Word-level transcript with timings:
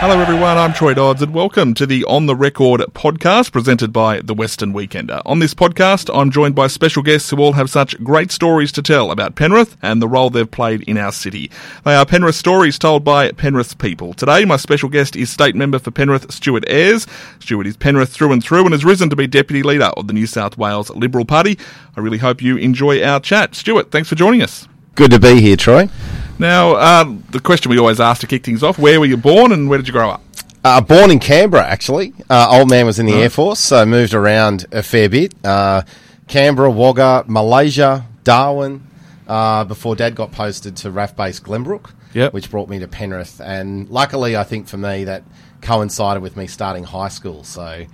Hello, 0.00 0.20
everyone. 0.20 0.56
I'm 0.56 0.72
Troy 0.72 0.94
Dodds, 0.94 1.22
and 1.22 1.34
welcome 1.34 1.74
to 1.74 1.84
the 1.84 2.04
On 2.04 2.26
the 2.26 2.36
Record 2.36 2.82
podcast 2.92 3.50
presented 3.50 3.92
by 3.92 4.20
The 4.20 4.32
Western 4.32 4.72
Weekender. 4.72 5.20
On 5.26 5.40
this 5.40 5.54
podcast, 5.54 6.08
I'm 6.16 6.30
joined 6.30 6.54
by 6.54 6.68
special 6.68 7.02
guests 7.02 7.28
who 7.30 7.38
all 7.38 7.54
have 7.54 7.68
such 7.68 8.00
great 8.04 8.30
stories 8.30 8.70
to 8.72 8.82
tell 8.82 9.10
about 9.10 9.34
Penrith 9.34 9.76
and 9.82 10.00
the 10.00 10.06
role 10.06 10.30
they've 10.30 10.48
played 10.48 10.82
in 10.82 10.98
our 10.98 11.10
city. 11.10 11.50
They 11.84 11.96
are 11.96 12.06
Penrith 12.06 12.36
stories 12.36 12.78
told 12.78 13.02
by 13.02 13.32
Penrith 13.32 13.76
people. 13.78 14.14
Today, 14.14 14.44
my 14.44 14.56
special 14.56 14.88
guest 14.88 15.16
is 15.16 15.30
State 15.30 15.56
Member 15.56 15.80
for 15.80 15.90
Penrith, 15.90 16.30
Stuart 16.32 16.62
Ayres. 16.68 17.08
Stuart 17.40 17.66
is 17.66 17.76
Penrith 17.76 18.10
through 18.10 18.30
and 18.30 18.42
through 18.42 18.66
and 18.66 18.72
has 18.74 18.84
risen 18.84 19.10
to 19.10 19.16
be 19.16 19.26
Deputy 19.26 19.64
Leader 19.64 19.90
of 19.96 20.06
the 20.06 20.12
New 20.12 20.28
South 20.28 20.56
Wales 20.56 20.90
Liberal 20.90 21.24
Party. 21.24 21.58
I 21.96 22.00
really 22.00 22.18
hope 22.18 22.40
you 22.40 22.56
enjoy 22.56 23.02
our 23.02 23.18
chat. 23.18 23.56
Stuart, 23.56 23.90
thanks 23.90 24.08
for 24.08 24.14
joining 24.14 24.42
us. 24.42 24.68
Good 24.94 25.10
to 25.10 25.18
be 25.18 25.40
here, 25.40 25.56
Troy. 25.56 25.88
Now, 26.38 26.72
uh, 26.74 27.04
the 27.30 27.40
question 27.40 27.70
we 27.70 27.78
always 27.78 28.00
ask 28.00 28.20
to 28.20 28.26
kick 28.26 28.44
things 28.44 28.62
off 28.62 28.78
where 28.78 29.00
were 29.00 29.06
you 29.06 29.16
born 29.16 29.52
and 29.52 29.68
where 29.68 29.78
did 29.78 29.86
you 29.88 29.92
grow 29.92 30.10
up? 30.10 30.22
Uh, 30.64 30.80
born 30.80 31.10
in 31.10 31.18
Canberra, 31.18 31.64
actually. 31.66 32.12
Uh, 32.28 32.48
old 32.50 32.68
man 32.70 32.84
was 32.86 32.98
in 32.98 33.06
the 33.06 33.14
Air 33.14 33.30
Force, 33.30 33.58
so 33.60 33.84
moved 33.86 34.12
around 34.14 34.66
a 34.72 34.82
fair 34.82 35.08
bit. 35.08 35.32
Uh, 35.44 35.82
Canberra, 36.26 36.70
Wagga, 36.70 37.24
Malaysia, 37.26 38.06
Darwin, 38.24 38.84
uh, 39.26 39.64
before 39.64 39.96
Dad 39.96 40.14
got 40.14 40.32
posted 40.32 40.76
to 40.78 40.90
RAAF 40.90 41.16
base 41.16 41.40
Glenbrook, 41.40 41.90
Yep. 42.12 42.32
which 42.32 42.50
brought 42.50 42.68
me 42.68 42.78
to 42.80 42.88
Penrith. 42.88 43.40
And 43.40 43.88
luckily, 43.88 44.36
I 44.36 44.44
think 44.44 44.68
for 44.68 44.76
me, 44.76 45.04
that 45.04 45.22
coincided 45.60 46.22
with 46.22 46.36
me 46.36 46.46
starting 46.46 46.84
high 46.84 47.08
school. 47.08 47.44
So 47.44 47.84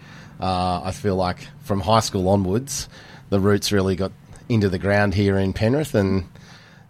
uh, 0.40 0.80
I 0.84 0.90
feel 0.92 1.16
like 1.16 1.46
from 1.62 1.80
high 1.80 2.00
school 2.00 2.28
onwards, 2.28 2.88
the 3.30 3.40
roots 3.40 3.72
really 3.72 3.94
got 3.96 4.12
into 4.48 4.68
the 4.68 4.78
ground 4.78 5.14
here 5.14 5.36
in 5.38 5.52
Penrith 5.52 5.94
and 5.94 6.24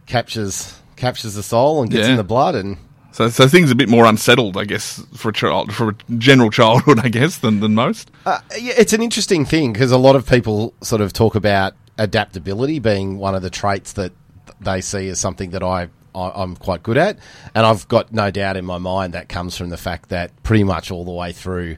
captures 0.06 0.78
captures 1.04 1.34
the 1.34 1.42
soul 1.42 1.82
and 1.82 1.90
gets 1.90 2.06
Yeah. 2.06 2.12
in 2.12 2.16
the 2.16 2.24
blood 2.24 2.54
and 2.54 2.76
So, 3.12 3.28
so 3.28 3.46
things 3.46 3.70
a 3.70 3.74
bit 3.76 3.88
more 3.88 4.06
unsettled, 4.06 4.56
I 4.56 4.64
guess, 4.64 5.00
for 5.14 5.28
a 5.28 5.32
child, 5.32 5.72
for 5.72 5.90
a 5.90 5.94
general 6.18 6.50
childhood, 6.50 6.98
I 7.06 7.08
guess, 7.08 7.38
than, 7.38 7.60
than 7.60 7.74
most. 7.74 8.10
Uh, 8.26 8.40
yeah, 8.58 8.74
it's 8.76 8.92
an 8.92 9.02
interesting 9.02 9.44
thing 9.44 9.72
because 9.72 9.92
a 9.92 9.98
lot 9.98 10.16
of 10.16 10.26
people 10.28 10.74
sort 10.82 11.00
of 11.00 11.12
talk 11.12 11.34
about 11.36 11.74
adaptability 11.98 12.78
being 12.80 13.18
one 13.18 13.34
of 13.36 13.42
the 13.42 13.50
traits 13.50 13.92
that 13.92 14.12
they 14.60 14.80
see 14.80 15.08
as 15.08 15.20
something 15.20 15.50
that 15.50 15.62
I, 15.62 15.88
I 16.14 16.42
I'm 16.42 16.56
quite 16.56 16.82
good 16.82 16.96
at, 16.98 17.18
and 17.54 17.64
I've 17.64 17.86
got 17.86 18.12
no 18.12 18.30
doubt 18.32 18.56
in 18.56 18.64
my 18.64 18.78
mind 18.78 19.14
that 19.14 19.28
comes 19.28 19.56
from 19.56 19.68
the 19.70 19.76
fact 19.76 20.08
that 20.08 20.30
pretty 20.42 20.64
much 20.64 20.90
all 20.90 21.04
the 21.04 21.12
way 21.12 21.30
through 21.32 21.76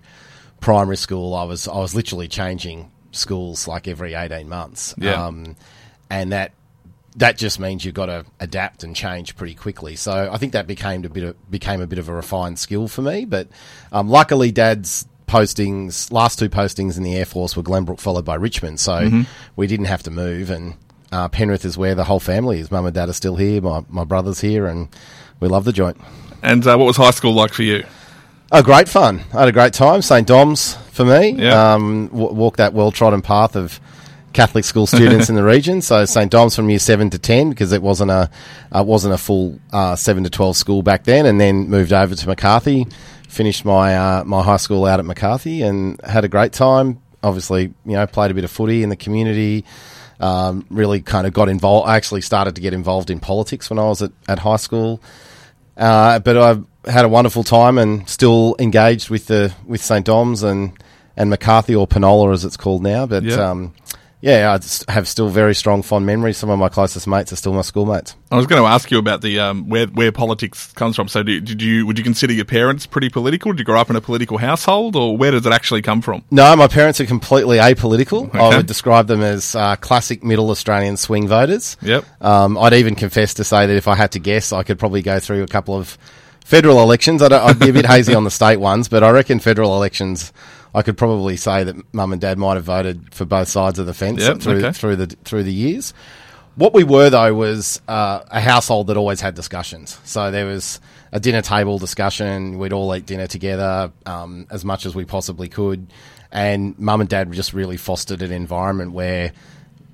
primary 0.60 0.96
school, 0.96 1.34
I 1.34 1.44
was 1.44 1.68
I 1.68 1.76
was 1.78 1.94
literally 1.94 2.28
changing 2.28 2.90
schools 3.12 3.68
like 3.68 3.86
every 3.88 4.14
eighteen 4.14 4.48
months, 4.48 4.94
Yeah. 4.98 5.22
um, 5.26 5.56
and 6.10 6.32
that 6.32 6.52
that 7.16 7.38
just 7.38 7.58
means 7.58 7.84
you've 7.84 7.94
got 7.94 8.06
to 8.06 8.24
adapt 8.40 8.84
and 8.84 8.94
change 8.94 9.36
pretty 9.36 9.54
quickly. 9.54 9.96
So 9.96 10.30
I 10.30 10.36
think 10.36 10.52
that 10.52 10.66
became 10.66 11.04
a 11.04 11.08
bit 11.08 11.24
of, 11.24 11.50
became 11.50 11.80
a 11.80 11.86
bit 11.86 11.98
of 11.98 12.08
a 12.08 12.14
refined 12.14 12.58
skill 12.58 12.88
for 12.88 13.02
me. 13.02 13.24
But 13.24 13.48
um, 13.90 14.08
luckily, 14.08 14.52
Dad's 14.52 15.06
postings, 15.26 16.12
last 16.12 16.38
two 16.38 16.48
postings 16.48 16.96
in 16.96 17.02
the 17.02 17.16
Air 17.16 17.24
Force 17.24 17.56
were 17.56 17.62
Glenbrook 17.62 18.00
followed 18.00 18.24
by 18.24 18.34
Richmond, 18.34 18.78
so 18.80 19.24
we 19.56 19.66
didn't 19.66 19.86
have 19.86 20.02
to 20.04 20.10
move. 20.10 20.50
And 20.50 20.74
uh, 21.10 21.28
Penrith 21.28 21.64
is 21.64 21.78
where 21.78 21.94
the 21.94 22.04
whole 22.04 22.20
family 22.20 22.60
is. 22.60 22.70
Mum 22.70 22.84
and 22.86 22.94
Dad 22.94 23.08
are 23.08 23.14
still 23.14 23.36
here. 23.36 23.60
My 23.60 23.82
my 23.88 24.04
brother's 24.04 24.40
here, 24.40 24.66
and 24.66 24.88
we 25.40 25.48
love 25.48 25.64
the 25.64 25.72
joint. 25.72 25.96
And 26.42 26.66
uh, 26.66 26.76
what 26.76 26.84
was 26.84 26.96
high 26.96 27.10
school 27.12 27.32
like 27.32 27.52
for 27.52 27.62
you? 27.62 27.84
Oh, 28.52 28.62
great 28.62 28.88
fun! 28.88 29.22
I 29.32 29.40
had 29.40 29.48
a 29.48 29.52
great 29.52 29.72
time. 29.72 30.02
St 30.02 30.26
Dom's 30.26 30.74
for 30.92 31.04
me. 31.04 31.30
Yeah. 31.30 31.74
Um, 31.74 32.08
w- 32.08 32.32
walked 32.32 32.58
that 32.58 32.74
well 32.74 32.92
trodden 32.92 33.22
path 33.22 33.56
of 33.56 33.80
Catholic 34.36 34.64
school 34.64 34.86
students 34.86 35.28
in 35.30 35.34
the 35.34 35.42
region. 35.42 35.82
So 35.82 36.04
St 36.04 36.30
Dom's 36.30 36.54
from 36.54 36.68
year 36.70 36.78
seven 36.78 37.10
to 37.10 37.18
ten 37.18 37.50
because 37.50 37.72
it 37.72 37.82
wasn't 37.82 38.10
a 38.10 38.30
uh, 38.70 38.84
wasn't 38.86 39.14
a 39.14 39.18
full 39.18 39.58
uh, 39.72 39.96
seven 39.96 40.22
to 40.24 40.30
twelve 40.30 40.56
school 40.56 40.82
back 40.82 41.04
then, 41.04 41.26
and 41.26 41.40
then 41.40 41.68
moved 41.68 41.92
over 41.92 42.14
to 42.14 42.26
McCarthy. 42.28 42.86
Finished 43.28 43.64
my 43.64 43.96
uh, 43.96 44.24
my 44.24 44.42
high 44.42 44.56
school 44.58 44.84
out 44.84 45.00
at 45.00 45.04
McCarthy 45.06 45.62
and 45.62 46.00
had 46.04 46.24
a 46.24 46.28
great 46.28 46.52
time. 46.52 47.00
Obviously, 47.22 47.74
you 47.84 47.92
know, 47.92 48.06
played 48.06 48.30
a 48.30 48.34
bit 48.34 48.44
of 48.44 48.50
footy 48.50 48.82
in 48.82 48.88
the 48.88 48.96
community. 48.96 49.64
Um, 50.20 50.64
really 50.70 51.02
kind 51.02 51.26
of 51.26 51.32
got 51.32 51.48
involved. 51.48 51.88
I 51.88 51.96
actually 51.96 52.20
started 52.22 52.54
to 52.54 52.60
get 52.60 52.72
involved 52.72 53.10
in 53.10 53.20
politics 53.20 53.68
when 53.68 53.78
I 53.78 53.84
was 53.84 54.00
at, 54.02 54.12
at 54.28 54.38
high 54.38 54.56
school. 54.56 55.02
Uh, 55.76 56.18
but 56.20 56.36
I've 56.38 56.64
had 56.86 57.04
a 57.04 57.08
wonderful 57.08 57.42
time 57.44 57.76
and 57.78 58.08
still 58.08 58.56
engaged 58.58 59.10
with 59.10 59.26
the 59.26 59.52
with 59.66 59.82
St 59.82 60.06
Dom's 60.06 60.42
and 60.42 60.72
and 61.18 61.28
McCarthy 61.30 61.74
or 61.74 61.86
Penola 61.86 62.32
as 62.32 62.44
it's 62.44 62.56
called 62.56 62.82
now. 62.82 63.06
But 63.06 63.24
Yeah. 63.24 63.50
um, 63.50 63.74
yeah, 64.20 64.58
I 64.88 64.92
have 64.92 65.06
still 65.06 65.28
very 65.28 65.54
strong 65.54 65.82
fond 65.82 66.06
memories. 66.06 66.38
Some 66.38 66.48
of 66.48 66.58
my 66.58 66.68
closest 66.68 67.06
mates 67.06 67.32
are 67.32 67.36
still 67.36 67.52
my 67.52 67.60
schoolmates. 67.60 68.16
I 68.30 68.36
was 68.36 68.46
going 68.46 68.62
to 68.62 68.66
ask 68.66 68.90
you 68.90 68.98
about 68.98 69.20
the 69.20 69.38
um, 69.38 69.68
where 69.68 69.86
where 69.86 70.10
politics 70.10 70.72
comes 70.72 70.96
from. 70.96 71.08
So, 71.08 71.22
did, 71.22 71.44
did 71.44 71.62
you 71.62 71.86
would 71.86 71.98
you 71.98 72.04
consider 72.04 72.32
your 72.32 72.46
parents 72.46 72.86
pretty 72.86 73.08
political? 73.10 73.52
Did 73.52 73.60
you 73.60 73.64
grow 73.64 73.80
up 73.80 73.90
in 73.90 73.96
a 73.96 74.00
political 74.00 74.38
household, 74.38 74.96
or 74.96 75.16
where 75.16 75.32
does 75.32 75.44
it 75.44 75.52
actually 75.52 75.82
come 75.82 76.00
from? 76.00 76.24
No, 76.30 76.56
my 76.56 76.66
parents 76.66 77.00
are 77.00 77.06
completely 77.06 77.58
apolitical. 77.58 78.34
I 78.34 78.56
would 78.56 78.66
describe 78.66 79.06
them 79.06 79.20
as 79.20 79.54
uh, 79.54 79.76
classic 79.76 80.24
middle 80.24 80.50
Australian 80.50 80.96
swing 80.96 81.28
voters. 81.28 81.76
Yep. 81.82 82.04
Um, 82.20 82.56
I'd 82.58 82.74
even 82.74 82.94
confess 82.94 83.34
to 83.34 83.44
say 83.44 83.66
that 83.66 83.76
if 83.76 83.86
I 83.86 83.94
had 83.94 84.12
to 84.12 84.18
guess, 84.18 84.52
I 84.52 84.62
could 84.62 84.78
probably 84.78 85.02
go 85.02 85.20
through 85.20 85.42
a 85.42 85.48
couple 85.48 85.76
of 85.76 85.98
federal 86.46 86.80
elections. 86.80 87.22
I 87.22 87.26
I'd 87.44 87.58
be 87.58 87.68
a 87.68 87.72
bit 87.72 87.86
hazy 87.86 88.14
on 88.14 88.24
the 88.24 88.30
state 88.30 88.58
ones, 88.58 88.88
but 88.88 89.02
I 89.02 89.10
reckon 89.10 89.40
federal 89.40 89.76
elections, 89.76 90.32
I 90.76 90.82
could 90.82 90.98
probably 90.98 91.36
say 91.38 91.64
that 91.64 91.74
mum 91.94 92.12
and 92.12 92.20
dad 92.20 92.36
might 92.36 92.56
have 92.56 92.64
voted 92.64 93.14
for 93.14 93.24
both 93.24 93.48
sides 93.48 93.78
of 93.78 93.86
the 93.86 93.94
fence 93.94 94.20
Yep, 94.22 94.40
through 94.40 94.58
okay. 94.58 94.72
through 94.72 94.96
the 94.96 95.06
through 95.24 95.42
the 95.44 95.52
years. 95.52 95.94
What 96.56 96.74
we 96.74 96.84
were 96.84 97.08
though 97.08 97.32
was 97.34 97.80
uh, 97.88 98.20
a 98.30 98.40
household 98.40 98.88
that 98.88 98.96
always 98.98 99.20
had 99.22 99.34
discussions. 99.34 99.98
So 100.04 100.30
there 100.30 100.44
was 100.44 100.78
a 101.12 101.18
dinner 101.18 101.40
table 101.40 101.78
discussion. 101.78 102.58
We'd 102.58 102.74
all 102.74 102.94
eat 102.94 103.06
dinner 103.06 103.26
together 103.26 103.90
um, 104.04 104.46
as 104.50 104.64
much 104.66 104.84
as 104.84 104.94
we 104.94 105.06
possibly 105.06 105.48
could, 105.48 105.86
and 106.30 106.78
mum 106.78 107.00
and 107.00 107.08
dad 107.08 107.32
just 107.32 107.54
really 107.54 107.78
fostered 107.78 108.20
an 108.20 108.30
environment 108.30 108.92
where 108.92 109.32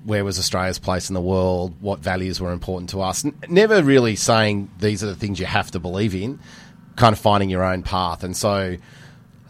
where 0.03 0.25
was 0.25 0.37
Australia's 0.37 0.79
place 0.79 1.09
in 1.09 1.13
the 1.13 1.21
world, 1.21 1.75
what 1.79 1.99
values 1.99 2.41
were 2.41 2.51
important 2.51 2.89
to 2.89 3.01
us. 3.01 3.23
N- 3.23 3.33
never 3.47 3.81
really 3.81 4.17
saying 4.17 4.69
these 4.79 5.01
are 5.01 5.07
the 5.07 5.15
things 5.15 5.39
you 5.39 5.45
have 5.45 5.71
to 5.71 5.79
believe 5.79 6.13
in, 6.13 6.39
kind 6.97 7.13
of 7.13 7.19
finding 7.19 7.49
your 7.49 7.63
own 7.63 7.83
path. 7.83 8.21
And 8.25 8.35
so 8.35 8.75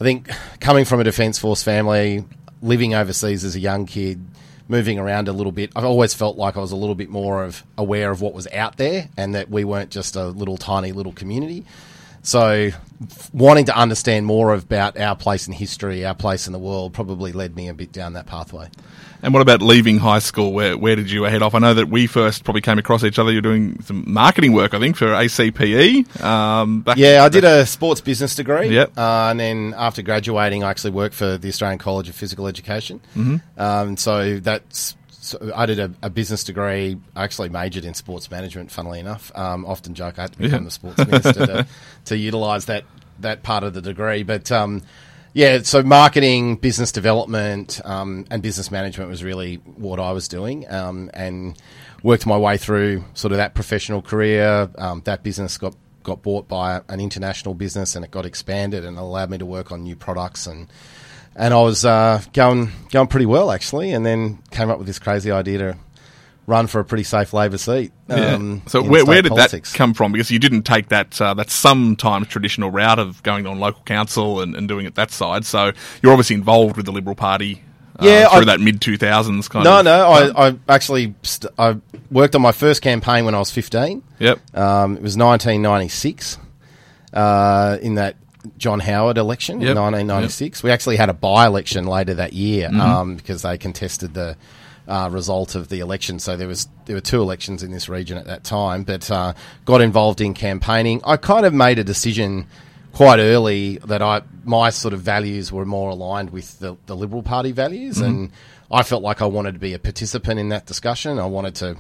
I 0.04 0.06
think 0.06 0.30
coming 0.60 0.84
from 0.84 1.00
a 1.00 1.06
Defence 1.06 1.40
Force 1.40 1.64
family, 1.64 2.26
living 2.62 2.94
overseas 2.94 3.46
as 3.46 3.56
a 3.56 3.60
young 3.62 3.86
kid, 3.86 4.22
moving 4.68 5.00
around 5.00 5.30
a 5.30 5.32
little 5.32 5.54
bit, 5.54 5.72
I've 5.78 5.86
always 5.86 6.14
felt 6.14 6.36
like 6.36 6.58
I 6.58 6.60
was 6.60 6.74
a 6.74 6.76
little 6.76 6.94
bit 6.94 7.08
more 7.08 7.42
of 7.42 7.64
aware 7.78 8.12
of 8.12 8.20
what 8.20 8.34
was 8.34 8.46
out 8.48 8.76
there 8.76 9.08
and 9.16 9.34
that 9.34 9.50
we 9.50 9.64
weren't 9.64 9.92
just 9.92 10.18
a 10.18 10.26
little 10.26 10.58
tiny 10.58 10.92
little 10.92 11.14
community. 11.14 11.64
So 12.24 12.72
wanting 13.34 13.66
to 13.66 13.78
understand 13.78 14.26
more 14.26 14.54
about 14.54 14.98
our 14.98 15.16
place 15.16 15.46
in 15.48 15.54
history, 15.54 16.06
our 16.06 16.16
place 16.16 16.48
in 16.48 16.54
the 16.54 16.60
world, 16.60 16.94
probably 16.94 17.34
led 17.34 17.56
me 17.56 17.68
a 17.68 17.74
bit 17.74 17.92
down 17.92 18.14
that 18.14 18.26
pathway. 18.26 18.70
And 19.22 19.34
what 19.34 19.42
about 19.42 19.62
leaving 19.62 20.00
high 20.00 20.20
school? 20.20 20.52
Where 20.52 20.78
where 20.78 20.96
did 20.96 21.12
you 21.12 21.24
head 21.24 21.42
off? 21.42 21.56
I 21.56 21.60
know 21.60 21.74
that 21.74 21.88
we 21.88 22.08
first 22.08 22.44
probably 22.44 22.62
came 22.62 22.78
across 22.78 23.04
each 23.04 23.20
other. 23.20 23.32
You're 23.32 23.42
doing 23.42 23.82
some 23.82 24.04
marketing 24.06 24.54
work, 24.54 24.74
I 24.74 24.80
think, 24.80 24.98
for 24.98 25.08
ACPE. 25.08 26.22
Um, 26.22 26.82
back 26.82 26.98
Yeah, 26.98 27.24
I 27.24 27.30
did 27.30 27.46
a 27.46 27.66
sports 27.66 28.02
business 28.02 28.36
degree. 28.36 28.70
Yep. 28.70 28.98
Uh, 28.98 29.30
and 29.30 29.40
then 29.40 29.74
after 29.78 30.02
graduating, 30.02 30.64
I 30.64 30.70
actually 30.70 30.92
worked 30.92 31.16
for 31.16 31.38
the 31.38 31.48
Australian 31.48 31.80
College 31.80 32.10
of 32.10 32.16
Physical 32.16 32.48
Education. 32.48 33.02
Mm-hmm. 33.16 33.62
Um, 33.62 33.98
so 33.98 34.40
that's. 34.40 34.96
So 35.24 35.54
I 35.56 35.66
did 35.66 35.80
a, 35.80 35.90
a 36.02 36.10
business 36.10 36.44
degree. 36.44 36.98
I 37.16 37.24
actually 37.24 37.48
majored 37.48 37.86
in 37.86 37.94
sports 37.94 38.30
management. 38.30 38.72
Funnily 38.72 39.00
enough, 39.00 39.32
um, 39.36 39.66
often 39.66 39.94
joke 39.94 40.20
I 40.20 40.24
had 40.24 40.34
to 40.34 40.38
become 40.38 40.64
Yeah. 40.64 40.66
the 40.66 40.72
sports 40.72 40.98
minister 40.98 41.34
to, 41.48 41.68
to 42.06 42.18
utilise 42.18 42.66
that 42.66 42.84
that 43.22 43.42
part 43.42 43.64
of 43.64 43.74
the 43.74 43.82
degree. 43.82 44.24
But 44.24 44.52
um, 44.52 44.82
yeah, 45.34 45.62
so 45.62 45.82
marketing, 45.82 46.58
business 46.58 46.92
development, 46.92 47.80
um, 47.86 48.26
and 48.32 48.44
business 48.44 48.70
management 48.70 49.10
was 49.10 49.24
really 49.24 49.56
what 49.78 49.98
I 49.98 50.12
was 50.12 50.28
doing, 50.28 50.70
um, 50.70 51.10
and 51.14 51.58
worked 52.04 52.26
my 52.26 52.38
way 52.38 52.58
through 52.58 53.06
sort 53.14 53.32
of 53.32 53.38
that 53.38 53.54
professional 53.54 54.02
career. 54.02 54.70
Um, 54.78 55.02
that 55.06 55.24
business 55.24 55.58
got 55.58 55.74
got 56.04 56.22
bought 56.22 56.50
by 56.50 56.82
an 56.90 57.00
international 57.00 57.54
business, 57.54 57.96
and 57.96 58.04
it 58.04 58.12
got 58.12 58.26
expanded 58.26 58.84
and 58.84 58.98
allowed 58.98 59.30
me 59.30 59.38
to 59.38 59.46
work 59.46 59.72
on 59.72 59.84
new 59.84 59.96
products 59.96 60.48
and. 60.48 60.68
And 61.36 61.54
I 61.54 61.62
was 61.62 61.84
uh, 61.84 62.22
going 62.34 62.72
going 62.92 63.08
pretty 63.08 63.26
well 63.26 63.52
actually, 63.52 63.92
and 63.92 64.06
then 64.06 64.40
came 64.52 64.70
up 64.70 64.78
with 64.78 64.88
this 64.88 65.00
crazy 65.00 65.32
idea 65.32 65.58
to 65.58 65.78
run 66.46 66.68
for 66.68 66.80
a 66.82 66.86
pretty 66.86 67.04
safe 67.04 67.34
Labor 67.34 67.58
seat. 67.58 67.92
Yeah. 68.10 68.34
Um, 68.36 68.62
so 68.68 68.84
where, 68.84 69.06
where 69.06 69.22
did 69.22 69.30
politics. 69.30 69.72
that 69.72 69.78
come 69.78 69.94
from? 69.94 70.12
Because 70.12 70.30
you 70.30 70.38
didn't 70.40 70.64
take 70.64 70.90
that 70.90 71.20
uh, 71.20 71.34
that 71.36 71.50
sometimes 71.50 72.28
traditional 72.28 72.70
route 72.70 73.00
of 73.00 73.24
going 73.24 73.48
on 73.48 73.60
local 73.60 73.82
council 73.84 74.42
and, 74.42 74.56
and 74.56 74.68
doing 74.68 74.86
it 74.86 74.96
that 74.96 75.10
side. 75.10 75.46
So 75.46 75.72
you're 76.04 76.12
obviously 76.12 76.36
involved 76.36 76.78
with 76.78 76.86
the 76.86 76.92
Liberal 76.92 77.16
Party. 77.16 77.64
Uh, 77.98 78.06
Yeah, 78.06 78.28
through 78.30 78.42
I- 78.42 78.46
that 78.46 78.60
mid 78.60 78.82
two 78.82 78.98
thousands 78.98 79.48
kind 79.48 79.64
No, 79.64 79.80
of. 79.80 79.86
no. 79.86 80.08
I, 80.10 80.50
I 80.50 80.56
actually 80.70 81.16
st- 81.24 81.52
I 81.58 81.78
worked 82.12 82.36
on 82.36 82.42
my 82.42 82.52
first 82.52 82.82
campaign 82.82 83.26
when 83.26 83.34
I 83.36 83.40
was 83.40 83.50
fifteen. 83.50 84.04
Yep. 84.20 84.56
Um, 84.56 84.98
it 84.98 85.02
was 85.04 85.16
1996 85.18 86.38
uh, 87.14 87.78
in 87.82 87.96
that 87.96 88.16
John 88.58 88.80
Howard 88.80 89.18
election 89.18 89.62
Yep. 89.62 89.72
in 89.72 89.78
1996. 89.78 90.64
We 90.64 90.72
actually 90.72 90.98
had 90.98 91.10
a 91.10 91.14
by 91.14 91.46
election 91.48 91.86
later 91.86 92.14
that 92.16 92.34
year 92.34 92.68
Mm-hmm. 92.70 92.82
um, 92.82 93.16
because 93.16 93.42
they 93.42 93.58
contested 93.58 94.14
the 94.14 94.36
uh, 94.88 95.10
result 95.12 95.56
of 95.56 95.70
the 95.70 95.80
election. 95.80 96.20
So 96.20 96.36
there 96.36 96.48
was 96.48 96.68
there 96.86 96.96
were 96.96 97.02
two 97.02 97.22
elections 97.22 97.64
in 97.64 97.72
this 97.72 97.88
region 97.88 98.18
at 98.18 98.26
that 98.26 98.44
time, 98.44 98.84
but 98.84 99.10
uh, 99.10 99.34
got 99.66 99.82
involved 99.82 100.20
in 100.22 100.34
campaigning. 100.34 101.02
I 101.06 101.18
kind 101.18 101.46
of 101.46 101.54
made 101.54 101.80
a 101.80 101.84
decision 101.84 102.48
quite 102.92 103.20
early 103.20 103.78
that 103.86 104.02
I 104.02 104.22
my 104.44 104.70
sort 104.70 104.94
of 104.94 105.02
values 105.02 105.52
were 105.52 105.66
more 105.66 105.90
aligned 105.92 106.32
with 106.32 106.60
the, 106.60 106.76
the 106.86 106.96
Liberal 106.96 107.24
Party 107.24 107.52
values, 107.52 107.96
mm-hmm. 107.98 108.06
and 108.06 108.32
I 108.72 108.84
felt 108.84 109.04
like 109.04 109.22
I 109.22 109.26
wanted 109.26 109.54
to 109.54 109.60
be 109.60 109.74
a 109.74 109.80
participant 109.80 110.40
in 110.40 110.50
that 110.50 110.66
discussion. 110.66 111.18
I 111.18 111.26
wanted 111.26 111.56
to 111.56 111.78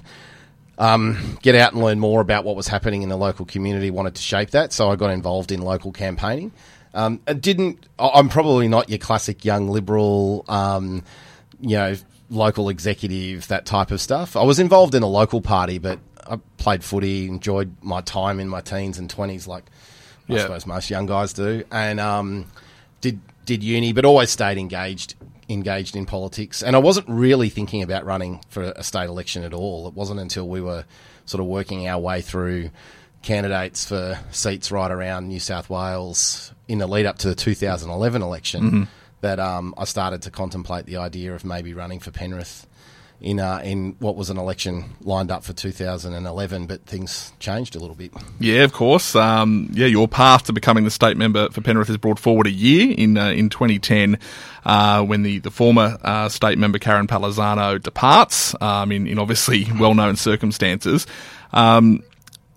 um, 0.77 1.37
get 1.41 1.55
out 1.55 1.73
and 1.73 1.81
learn 1.83 1.99
more 1.99 2.21
about 2.21 2.43
what 2.43 2.55
was 2.55 2.67
happening 2.67 3.01
in 3.03 3.09
the 3.09 3.17
local 3.17 3.45
community. 3.45 3.91
Wanted 3.91 4.15
to 4.15 4.21
shape 4.21 4.51
that, 4.51 4.73
so 4.73 4.89
I 4.89 4.95
got 4.95 5.11
involved 5.11 5.51
in 5.51 5.61
local 5.61 5.91
campaigning. 5.91 6.51
Um, 6.93 7.21
it 7.27 7.41
didn't. 7.41 7.87
I'm 7.97 8.29
probably 8.29 8.67
not 8.67 8.89
your 8.89 8.99
classic 8.99 9.45
young 9.45 9.67
liberal, 9.67 10.45
um, 10.47 11.03
you 11.59 11.75
know, 11.75 11.95
local 12.29 12.69
executive, 12.69 13.47
that 13.47 13.65
type 13.65 13.91
of 13.91 14.01
stuff. 14.01 14.35
I 14.35 14.43
was 14.43 14.59
involved 14.59 14.95
in 14.95 15.03
a 15.03 15.07
local 15.07 15.41
party, 15.41 15.77
but 15.77 15.99
I 16.27 16.39
played 16.57 16.83
footy, 16.83 17.27
enjoyed 17.27 17.75
my 17.81 18.01
time 18.01 18.39
in 18.39 18.47
my 18.47 18.61
teens 18.61 18.97
and 18.97 19.09
twenties, 19.09 19.47
like 19.47 19.63
I 20.29 20.37
suppose 20.37 20.65
most 20.65 20.89
young 20.89 21.05
guys 21.05 21.33
do, 21.33 21.63
and 21.71 21.99
um, 21.99 22.45
did 23.01 23.19
did 23.45 23.63
uni, 23.63 23.93
but 23.93 24.05
always 24.05 24.29
stayed 24.29 24.57
engaged 24.57 25.15
engaged 25.49 25.95
in 25.95 26.05
politics. 26.05 26.63
And 26.63 26.75
I 26.75 26.79
wasn't 26.79 27.07
really 27.09 27.49
thinking 27.49 27.81
about 27.81 28.05
running 28.05 28.41
for 28.49 28.63
a 28.75 28.83
state 28.83 29.07
election 29.07 29.43
at 29.43 29.53
all. 29.53 29.87
It 29.87 29.93
wasn't 29.93 30.19
until 30.19 30.47
we 30.47 30.61
were 30.61 30.85
sort 31.25 31.41
of 31.41 31.47
working 31.47 31.87
our 31.87 31.99
way 31.99 32.21
through 32.21 32.69
candidates 33.21 33.85
for 33.85 34.19
seats 34.31 34.71
right 34.71 34.91
around 34.91 35.27
New 35.27 35.39
South 35.39 35.69
Wales 35.69 36.53
in 36.67 36.77
the 36.77 36.87
lead 36.87 37.05
up 37.05 37.17
to 37.19 37.29
the 37.29 37.35
2011 37.35 38.21
election 38.21 38.63
mm-hmm. 38.63 38.83
that 39.21 39.39
um, 39.39 39.73
I 39.77 39.85
started 39.85 40.23
to 40.23 40.31
contemplate 40.31 40.85
the 40.85 40.97
idea 40.97 41.33
of 41.33 41.45
maybe 41.45 41.73
running 41.73 41.99
for 41.99 42.11
Penrith 42.11 42.67
in 43.23 43.39
uh, 43.39 43.61
in 43.63 43.95
what 43.99 44.15
was 44.15 44.29
an 44.29 44.37
election 44.37 44.83
lined 45.01 45.31
up 45.31 45.43
for 45.43 45.53
2011, 45.53 46.67
but 46.67 46.85
things 46.85 47.31
changed 47.39 47.75
a 47.75 47.79
little 47.79 47.95
bit. 47.95 48.11
Yeah, 48.39 48.63
of 48.63 48.73
course. 48.73 49.15
Um, 49.15 49.69
yeah, 49.71 49.87
your 49.87 50.07
path 50.07 50.43
to 50.43 50.53
becoming 50.53 50.83
the 50.83 50.91
state 50.91 51.17
member 51.17 51.49
for 51.49 51.61
Penrith 51.61 51.89
is 51.89 51.97
brought 51.97 52.19
forward 52.19 52.47
a 52.47 52.51
year 52.51 52.93
in 52.95 53.17
uh, 53.17 53.29
in 53.29 53.49
2010 53.49 54.19
uh, 54.65 55.03
when 55.03 55.23
the 55.23 55.39
the 55.39 55.51
former 55.51 55.97
uh, 56.03 56.27
state 56.29 56.57
member 56.57 56.77
Karyn 56.77 57.07
Paluzzano 57.07 57.81
departs 57.81 58.53
um, 58.61 58.91
in 58.91 59.07
in 59.07 59.17
obviously 59.17 59.65
well 59.79 59.95
known 59.95 60.17
circumstances. 60.17 61.07
Um, 61.53 62.03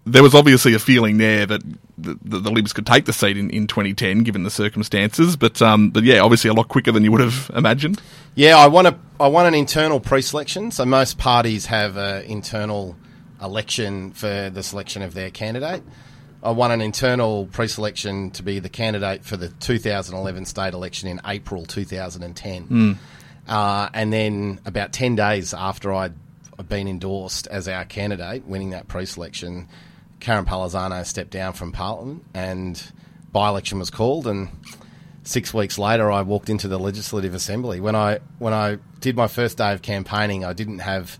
there 0.04 0.22
was 0.22 0.34
obviously 0.34 0.72
a 0.74 0.78
feeling 0.78 1.18
there 1.18 1.46
that 1.46 1.62
the, 1.98 2.16
the, 2.22 2.38
the, 2.38 2.50
Libs 2.50 2.72
could 2.72 2.86
take 2.86 3.06
the 3.06 3.12
seat 3.12 3.36
in, 3.36 3.50
in 3.50 3.66
2010, 3.66 4.22
given 4.22 4.44
the 4.44 4.50
circumstances. 4.50 5.36
But 5.36 5.60
um, 5.60 5.90
but 5.90 6.04
yeah, 6.04 6.20
obviously 6.20 6.48
a 6.48 6.54
lot 6.54 6.68
quicker 6.68 6.92
than 6.92 7.02
you 7.02 7.10
would 7.10 7.20
have 7.20 7.50
imagined. 7.54 8.00
Yeah, 8.36 8.58
I 8.58 8.66
want 8.68 8.86
a 8.86 8.98
I 9.18 9.28
want 9.28 9.48
an 9.48 9.54
internal 9.54 9.98
pre-selection. 9.98 10.70
So 10.70 10.84
most 10.84 11.16
parties 11.16 11.64
have 11.66 11.96
an 11.96 12.24
internal 12.24 12.94
election 13.42 14.12
for 14.12 14.50
the 14.50 14.62
selection 14.62 15.00
of 15.00 15.14
their 15.14 15.30
candidate. 15.30 15.82
I 16.42 16.50
want 16.50 16.74
an 16.74 16.82
internal 16.82 17.46
pre-selection 17.46 18.32
to 18.32 18.42
be 18.42 18.58
the 18.58 18.68
candidate 18.68 19.24
for 19.24 19.38
the 19.38 19.48
2011 19.48 20.44
state 20.44 20.74
election 20.74 21.08
in 21.08 21.18
April 21.24 21.64
2010. 21.64 22.68
Mm. 22.68 22.96
Uh, 23.48 23.88
and 23.94 24.12
then 24.12 24.60
about 24.66 24.92
10 24.92 25.16
days 25.16 25.54
after 25.54 25.94
I'd 25.94 26.12
been 26.68 26.88
endorsed 26.88 27.46
as 27.46 27.68
our 27.68 27.86
candidate, 27.86 28.46
winning 28.46 28.70
that 28.70 28.86
pre-selection, 28.86 29.66
Karyn 30.20 30.44
Paluzzano 30.44 31.06
stepped 31.06 31.30
down 31.30 31.54
from 31.54 31.72
Parliament 31.72 32.22
and 32.34 32.82
by-election 33.32 33.78
was 33.78 33.88
called 33.88 34.26
and 34.26 34.50
six 35.26 35.52
weeks 35.52 35.76
later 35.76 36.10
I 36.10 36.22
walked 36.22 36.48
into 36.48 36.68
the 36.68 36.78
Legislative 36.78 37.34
Assembly. 37.34 37.80
When 37.80 37.96
I 37.96 38.20
when 38.38 38.52
I 38.52 38.78
did 39.00 39.16
my 39.16 39.26
first 39.26 39.58
day 39.58 39.72
of 39.72 39.82
campaigning, 39.82 40.44
I 40.44 40.52
didn't 40.52 40.78
have 40.78 41.18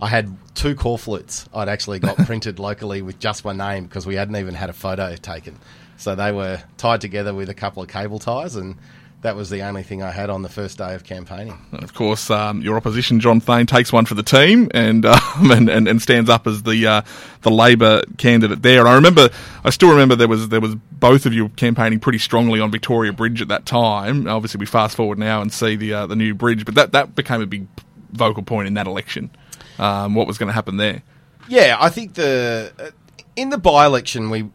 I 0.00 0.08
had 0.08 0.36
two 0.54 0.74
corflutes 0.74 1.46
I'd 1.52 1.68
actually 1.68 1.98
got 1.98 2.16
printed 2.26 2.58
locally 2.58 3.02
with 3.02 3.18
just 3.18 3.44
my 3.44 3.52
name 3.52 3.84
because 3.84 4.06
we 4.06 4.14
hadn't 4.14 4.36
even 4.36 4.54
had 4.54 4.70
a 4.70 4.72
photo 4.72 5.14
taken. 5.16 5.58
So 5.96 6.14
they 6.14 6.32
were 6.32 6.62
tied 6.76 7.00
together 7.00 7.34
with 7.34 7.48
a 7.48 7.54
couple 7.54 7.82
of 7.82 7.88
cable 7.88 8.18
ties 8.18 8.56
and 8.56 8.76
that 9.24 9.36
was 9.36 9.48
the 9.48 9.62
only 9.62 9.82
thing 9.82 10.02
I 10.02 10.10
had 10.10 10.28
on 10.28 10.42
the 10.42 10.50
first 10.50 10.76
day 10.76 10.94
of 10.94 11.02
campaigning. 11.02 11.58
And 11.72 11.82
of 11.82 11.94
course, 11.94 12.28
um, 12.28 12.60
your 12.60 12.76
opposition, 12.76 13.20
John 13.20 13.40
Thain, 13.40 13.64
takes 13.64 13.90
one 13.90 14.04
for 14.04 14.12
the 14.12 14.22
team 14.22 14.70
and 14.74 15.06
um, 15.06 15.50
and, 15.50 15.70
and, 15.70 15.88
and, 15.88 16.00
stands 16.00 16.28
up 16.28 16.46
as 16.46 16.62
the 16.62 16.86
uh, 16.86 17.02
the 17.40 17.50
Labor 17.50 18.02
candidate 18.18 18.60
there. 18.60 18.80
And 18.80 18.88
I 18.88 18.94
remember, 18.94 19.30
I 19.64 19.70
still 19.70 19.88
remember 19.88 20.14
there 20.14 20.28
was 20.28 20.50
there 20.50 20.60
was 20.60 20.74
both 20.74 21.24
of 21.24 21.32
you 21.32 21.48
campaigning 21.48 22.00
pretty 22.00 22.18
strongly 22.18 22.60
on 22.60 22.70
Victoria 22.70 23.14
Bridge 23.14 23.40
at 23.40 23.48
that 23.48 23.64
time. 23.64 24.28
Obviously, 24.28 24.58
we 24.58 24.66
fast 24.66 24.94
forward 24.94 25.18
now 25.18 25.40
and 25.40 25.50
see 25.50 25.74
the 25.74 25.94
uh, 25.94 26.06
the 26.06 26.16
new 26.16 26.34
bridge, 26.34 26.66
but 26.66 26.74
that 26.74 26.92
that 26.92 27.14
became 27.14 27.40
a 27.40 27.46
big 27.46 27.66
vocal 28.12 28.42
point 28.42 28.68
in 28.68 28.74
that 28.74 28.86
election. 28.86 29.30
Um, 29.78 30.14
what 30.14 30.26
was 30.26 30.36
going 30.36 30.48
to 30.48 30.52
happen 30.52 30.76
there? 30.76 31.02
Yeah, 31.48 31.78
I 31.80 31.88
think 31.88 32.12
the 32.12 32.92
in 33.36 33.48
the 33.48 33.58
by 33.58 33.86
election 33.86 34.28
we 34.28 34.50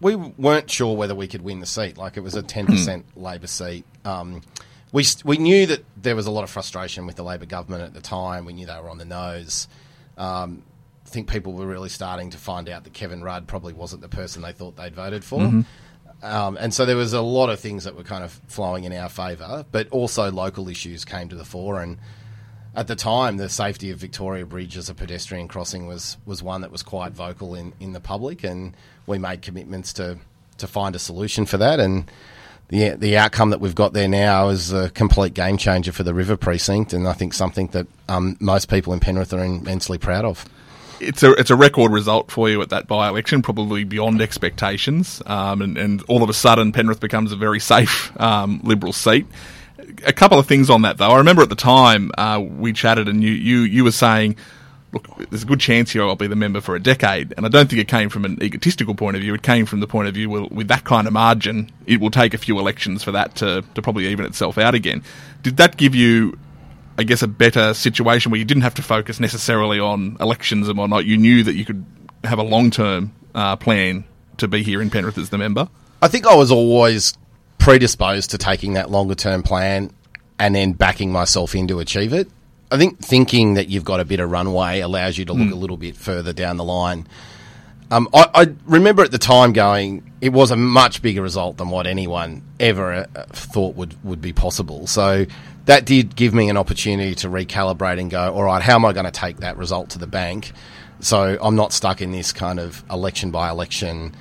we 0.00 0.16
weren't 0.16 0.70
sure 0.70 0.96
whether 0.96 1.14
we 1.14 1.26
could 1.28 1.42
win 1.42 1.60
the 1.60 1.66
seat. 1.66 1.96
Like 1.96 2.16
it 2.16 2.20
was 2.20 2.34
a 2.34 2.42
ten 2.42 2.66
percent 2.66 3.06
hmm. 3.14 3.22
Labor 3.22 3.46
seat. 3.46 3.84
Um, 4.04 4.42
we 4.92 5.04
we 5.24 5.38
knew 5.38 5.66
that 5.66 5.84
there 5.96 6.16
was 6.16 6.26
a 6.26 6.30
lot 6.30 6.44
of 6.44 6.50
frustration 6.50 7.06
with 7.06 7.16
the 7.16 7.24
Labor 7.24 7.46
government 7.46 7.84
at 7.84 7.94
the 7.94 8.00
time. 8.00 8.44
We 8.44 8.52
knew 8.52 8.66
they 8.66 8.80
were 8.80 8.90
on 8.90 8.98
the 8.98 9.04
nose. 9.04 9.68
Um, 10.16 10.62
I 11.04 11.08
think 11.08 11.30
people 11.30 11.52
were 11.52 11.66
really 11.66 11.88
starting 11.88 12.30
to 12.30 12.38
find 12.38 12.68
out 12.68 12.84
that 12.84 12.92
Kevin 12.92 13.22
Rudd 13.22 13.46
probably 13.46 13.72
wasn't 13.72 14.02
the 14.02 14.08
person 14.08 14.42
they 14.42 14.52
thought 14.52 14.76
they'd 14.76 14.94
voted 14.94 15.24
for. 15.24 15.38
Mm-hmm. 15.38 15.60
Um, 16.24 16.56
and 16.58 16.72
so 16.74 16.84
there 16.84 16.96
was 16.96 17.12
a 17.12 17.20
lot 17.20 17.50
of 17.50 17.60
things 17.60 17.84
that 17.84 17.94
were 17.94 18.02
kind 18.02 18.24
of 18.24 18.40
flowing 18.48 18.84
in 18.84 18.92
our 18.92 19.08
favour, 19.08 19.64
but 19.70 19.88
also 19.90 20.32
local 20.32 20.68
issues 20.68 21.04
came 21.04 21.28
to 21.28 21.36
the 21.36 21.44
fore. 21.44 21.80
And 21.80 21.98
at 22.76 22.86
the 22.86 22.94
time, 22.94 23.38
the 23.38 23.48
safety 23.48 23.90
of 23.90 23.98
Victoria 23.98 24.44
Bridge 24.44 24.76
as 24.76 24.90
a 24.90 24.94
pedestrian 24.94 25.48
crossing 25.48 25.86
was 25.86 26.18
was 26.26 26.42
one 26.42 26.60
that 26.60 26.70
was 26.70 26.82
quite 26.82 27.12
vocal 27.12 27.54
in, 27.54 27.72
in 27.80 27.92
the 27.92 28.00
public, 28.00 28.44
and 28.44 28.76
we 29.06 29.18
made 29.18 29.42
commitments 29.42 29.92
to 29.94 30.18
to 30.58 30.66
find 30.66 30.94
a 30.94 30.98
solution 30.98 31.46
for 31.46 31.56
that. 31.56 31.80
And 31.80 32.10
the 32.68 32.90
the 32.90 33.16
outcome 33.16 33.50
that 33.50 33.60
we've 33.60 33.74
got 33.74 33.94
there 33.94 34.08
now 34.08 34.48
is 34.48 34.72
a 34.72 34.90
complete 34.90 35.32
game 35.32 35.56
changer 35.56 35.90
for 35.90 36.02
the 36.02 36.12
River 36.12 36.36
precinct, 36.36 36.92
and 36.92 37.08
I 37.08 37.14
think 37.14 37.32
something 37.32 37.68
that 37.68 37.86
um, 38.08 38.36
most 38.40 38.68
people 38.68 38.92
in 38.92 39.00
Penrith 39.00 39.32
are 39.32 39.42
immensely 39.42 39.96
proud 39.96 40.26
of. 40.26 40.44
It's 41.00 41.22
a 41.22 41.32
it's 41.32 41.50
a 41.50 41.56
record 41.56 41.92
result 41.92 42.30
for 42.30 42.50
you 42.50 42.60
at 42.60 42.68
that 42.68 42.86
by 42.86 43.08
election, 43.08 43.40
probably 43.40 43.84
beyond 43.84 44.20
expectations, 44.20 45.22
um, 45.24 45.62
and, 45.62 45.78
and 45.78 46.02
all 46.08 46.22
of 46.22 46.28
a 46.28 46.34
sudden 46.34 46.72
Penrith 46.72 47.00
becomes 47.00 47.32
a 47.32 47.36
very 47.36 47.60
safe 47.60 48.18
um, 48.20 48.60
Liberal 48.64 48.92
seat 48.92 49.26
a 50.04 50.12
couple 50.12 50.38
of 50.38 50.46
things 50.46 50.70
on 50.70 50.82
that 50.82 50.98
though. 50.98 51.08
I 51.08 51.18
remember 51.18 51.42
at 51.42 51.48
the 51.48 51.54
time 51.54 52.10
uh, 52.16 52.42
we 52.42 52.72
chatted, 52.72 53.08
and 53.08 53.22
you, 53.22 53.30
you 53.30 53.60
you 53.60 53.84
were 53.84 53.92
saying, 53.92 54.36
"Look, 54.92 55.06
there's 55.30 55.42
a 55.42 55.46
good 55.46 55.60
chance 55.60 55.90
here 55.90 56.02
I'll 56.02 56.16
be 56.16 56.26
the 56.26 56.36
member 56.36 56.60
for 56.60 56.74
a 56.74 56.80
decade." 56.80 57.34
And 57.36 57.46
I 57.46 57.48
don't 57.48 57.68
think 57.68 57.80
it 57.80 57.88
came 57.88 58.08
from 58.08 58.24
an 58.24 58.42
egotistical 58.42 58.94
point 58.94 59.16
of 59.16 59.22
view. 59.22 59.34
It 59.34 59.42
came 59.42 59.66
from 59.66 59.80
the 59.80 59.86
point 59.86 60.08
of 60.08 60.14
view, 60.14 60.30
well, 60.30 60.48
with 60.50 60.68
that 60.68 60.84
kind 60.84 61.06
of 61.06 61.12
margin, 61.12 61.70
it 61.86 62.00
will 62.00 62.10
take 62.10 62.34
a 62.34 62.38
few 62.38 62.58
elections 62.58 63.02
for 63.02 63.12
that 63.12 63.34
to 63.36 63.64
to 63.74 63.82
probably 63.82 64.06
even 64.08 64.24
itself 64.24 64.58
out 64.58 64.74
again. 64.74 65.02
Did 65.42 65.56
that 65.58 65.76
give 65.76 65.94
you? 65.94 66.38
I 66.98 67.02
guess 67.02 67.20
a 67.22 67.28
better 67.28 67.74
situation 67.74 68.30
where 68.30 68.38
you 68.38 68.46
didn't 68.46 68.62
have 68.62 68.74
to 68.76 68.82
focus 68.82 69.20
necessarily 69.20 69.78
on 69.78 70.16
elections 70.18 70.66
and 70.66 70.78
whatnot. 70.78 71.04
You 71.04 71.18
knew 71.18 71.42
that 71.42 71.54
you 71.54 71.66
could 71.66 71.84
have 72.24 72.38
a 72.38 72.42
long 72.42 72.70
term 72.70 73.12
uh, 73.34 73.56
plan 73.56 74.04
to 74.38 74.48
be 74.48 74.62
here 74.62 74.80
in 74.80 74.88
Penrith 74.88 75.18
as 75.18 75.28
the 75.28 75.36
member. 75.36 75.68
I 76.00 76.08
think 76.08 76.26
I 76.26 76.34
was 76.34 76.50
always 76.50 77.16
predisposed 77.58 78.30
to 78.30 78.38
taking 78.38 78.74
that 78.74 78.90
longer 78.90 79.14
term 79.14 79.42
plan 79.42 79.90
and 80.38 80.54
then 80.54 80.72
backing 80.72 81.12
myself 81.12 81.54
in 81.54 81.68
to 81.68 81.80
achieve 81.80 82.12
it. 82.12 82.28
I 82.70 82.78
think 82.78 82.98
thinking 82.98 83.54
that 83.54 83.68
you've 83.68 83.84
got 83.84 84.00
a 84.00 84.04
bit 84.04 84.20
of 84.20 84.30
runway 84.30 84.80
allows 84.80 85.16
you 85.16 85.24
to 85.26 85.32
look 85.32 85.48
mm. 85.48 85.52
a 85.52 85.56
little 85.56 85.76
bit 85.76 85.96
further 85.96 86.32
down 86.32 86.56
the 86.56 86.64
line. 86.64 87.06
Um, 87.90 88.08
I, 88.12 88.28
I, 88.34 88.46
remember 88.64 89.04
at 89.04 89.12
the 89.12 89.18
time 89.18 89.52
going, 89.52 90.10
it 90.20 90.30
was 90.30 90.50
a 90.50 90.56
much 90.56 91.02
bigger 91.02 91.22
result 91.22 91.56
than 91.56 91.68
what 91.68 91.86
anyone 91.86 92.42
ever 92.58 93.06
uh, 93.14 93.24
thought 93.28 93.76
would, 93.76 94.02
would 94.04 94.20
be 94.20 94.32
possible. 94.32 94.88
So 94.88 95.26
that 95.66 95.84
did 95.84 96.16
give 96.16 96.34
me 96.34 96.48
an 96.48 96.56
opportunity 96.56 97.14
to 97.16 97.28
recalibrate 97.28 98.00
and 98.00 98.10
go, 98.10 98.34
all 98.34 98.42
right, 98.42 98.60
how 98.60 98.74
am 98.74 98.84
I 98.84 98.92
going 98.92 99.06
to 99.06 99.12
take 99.12 99.38
that 99.38 99.56
result 99.56 99.90
to 99.90 100.00
the 100.00 100.08
bank? 100.08 100.50
So 100.98 101.38
I'm 101.40 101.54
not 101.54 101.72
stuck 101.72 102.02
in 102.02 102.10
this 102.10 102.32
kind 102.32 102.58
of 102.58 102.82
election 102.90 103.30
by 103.30 103.50
election 103.50 104.16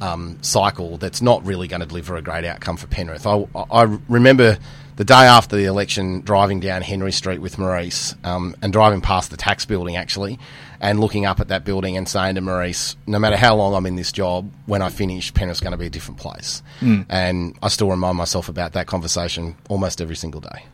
um, 0.00 0.38
cycle 0.42 0.98
that's 0.98 1.22
not 1.22 1.44
really 1.46 1.68
going 1.68 1.80
to 1.80 1.86
deliver 1.86 2.16
a 2.16 2.22
great 2.22 2.44
outcome 2.44 2.76
for 2.76 2.86
Penrith. 2.86 3.26
I, 3.26 3.46
I, 3.70 3.82
remember 4.08 4.58
the 4.96 5.04
day 5.04 5.14
after 5.14 5.56
the 5.56 5.64
election 5.64 6.20
driving 6.20 6.60
down 6.60 6.82
Henry 6.82 7.12
Street 7.12 7.40
with 7.40 7.58
Maurice 7.58 8.14
um, 8.24 8.54
and 8.62 8.72
driving 8.72 9.00
past 9.00 9.30
the 9.30 9.36
tax 9.36 9.64
building 9.64 9.96
actually 9.96 10.38
and 10.80 11.00
looking 11.00 11.24
up 11.26 11.40
at 11.40 11.48
that 11.48 11.64
building 11.64 11.96
and 11.96 12.08
saying 12.08 12.34
to 12.34 12.40
Maurice, 12.40 12.96
no 13.06 13.18
matter 13.18 13.36
how 13.36 13.56
long 13.56 13.74
I'm 13.74 13.86
in 13.86 13.96
this 13.96 14.12
job, 14.12 14.50
when 14.66 14.82
I 14.82 14.90
finish, 14.90 15.32
Penrith's 15.32 15.60
going 15.60 15.72
to 15.72 15.78
be 15.78 15.86
a 15.86 15.90
different 15.90 16.20
place. 16.20 16.62
Mm. 16.80 17.06
And 17.08 17.58
I 17.62 17.68
still 17.68 17.90
remind 17.90 18.18
myself 18.18 18.48
about 18.48 18.72
that 18.74 18.86
conversation 18.86 19.56
almost 19.68 20.00
every 20.00 20.16
single 20.16 20.40
day 20.40 20.66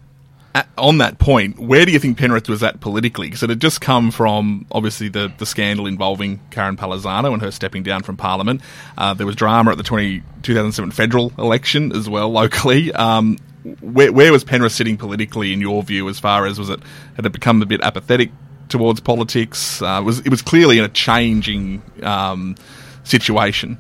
at, 0.54 0.69
on 0.76 0.99
that 0.99 1.19
point, 1.19 1.59
where 1.59 1.85
do 1.85 1.92
you 1.92 1.99
think 1.99 2.19
Penrith 2.19 2.49
was 2.49 2.62
at 2.62 2.80
politically? 2.80 3.28
Because 3.28 3.42
it 3.42 3.50
had 3.50 3.61
just 3.61 3.80
come 3.80 4.11
from 4.11 4.66
obviously 4.73 5.09
the, 5.09 5.33
the 5.38 5.47
scandal 5.47 5.87
involving 5.87 6.40
Karyn 6.50 6.76
Paluzzano 6.76 7.33
and 7.33 7.42
her 7.42 7.50
stepping 7.50 7.83
down 7.83 8.02
from 8.02 8.16
Parliament. 8.16 8.61
Uh, 8.99 9.14
there 9.14 9.26
was 9.26 9.37
drama 9.37 9.71
at 9.73 9.76
the 9.76 9.83
20, 9.83 10.23
2007 10.42 10.90
federal 10.90 11.33
election 11.38 11.95
as 11.95 12.09
well 12.09 12.28
locally. 12.33 12.92
Um, 12.92 13.38
where, 13.80 14.12
where 14.12 14.33
was 14.33 14.42
Penrith 14.42 14.73
sitting 14.73 14.97
politically 14.97 15.52
in 15.52 15.61
your 15.61 15.83
view? 15.83 16.09
As 16.09 16.19
far 16.19 16.47
as 16.47 16.59
was 16.59 16.71
it 16.71 16.80
had 17.14 17.26
it 17.26 17.33
become 17.33 17.62
a 17.62 17.66
bit 17.66 17.83
apathetic 17.83 18.30
towards 18.69 19.00
politics? 19.00 19.83
Uh, 19.83 20.02
was 20.04 20.21
it 20.21 20.30
was 20.30 20.42
clearly 20.42 20.78
in 20.78 20.85
a 20.85 20.88
changing 20.88 21.83
um, 22.02 22.57
situation. 23.04 23.78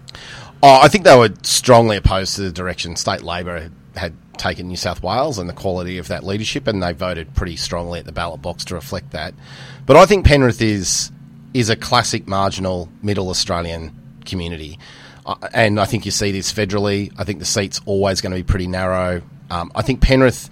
Oh, 0.62 0.80
I 0.82 0.88
think 0.88 1.04
they 1.04 1.16
were 1.16 1.30
strongly 1.42 1.96
opposed 1.96 2.36
to 2.36 2.42
the 2.42 2.52
direction 2.52 2.96
state 2.96 3.22
Labor 3.22 3.70
had 3.96 4.14
taken 4.40 4.66
New 4.66 4.76
South 4.76 5.02
Wales 5.02 5.38
and 5.38 5.48
the 5.48 5.52
quality 5.52 5.98
of 5.98 6.08
that 6.08 6.24
leadership, 6.24 6.66
and 6.66 6.82
they 6.82 6.92
voted 6.92 7.34
pretty 7.34 7.56
strongly 7.56 8.00
at 8.00 8.06
the 8.06 8.12
ballot 8.12 8.42
box 8.42 8.64
to 8.66 8.74
reflect 8.74 9.12
that. 9.12 9.34
But 9.86 9.96
I 9.96 10.06
think 10.06 10.26
Penrith 10.26 10.62
is 10.62 11.12
is 11.52 11.68
a 11.68 11.76
classic 11.76 12.26
marginal 12.26 12.88
middle 13.02 13.28
Australian 13.28 13.94
community, 14.24 14.78
uh, 15.26 15.36
and 15.52 15.78
I 15.78 15.84
think 15.84 16.04
you 16.04 16.10
see 16.10 16.32
this 16.32 16.52
federally. 16.52 17.12
I 17.18 17.24
think 17.24 17.38
the 17.38 17.44
seat's 17.44 17.80
always 17.86 18.20
going 18.20 18.32
to 18.32 18.36
be 18.36 18.42
pretty 18.42 18.66
narrow. 18.66 19.22
Um, 19.50 19.70
I 19.74 19.82
think 19.82 20.00
Penrith 20.00 20.48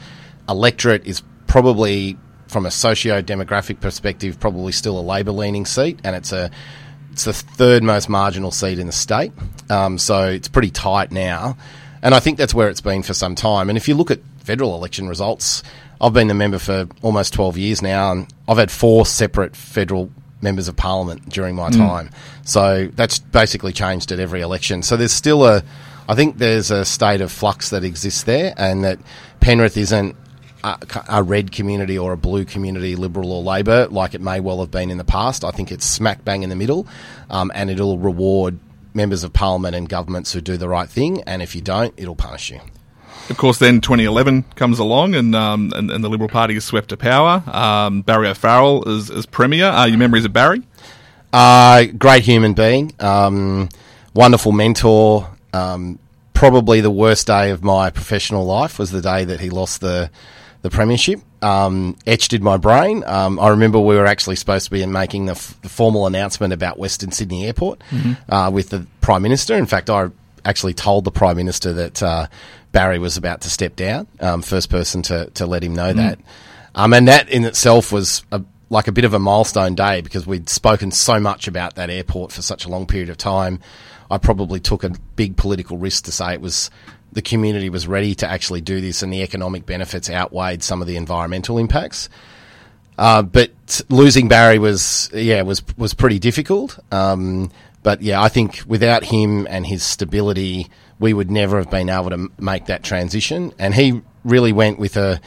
electorate 0.48 1.06
is 1.06 1.22
probably, 1.46 2.16
from 2.48 2.66
a 2.66 2.70
socio 2.70 3.22
demographic 3.22 3.80
perspective, 3.80 4.38
probably 4.40 4.72
still 4.72 4.98
a 4.98 5.02
Labor 5.02 5.32
leaning 5.32 5.66
seat, 5.66 6.00
and 6.04 6.14
it's 6.14 6.32
a 6.32 6.50
it's 7.12 7.24
the 7.24 7.32
third 7.32 7.82
most 7.82 8.08
marginal 8.08 8.50
seat 8.50 8.78
in 8.78 8.86
the 8.86 8.92
state. 8.92 9.32
Um, 9.70 9.98
so 9.98 10.28
it's 10.28 10.48
pretty 10.48 10.70
tight 10.70 11.10
now. 11.10 11.56
And 12.02 12.14
I 12.14 12.20
think 12.20 12.38
that's 12.38 12.54
where 12.54 12.68
it's 12.68 12.80
been 12.80 13.02
for 13.02 13.14
some 13.14 13.34
time. 13.34 13.68
And 13.68 13.76
if 13.76 13.88
you 13.88 13.94
look 13.94 14.10
at 14.10 14.20
federal 14.38 14.74
election 14.74 15.08
results, 15.08 15.62
I've 16.00 16.12
been 16.12 16.28
the 16.28 16.34
member 16.34 16.58
for 16.58 16.88
almost 17.02 17.34
12 17.34 17.58
years 17.58 17.82
now, 17.82 18.12
and 18.12 18.32
I've 18.46 18.58
had 18.58 18.70
four 18.70 19.04
separate 19.04 19.56
federal 19.56 20.10
members 20.40 20.68
of 20.68 20.76
parliament 20.76 21.28
during 21.28 21.56
my 21.56 21.70
time. 21.70 22.10
So 22.44 22.88
that's 22.94 23.18
basically 23.18 23.72
changed 23.72 24.12
at 24.12 24.20
every 24.20 24.40
election. 24.40 24.82
So 24.82 24.96
there's 24.96 25.12
still 25.12 25.44
a, 25.44 25.64
I 26.08 26.14
think 26.14 26.38
there's 26.38 26.70
a 26.70 26.84
state 26.84 27.20
of 27.20 27.32
flux 27.32 27.70
that 27.70 27.82
exists 27.82 28.22
there, 28.22 28.54
and 28.56 28.84
that 28.84 29.00
Penrith 29.40 29.76
isn't 29.76 30.16
a, 30.62 30.78
a 31.08 31.22
red 31.22 31.52
community 31.52 31.98
or 31.98 32.12
a 32.12 32.16
blue 32.16 32.44
community, 32.44 32.94
Liberal 32.96 33.32
or 33.32 33.42
Labor, 33.42 33.88
like 33.88 34.14
it 34.14 34.20
may 34.20 34.40
well 34.40 34.60
have 34.60 34.70
been 34.70 34.90
in 34.90 34.98
the 34.98 35.04
past. 35.04 35.44
I 35.44 35.50
think 35.50 35.72
it's 35.72 35.84
smack 35.84 36.24
bang 36.24 36.42
in 36.42 36.50
the 36.50 36.56
middle, 36.56 36.86
um, 37.30 37.50
and 37.54 37.70
it'll 37.70 37.98
reward 37.98 38.58
members 38.98 39.24
of 39.24 39.32
parliament 39.32 39.74
and 39.74 39.88
governments 39.88 40.34
who 40.34 40.42
do 40.42 40.58
the 40.58 40.68
right 40.68 40.90
thing, 40.90 41.22
and 41.22 41.40
if 41.40 41.54
you 41.54 41.62
don't, 41.62 41.94
it'll 41.96 42.14
punish 42.14 42.50
you. 42.50 42.60
Of 43.30 43.38
course, 43.38 43.58
then 43.58 43.80
2011 43.80 44.42
comes 44.54 44.78
along, 44.78 45.14
and 45.14 45.34
um, 45.34 45.72
and, 45.74 45.90
and 45.90 46.04
the 46.04 46.10
Liberal 46.10 46.28
Party 46.28 46.56
is 46.56 46.64
swept 46.64 46.90
to 46.90 46.96
power. 46.96 47.42
Um, 47.46 48.02
Barry 48.02 48.28
O'Farrell 48.28 48.86
is, 48.88 49.08
is 49.08 49.24
premier. 49.24 49.66
Uh, 49.66 49.86
your 49.86 49.98
memories 49.98 50.24
of 50.26 50.32
Barry? 50.34 50.62
Uh, 51.32 51.84
great 51.96 52.24
human 52.24 52.54
being, 52.54 52.92
um, 53.00 53.68
wonderful 54.14 54.52
mentor. 54.52 55.28
Um, 55.52 55.98
probably 56.32 56.80
the 56.80 56.90
worst 56.90 57.26
day 57.26 57.50
of 57.50 57.62
my 57.62 57.90
professional 57.90 58.44
life 58.44 58.78
was 58.78 58.90
the 58.90 59.02
day 59.02 59.24
that 59.24 59.40
he 59.40 59.50
lost 59.50 59.80
the 59.80 60.10
the 60.62 60.70
premiership. 60.70 61.20
Um, 61.40 61.96
etched 62.04 62.32
in 62.32 62.42
my 62.42 62.56
brain. 62.56 63.04
Um, 63.06 63.38
I 63.38 63.50
remember 63.50 63.78
we 63.78 63.94
were 63.94 64.06
actually 64.06 64.34
supposed 64.34 64.64
to 64.64 64.70
be 64.72 64.84
making 64.86 65.26
the, 65.26 65.32
f- 65.32 65.56
the 65.62 65.68
formal 65.68 66.06
announcement 66.08 66.52
about 66.52 66.78
Western 66.78 67.12
Sydney 67.12 67.46
Airport 67.46 67.80
uh, 68.28 68.50
with 68.52 68.70
the 68.70 68.86
Prime 69.00 69.22
Minister. 69.22 69.54
In 69.54 69.66
fact, 69.66 69.88
I 69.88 70.10
actually 70.44 70.74
told 70.74 71.04
the 71.04 71.12
Prime 71.12 71.36
Minister 71.36 71.72
that 71.74 72.02
uh, 72.02 72.26
Barry 72.72 72.98
was 72.98 73.16
about 73.16 73.42
to 73.42 73.50
step 73.50 73.76
down. 73.76 74.08
Um, 74.18 74.42
first 74.42 74.68
person 74.68 75.02
to, 75.02 75.30
to 75.34 75.46
let 75.46 75.62
him 75.62 75.74
know 75.74 75.92
that. 75.92 76.18
Um, 76.74 76.92
and 76.92 77.06
that 77.06 77.28
in 77.28 77.44
itself 77.44 77.92
was 77.92 78.24
a, 78.32 78.42
like 78.70 78.88
a 78.88 78.92
bit 78.92 79.04
of 79.04 79.14
a 79.14 79.18
milestone 79.18 79.74
day 79.74 80.00
because 80.00 80.26
we'd 80.26 80.48
spoken 80.48 80.90
so 80.90 81.20
much 81.20 81.48
about 81.48 81.76
that 81.76 81.88
airport 81.88 82.32
for 82.32 82.42
such 82.42 82.64
a 82.64 82.68
long 82.68 82.86
period 82.86 83.08
of 83.10 83.16
time. 83.16 83.60
I 84.10 84.18
probably 84.18 84.58
took 84.60 84.84
a 84.84 84.90
big 85.16 85.36
political 85.36 85.76
risk 85.76 86.04
to 86.04 86.12
say 86.12 86.32
it 86.32 86.40
was 86.40 86.70
the 87.12 87.22
community 87.22 87.70
was 87.70 87.86
ready 87.86 88.14
to 88.16 88.28
actually 88.28 88.60
do 88.60 88.80
this 88.80 89.02
and 89.02 89.12
the 89.12 89.22
economic 89.22 89.66
benefits 89.66 90.10
outweighed 90.10 90.62
some 90.62 90.80
of 90.80 90.88
the 90.88 90.96
environmental 90.96 91.58
impacts. 91.58 92.08
Uh, 92.98 93.22
but 93.22 93.80
losing 93.88 94.28
Barry 94.28 94.58
was 94.58 95.08
yeah 95.14 95.42
was 95.42 95.62
was 95.76 95.94
pretty 95.94 96.18
difficult. 96.18 96.78
Um, 96.90 97.50
but 97.82 98.02
yeah, 98.02 98.20
I 98.20 98.28
think 98.28 98.62
without 98.66 99.04
him 99.04 99.46
and 99.48 99.64
his 99.64 99.84
stability, 99.84 100.68
we 100.98 101.14
would 101.14 101.30
never 101.30 101.58
have 101.58 101.70
been 101.70 101.88
able 101.88 102.10
to 102.10 102.28
make 102.38 102.66
that 102.66 102.82
transition. 102.82 103.52
And 103.58 103.72
he 103.72 104.02
really 104.24 104.52
went 104.52 104.78
with 104.78 104.96
a 104.96 105.20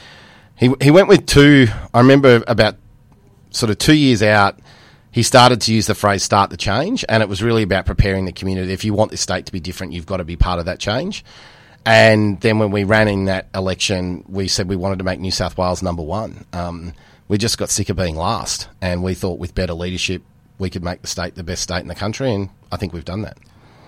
he 0.57 0.73
he 0.81 0.91
went 0.91 1.07
with 1.07 1.25
two. 1.25 1.67
I 1.93 1.99
remember 1.99 2.43
about 2.47 2.75
sort 3.51 3.69
of 3.69 3.77
two 3.77 3.95
years 3.95 4.21
out. 4.21 4.59
He 5.13 5.23
started 5.23 5.59
to 5.61 5.73
use 5.73 5.87
the 5.87 5.95
phrase 5.95 6.23
"start 6.23 6.49
the 6.49 6.57
change," 6.57 7.05
and 7.07 7.23
it 7.23 7.29
was 7.29 7.41
really 7.41 7.63
about 7.63 7.85
preparing 7.85 8.25
the 8.25 8.31
community. 8.33 8.71
If 8.73 8.83
you 8.83 8.93
want 8.93 9.11
this 9.11 9.21
state 9.21 9.45
to 9.45 9.51
be 9.51 9.59
different, 9.59 9.93
you've 9.93 10.05
got 10.05 10.17
to 10.17 10.23
be 10.25 10.35
part 10.35 10.59
of 10.59 10.65
that 10.65 10.79
change. 10.79 11.23
And 11.85 12.39
then 12.41 12.59
when 12.59 12.71
we 12.71 12.83
ran 12.83 13.07
in 13.07 13.25
that 13.25 13.47
election, 13.55 14.23
we 14.27 14.47
said 14.47 14.69
we 14.69 14.75
wanted 14.75 14.99
to 14.99 15.03
make 15.03 15.19
New 15.19 15.31
South 15.31 15.57
Wales 15.57 15.81
number 15.81 16.03
one. 16.03 16.45
Um, 16.53 16.93
we 17.27 17.37
just 17.37 17.57
got 17.57 17.69
sick 17.69 17.89
of 17.89 17.95
being 17.95 18.15
last, 18.15 18.67
and 18.81 19.03
we 19.03 19.13
thought 19.13 19.39
with 19.39 19.55
better 19.55 19.73
leadership, 19.73 20.21
we 20.59 20.69
could 20.69 20.83
make 20.83 21.01
the 21.01 21.07
state 21.07 21.35
the 21.35 21.43
best 21.43 21.63
state 21.63 21.81
in 21.81 21.87
the 21.87 21.95
country, 21.95 22.33
and 22.33 22.49
I 22.71 22.77
think 22.77 22.93
we've 22.93 23.05
done 23.05 23.23
that. 23.23 23.37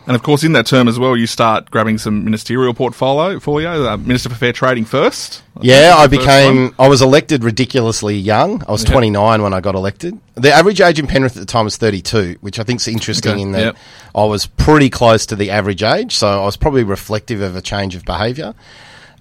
And 0.05 0.15
of 0.15 0.23
course, 0.23 0.43
in 0.43 0.51
that 0.53 0.65
term 0.65 0.89
as 0.89 0.99
well, 0.99 1.15
you 1.15 1.27
start 1.27 1.71
grabbing 1.71 1.97
some 1.97 2.25
ministerial 2.25 2.73
portfolio. 2.73 3.33
portfolio 3.35 3.87
uh, 3.89 3.97
Minister 3.97 4.27
for 4.29 4.35
Fair 4.35 4.51
Trading 4.51 4.83
first. 4.83 5.43
Yeah, 5.61 5.95
I 5.97 6.07
the 6.07 6.17
first 6.17 6.27
became. 6.27 6.75
I 6.77 6.89
was 6.89 7.01
elected 7.01 7.43
ridiculously 7.43 8.17
young. 8.17 8.63
I 8.67 8.71
was 8.73 8.83
Yeah. 8.83 8.91
29 8.91 9.41
when 9.41 9.53
I 9.53 9.61
got 9.61 9.75
elected. 9.75 10.19
The 10.35 10.51
average 10.51 10.81
age 10.81 10.99
in 10.99 11.07
Penrith 11.07 11.37
at 11.37 11.39
the 11.39 11.45
time 11.45 11.63
was 11.65 11.77
32, 11.77 12.37
which 12.41 12.59
I 12.59 12.63
think 12.63 12.81
is 12.81 12.87
interesting 12.87 13.31
Okay, 13.31 13.41
in 13.41 13.51
that 13.53 13.59
yep. 13.61 13.77
I 14.13 14.25
was 14.25 14.45
pretty 14.45 14.89
close 14.89 15.25
to 15.27 15.37
the 15.37 15.49
average 15.51 15.83
age, 15.83 16.13
so 16.15 16.27
I 16.27 16.45
was 16.45 16.57
probably 16.57 16.83
reflective 16.83 17.41
of 17.41 17.55
a 17.55 17.61
change 17.61 17.95
of 17.95 18.03
behaviour. 18.03 18.53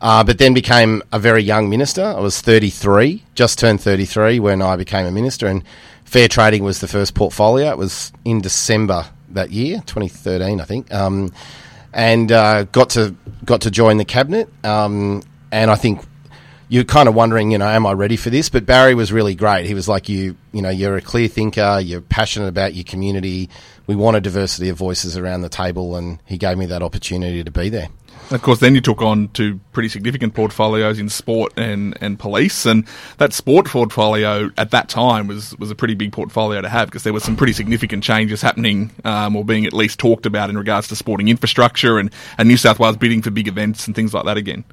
Uh, 0.01 0.25
but 0.25 0.39
then 0.39 0.53
became 0.53 1.01
a 1.12 1.19
very 1.21 1.45
young 1.45 1.71
minister. 1.71 2.03
I 2.03 2.19
was 2.19 2.41
33, 2.41 3.23
just 3.37 3.57
turned 3.61 3.81
33 3.81 4.41
when 4.41 4.61
I 4.61 4.75
became 4.75 5.07
a 5.07 5.12
minister, 5.12 5.47
and 5.47 5.62
fair 6.05 6.27
trading 6.27 6.65
was 6.65 6.81
the 6.81 6.89
first 6.89 7.15
portfolio. 7.15 7.71
It 7.71 7.79
was 7.79 8.11
in 8.25 8.41
December 8.41 9.07
that 9.35 9.51
year, 9.51 9.83
2013, 9.87 10.61
I 10.61 10.65
think, 10.65 10.93
um, 10.93 11.33
and 11.93 12.31
uh, 12.31 12.65
got 12.65 12.91
to 12.91 13.15
got 13.45 13.62
to 13.62 13.71
join 13.71 13.97
the 13.97 14.05
cabinet. 14.05 14.49
Um, 14.65 15.23
and 15.51 15.71
I 15.71 15.75
think 15.75 16.05
you're 16.69 16.85
kind 16.85 17.09
of 17.09 17.15
wondering, 17.15 17.51
you 17.51 17.59
know, 17.59 17.69
am 17.69 17.85
I 17.87 17.93
ready 17.93 18.17
for 18.17 18.31
this? 18.31 18.49
But 18.49 18.65
Barry 18.65 18.95
was 18.95 19.12
really 19.12 19.35
great. 19.35 19.67
He 19.67 19.75
was 19.75 19.89
like, 19.89 20.09
you, 20.09 20.37
you 20.53 20.62
know, 20.62 20.71
you're 20.71 20.97
a 20.97 21.03
clear 21.03 21.29
thinker. 21.29 21.81
You're 21.83 22.01
passionate 22.01 22.49
about 22.49 22.75
your 22.75 22.85
community. 22.85 23.51
We 23.87 23.95
want 23.95 24.17
a 24.17 24.23
diversity 24.23 24.71
of 24.71 24.79
voices 24.79 25.17
around 25.17 25.43
the 25.43 25.51
table, 25.51 25.97
and 25.97 26.19
he 26.25 26.39
gave 26.39 26.57
me 26.57 26.67
that 26.67 26.83
opportunity 26.83 27.45
to 27.45 27.51
be 27.51 27.69
there. 27.69 27.89
Of 28.33 28.43
course, 28.43 28.61
then 28.61 28.75
you 28.75 28.81
took 28.81 29.03
on 29.03 29.29
two 29.29 29.61
pretty 29.73 29.89
significant 29.89 30.35
portfolios 30.35 30.99
in 30.99 31.09
sport 31.09 31.53
and, 31.57 31.97
and 32.01 32.19
police, 32.19 32.67
and 32.67 32.87
that 33.19 33.33
sport 33.33 33.67
portfolio 33.67 34.51
at 34.57 34.71
that 34.71 34.89
time 34.89 35.27
was, 35.27 35.57
was 35.59 35.71
a 35.71 35.75
pretty 35.75 35.95
big 35.95 36.12
portfolio 36.12 36.61
to 36.61 36.69
have 36.69 36.89
because 36.89 37.03
there 37.03 37.12
were 37.12 37.21
some 37.21 37.37
pretty 37.37 37.53
significant 37.53 38.03
changes 38.03 38.41
happening 38.41 38.91
um, 39.05 39.37
or 39.37 39.45
being 39.45 39.67
at 39.67 39.73
least 39.73 39.99
talked 39.99 40.27
about 40.27 40.51
in 40.51 40.57
regards 40.57 40.89
to 40.89 40.97
sporting 40.97 41.29
infrastructure 41.29 41.99
and, 41.99 42.11
and 42.39 42.49
New 42.49 42.57
South 42.57 42.79
Wales 42.79 42.97
bidding 42.97 43.23
for 43.23 43.31
big 43.31 43.49
events 43.49 43.87
and 43.87 43.95
things 43.95 44.15
like 44.15 44.25
that 44.25 44.37
again. 44.37 44.65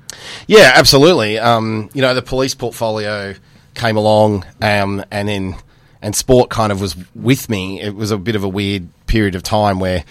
Yeah, 0.47 0.71
absolutely. 0.75 1.37
Um, 1.37 1.89
you 1.93 2.01
know, 2.01 2.13
the 2.13 2.21
police 2.21 2.55
portfolio 2.55 3.35
came 3.75 3.97
along, 3.97 4.45
um, 4.61 5.03
and 5.11 5.27
then 5.27 5.55
and 6.01 6.15
sport 6.15 6.49
kind 6.49 6.71
of 6.71 6.79
was 6.81 6.95
with 7.15 7.49
me. 7.49 7.81
It 7.81 7.95
was 7.95 8.11
a 8.11 8.17
bit 8.17 8.35
of 8.35 8.43
a 8.43 8.49
weird 8.49 8.87
period 9.07 9.35
of 9.35 9.43
time 9.43 9.79
where, 9.79 10.03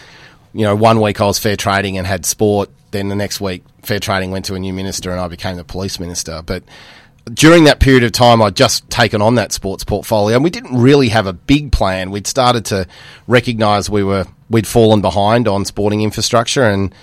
you 0.52 0.64
know, 0.64 0.76
one 0.76 1.00
week 1.00 1.20
I 1.20 1.26
was 1.26 1.38
fair 1.38 1.56
trading 1.56 1.96
and 1.96 2.06
had 2.06 2.26
sport. 2.26 2.70
Then 2.90 3.08
the 3.08 3.16
next 3.16 3.40
week, 3.40 3.64
fair 3.82 4.00
trading 4.00 4.30
went 4.30 4.46
to 4.46 4.54
a 4.54 4.58
new 4.58 4.72
minister, 4.72 5.10
and 5.10 5.20
I 5.20 5.28
became 5.28 5.56
the 5.56 5.64
police 5.64 6.00
minister. 6.00 6.42
But 6.44 6.62
during 7.32 7.64
that 7.64 7.80
period 7.80 8.04
of 8.04 8.12
time, 8.12 8.40
I'd 8.40 8.56
just 8.56 8.88
taken 8.90 9.20
on 9.20 9.34
that 9.36 9.52
sports 9.52 9.84
portfolio, 9.84 10.36
and 10.36 10.44
we 10.44 10.50
didn't 10.50 10.78
really 10.78 11.08
have 11.10 11.26
a 11.26 11.32
big 11.32 11.72
plan. 11.72 12.10
We'd 12.10 12.26
started 12.26 12.64
to 12.66 12.86
recognise 13.26 13.90
we 13.90 14.02
were 14.02 14.26
we'd 14.50 14.66
fallen 14.66 15.00
behind 15.00 15.46
on 15.48 15.64
sporting 15.64 16.02
infrastructure, 16.02 16.64
and 16.64 16.94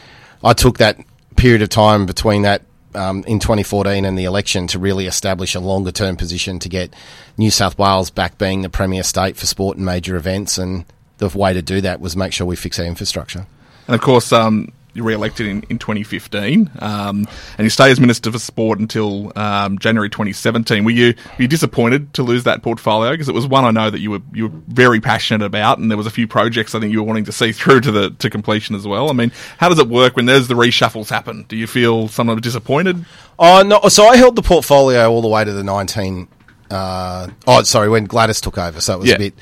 I 0.43 0.53
took 0.53 0.77
that 0.79 0.97
period 1.35 1.61
of 1.61 1.69
time 1.69 2.05
between 2.05 2.43
that 2.43 2.63
um, 2.95 3.23
in 3.27 3.39
2014 3.39 4.05
and 4.05 4.17
the 4.17 4.23
election 4.23 4.67
to 4.67 4.79
really 4.79 5.05
establish 5.05 5.53
a 5.53 5.59
longer 5.59 5.91
term 5.91 6.15
position 6.15 6.59
to 6.59 6.69
get 6.69 6.93
New 7.37 7.51
South 7.51 7.77
Wales 7.77 8.09
back 8.09 8.37
being 8.37 8.61
the 8.61 8.69
premier 8.69 9.03
state 9.03 9.35
for 9.35 9.45
sport 9.45 9.77
and 9.77 9.85
major 9.85 10.15
events, 10.15 10.57
and 10.57 10.85
the 11.17 11.29
way 11.29 11.53
to 11.53 11.61
do 11.61 11.81
that 11.81 11.99
was 12.01 12.15
make 12.15 12.33
sure 12.33 12.47
we 12.47 12.55
fix 12.55 12.79
our 12.79 12.85
infrastructure. 12.85 13.45
And 13.87 13.95
of 13.95 14.01
course, 14.01 14.31
um, 14.33 14.71
re-elected 14.95 15.45
in, 15.47 15.63
in 15.69 15.77
2015, 15.79 16.71
um, 16.79 17.27
and 17.57 17.65
you 17.65 17.69
stay 17.69 17.91
as 17.91 17.99
Minister 17.99 18.31
for 18.31 18.39
Sport 18.39 18.79
until 18.79 19.31
um, 19.37 19.77
January 19.79 20.09
2017. 20.09 20.83
Were 20.85 20.91
you 20.91 21.13
were 21.37 21.41
you 21.43 21.47
disappointed 21.47 22.13
to 22.13 22.23
lose 22.23 22.43
that 22.45 22.61
portfolio 22.63 23.11
because 23.11 23.27
it 23.29 23.35
was 23.35 23.45
one 23.47 23.65
I 23.65 23.71
know 23.71 23.89
that 23.89 23.99
you 23.99 24.11
were 24.11 24.21
you 24.33 24.47
were 24.47 24.53
very 24.67 24.99
passionate 25.01 25.45
about, 25.45 25.77
and 25.79 25.89
there 25.91 25.97
was 25.97 26.07
a 26.07 26.11
few 26.11 26.27
projects 26.27 26.73
I 26.75 26.79
think 26.79 26.91
you 26.91 26.99
were 27.01 27.07
wanting 27.07 27.25
to 27.25 27.31
see 27.31 27.51
through 27.53 27.81
to 27.81 27.91
the 27.91 28.09
to 28.11 28.29
completion 28.29 28.75
as 28.75 28.87
well. 28.87 29.09
I 29.09 29.13
mean, 29.13 29.31
how 29.57 29.69
does 29.69 29.79
it 29.79 29.87
work 29.89 30.15
when 30.15 30.25
there's 30.25 30.47
the 30.47 30.55
reshuffles 30.55 31.09
happen? 31.09 31.45
Do 31.47 31.55
you 31.55 31.67
feel 31.67 32.07
somewhat 32.07 32.41
disappointed? 32.41 33.05
Oh 33.37 33.63
no! 33.63 33.81
So 33.89 34.05
I 34.07 34.17
held 34.17 34.35
the 34.35 34.41
portfolio 34.43 35.09
all 35.11 35.21
the 35.21 35.27
way 35.27 35.43
to 35.43 35.51
the 35.53 35.63
nineteen. 35.63 36.27
Uh, 36.71 37.27
oh, 37.45 37.61
sorry, 37.63 37.89
when 37.89 38.05
Gladys 38.05 38.41
took 38.41 38.57
over, 38.57 38.81
so 38.81 38.95
it 38.95 38.99
was 38.99 39.09
Yeah. 39.09 39.15
a 39.15 39.19
bit. 39.19 39.33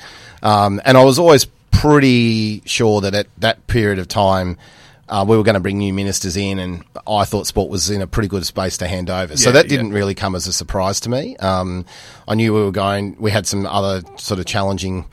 Um, 0.42 0.80
and 0.84 0.98
I 0.98 1.04
was 1.04 1.18
always 1.18 1.46
pretty 1.70 2.62
sure 2.66 3.00
that 3.00 3.14
at 3.14 3.26
that 3.38 3.66
period 3.66 3.98
of 3.98 4.08
time. 4.08 4.58
Uh, 5.08 5.24
we 5.26 5.36
were 5.36 5.42
going 5.42 5.54
to 5.54 5.60
bring 5.60 5.78
new 5.78 5.92
ministers 5.92 6.36
in, 6.36 6.58
and 6.58 6.84
I 7.06 7.24
thought 7.24 7.46
sport 7.46 7.70
was 7.70 7.90
in 7.90 8.00
a 8.02 8.06
pretty 8.06 8.28
good 8.28 8.46
space 8.46 8.78
to 8.78 8.88
hand 8.88 9.10
over. 9.10 9.36
So 9.36 9.52
that 9.52 9.66
yeah. 9.66 9.68
didn't 9.68 9.92
really 9.92 10.14
come 10.14 10.34
as 10.34 10.46
a 10.46 10.52
surprise 10.52 11.00
to 11.00 11.10
me. 11.10 11.36
Um, 11.36 11.84
I 12.26 12.34
knew 12.34 12.54
we 12.54 12.62
were 12.62 12.72
going. 12.72 13.16
We 13.18 13.30
had 13.30 13.46
some 13.46 13.66
other 13.66 14.02
sort 14.16 14.40
of 14.40 14.46
challenging 14.46 15.06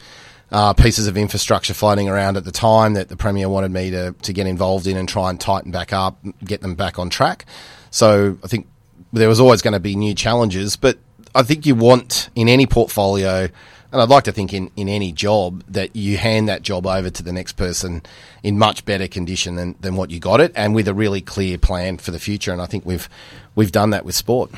uh, 0.52 0.74
pieces 0.74 1.08
of 1.08 1.18
infrastructure 1.18 1.74
floating 1.74 2.10
around 2.10 2.38
at 2.38 2.46
the 2.46 2.52
time 2.52 2.94
that 2.94 3.10
the 3.10 3.18
Premier 3.18 3.48
wanted 3.50 3.72
me 3.72 3.92
to, 3.92 4.14
to 4.22 4.34
get 4.34 4.48
involved 4.48 4.88
in 4.88 4.98
and 4.98 5.08
try 5.08 5.30
and 5.30 5.40
tighten 5.40 5.72
back 5.72 5.94
up, 5.94 6.18
get 6.44 6.62
them 6.62 6.76
back 6.76 7.00
on 7.00 7.10
track. 7.10 7.46
So 7.90 8.38
I 8.44 8.48
think 8.48 8.68
there 9.14 9.30
was 9.30 9.40
always 9.40 9.62
going 9.62 9.74
to 9.74 9.80
be 9.80 9.96
new 9.96 10.14
challenges, 10.14 10.76
but 10.76 10.98
I 11.34 11.44
think 11.44 11.66
you 11.66 11.76
want 11.76 12.30
in 12.36 12.50
any 12.50 12.66
portfolio, 12.66 13.50
and 13.92 14.02
I'd 14.02 14.10
like 14.10 14.24
to 14.26 14.32
think 14.32 14.54
in, 14.54 14.72
in 14.76 14.88
any 14.88 15.12
job, 15.12 15.64
that 15.68 15.96
you 15.96 16.18
hand 16.18 16.48
that 16.48 16.62
job 16.62 16.88
over 16.88 17.10
to 17.10 17.24
the 17.24 17.34
next 17.34 17.54
person 17.54 18.02
in 18.42 18.58
much 18.58 18.86
better 18.86 19.08
condition 19.08 19.56
than, 19.56 19.76
than 19.82 19.96
what 19.96 20.12
you 20.12 20.20
got 20.20 20.40
it 20.40 20.52
and 20.56 20.74
with 20.74 20.88
a 20.88 20.94
really 20.94 21.22
clear 21.22 21.58
plan 21.58 21.98
for 21.98 22.12
the 22.12 22.20
future. 22.20 22.54
And 22.54 22.62
I 22.62 22.66
think 22.66 22.86
we've, 22.86 23.10
we've 23.56 23.72
done 23.72 23.90
that 23.90 24.06
with 24.06 24.16
sport. 24.16 24.52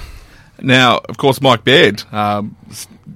Now, 0.62 1.02
of 1.10 1.18
course, 1.18 1.42
Mike 1.42 1.64
Baird 1.64 2.04
um, 2.14 2.56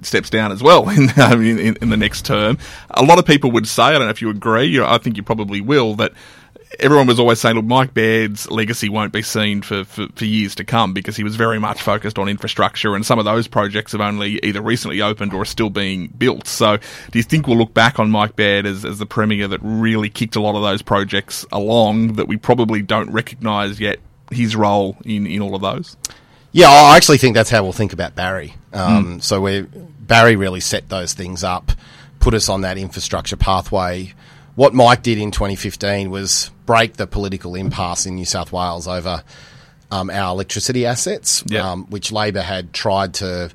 steps 0.02 0.28
down 0.28 0.50
as 0.50 0.62
well 0.62 0.88
in, 0.88 1.08
in, 1.18 1.76
in, 1.80 1.88
the 1.88 1.96
next 1.96 2.26
term. 2.26 2.58
A 2.90 3.04
lot 3.04 3.18
of 3.18 3.24
people 3.24 3.52
would 3.52 3.68
say, 3.68 3.84
I 3.84 3.92
don't 3.92 4.02
know 4.02 4.08
if 4.08 4.20
you 4.20 4.30
agree, 4.30 4.80
I 4.80 4.98
think 4.98 5.16
you 5.16 5.22
probably 5.22 5.60
will, 5.60 5.94
that 5.96 6.12
everyone 6.80 7.06
was 7.06 7.18
always 7.18 7.40
saying, 7.40 7.56
look, 7.56 7.64
Mike 7.64 7.92
Baird's 7.94 8.50
legacy 8.50 8.88
won't 8.88 9.12
be 9.12 9.22
seen 9.22 9.62
for, 9.62 9.84
for, 9.84 10.06
for, 10.14 10.24
years 10.24 10.54
to 10.56 10.64
come 10.64 10.92
because 10.92 11.16
he 11.16 11.24
was 11.24 11.36
very 11.36 11.58
much 11.58 11.82
focused 11.82 12.18
on 12.18 12.28
infrastructure 12.28 12.94
and 12.94 13.04
some 13.04 13.18
of 13.18 13.24
those 13.24 13.48
projects 13.48 13.92
have 13.92 14.00
only 14.00 14.38
either 14.44 14.60
recently 14.60 15.02
opened 15.02 15.32
or 15.32 15.42
are 15.42 15.46
still 15.46 15.70
being 15.70 16.08
built. 16.08 16.46
So 16.46 16.76
do 16.76 17.18
you 17.18 17.22
think 17.22 17.46
we'll 17.46 17.58
look 17.58 17.74
back 17.74 17.98
on 17.98 18.10
Mike 18.10 18.36
Baird 18.36 18.66
as, 18.66 18.84
as 18.84 18.98
the 18.98 19.06
Premier 19.06 19.48
that 19.48 19.60
really 19.62 20.08
kicked 20.08 20.36
a 20.36 20.40
lot 20.40 20.54
of 20.54 20.62
those 20.62 20.82
projects 20.82 21.44
along 21.50 22.14
that 22.14 22.28
we 22.28 22.36
probably 22.36 22.82
don't 22.82 23.10
recognise 23.10 23.80
yet 23.80 23.98
his 24.30 24.54
role 24.54 24.96
in, 25.04 25.26
in 25.26 25.42
all 25.42 25.54
of 25.54 25.62
those? 25.62 25.96
Yeah, 26.52 26.68
I 26.68 26.96
actually 26.96 27.18
think 27.18 27.34
that's 27.34 27.50
how 27.50 27.62
we'll 27.62 27.72
think 27.72 27.92
about 27.92 28.14
Barry. 28.14 28.54
Um, 28.72 29.18
mm. 29.18 29.22
So 29.22 29.40
we 29.40 29.62
Barry 29.62 30.36
really 30.36 30.60
set 30.60 30.88
those 30.88 31.12
things 31.12 31.44
up, 31.44 31.72
put 32.20 32.34
us 32.34 32.48
on 32.48 32.62
that 32.62 32.78
infrastructure 32.78 33.36
pathway. 33.36 34.14
What 34.54 34.74
Mike 34.74 35.02
did 35.02 35.18
in 35.18 35.30
2015 35.30 36.10
was 36.10 36.50
break 36.68 36.98
the 36.98 37.06
political 37.06 37.54
impasse 37.54 38.04
in 38.04 38.14
New 38.14 38.26
South 38.26 38.52
Wales 38.52 38.86
over 38.86 39.24
um, 39.90 40.10
our 40.10 40.32
electricity 40.34 40.84
assets, 40.84 41.42
um, 41.62 41.86
which 41.86 42.12
Labor 42.12 42.42
had 42.42 42.74
tried 42.74 43.14
to 43.14 43.50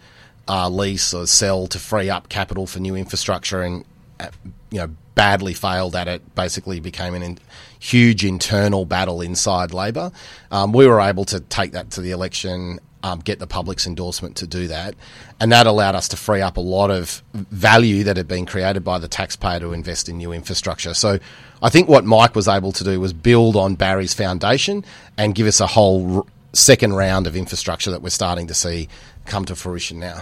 uh, 0.48 0.68
lease 0.68 1.14
or 1.14 1.28
sell 1.28 1.68
to 1.68 1.78
free 1.78 2.10
up 2.10 2.28
capital 2.28 2.66
for 2.66 2.80
new 2.80 2.96
infrastructure, 2.96 3.62
and 3.62 3.86
uh, 4.20 4.30
you 4.72 4.80
know 4.80 4.90
badly 5.14 5.54
failed 5.54 5.96
at 5.96 6.08
it. 6.08 6.34
Basically, 6.34 6.80
became 6.80 7.14
an 7.14 7.22
in- 7.22 7.38
huge 7.80 8.26
internal 8.26 8.84
battle 8.84 9.22
inside 9.22 9.76
Labor. 9.76 10.12
Um, 10.50 10.72
we 10.72 10.88
were 10.88 11.00
able 11.00 11.26
to 11.26 11.40
take 11.40 11.74
that 11.74 11.92
to 11.92 12.02
the 12.02 12.10
election, 12.10 12.80
um, 13.04 13.20
get 13.20 13.40
the 13.40 13.48
public's 13.48 13.86
endorsement 13.86 14.38
to 14.38 14.48
do 14.48 14.68
that, 14.68 14.96
and 15.40 15.52
that 15.52 15.68
allowed 15.68 15.96
us 15.96 16.08
to 16.10 16.18
free 16.18 16.42
up 16.42 16.58
a 16.58 16.62
lot 16.62 16.90
of 16.90 17.22
value 17.34 18.04
that 18.06 18.18
had 18.18 18.28
been 18.28 18.46
created 18.46 18.84
by 18.84 18.98
the 18.98 19.08
taxpayer 19.08 19.60
to 19.60 19.74
invest 19.74 20.10
in 20.10 20.18
new 20.18 20.32
infrastructure. 20.32 20.94
So, 20.94 21.20
I 21.62 21.70
think 21.70 21.88
what 21.88 22.06
Mike 22.06 22.36
was 22.36 22.48
able 22.48 22.72
to 22.72 22.84
do 22.84 23.00
was 23.00 23.14
build 23.14 23.56
on 23.56 23.76
Barry's 23.76 24.14
foundation 24.14 24.84
and 25.18 25.36
give 25.36 25.48
us 25.48 25.60
a 25.60 25.68
whole 25.68 26.28
second 26.54 26.94
round 26.94 27.28
of 27.28 27.36
infrastructure 27.36 27.92
that 27.92 28.02
we're 28.02 28.10
starting 28.10 28.48
to 28.48 28.54
see 28.54 28.88
come 29.26 29.46
to 29.46 29.56
fruition 29.56 30.00
now. 30.00 30.22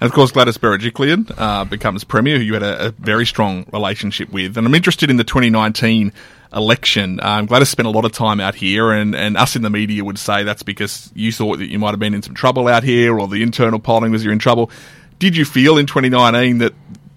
And 0.00 0.08
of 0.08 0.14
course, 0.14 0.30
Gladys 0.30 0.58
Berejiklian 0.58 1.32
uh, 1.36 1.64
becomes 1.64 2.04
Premier, 2.04 2.36
who 2.38 2.44
you 2.44 2.54
had 2.54 2.62
a, 2.62 2.88
a, 2.88 2.90
very 2.92 3.26
strong 3.26 3.66
relationship 3.72 4.30
with. 4.30 4.56
And 4.56 4.66
I'm 4.66 4.74
interested 4.74 5.10
in 5.10 5.16
the 5.16 5.24
2019 5.24 6.12
election. 6.54 7.18
Um, 7.20 7.46
Gladys 7.46 7.68
spent 7.68 7.88
a 7.88 7.90
lot 7.90 8.04
of 8.04 8.12
time 8.12 8.38
out 8.38 8.54
here, 8.54 8.92
and, 8.92 9.14
and 9.16 9.36
us 9.36 9.56
in 9.56 9.62
the 9.62 9.70
media 9.70 10.04
would 10.04 10.18
say 10.18 10.44
that's 10.44 10.62
because 10.62 11.10
you 11.14 11.32
thought 11.32 11.58
that 11.58 11.68
you 11.68 11.80
might 11.80 11.90
have 11.90 11.98
been 11.98 12.14
in 12.14 12.22
some 12.22 12.34
trouble 12.34 12.68
out 12.68 12.84
here, 12.84 13.18
or 13.18 13.26
the 13.26 13.42
internal 13.42 13.80
polling 13.80 14.12
was 14.12 14.22
you're 14.22 14.32
in 14.32 14.38
trouble. 14.38 14.70
Did 15.18 15.36
you 15.36 15.44
feel 15.44 15.78
in 15.78 15.86
2019 15.86 16.58
that, 16.58 16.74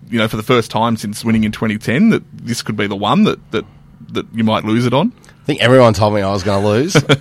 you 0.10 0.18
know, 0.18 0.28
for 0.28 0.38
the 0.38 0.44
first 0.44 0.72
time 0.72 0.98
since 0.98 1.24
winning 1.24 1.44
in 1.44 1.52
2010, 1.52 2.10
that 2.10 2.24
this 2.34 2.64
could 2.64 2.76
be 2.76 2.88
the 2.88 2.96
one 2.96 3.26
that, 3.26 3.52
that, 3.52 3.66
that 4.10 4.26
you 4.34 4.44
might 4.44 4.66
lose 4.66 4.88
it 4.88 4.94
on? 4.94 5.14
I 5.28 5.46
think 5.46 5.62
everyone 5.62 5.94
told 5.94 6.16
me 6.16 6.22
I 6.22 6.32
was 6.32 6.44
going 6.44 6.62
to 6.62 6.68
lose. 6.68 6.96
uh, 7.04 7.14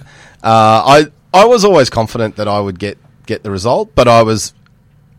I 0.42 1.06
I 1.32 1.44
was 1.44 1.64
always 1.64 1.90
confident 1.90 2.36
that 2.36 2.48
I 2.48 2.60
would 2.60 2.78
get 2.78 2.98
get 3.26 3.42
the 3.42 3.50
result, 3.50 3.94
but 3.94 4.08
I 4.08 4.22
was 4.22 4.52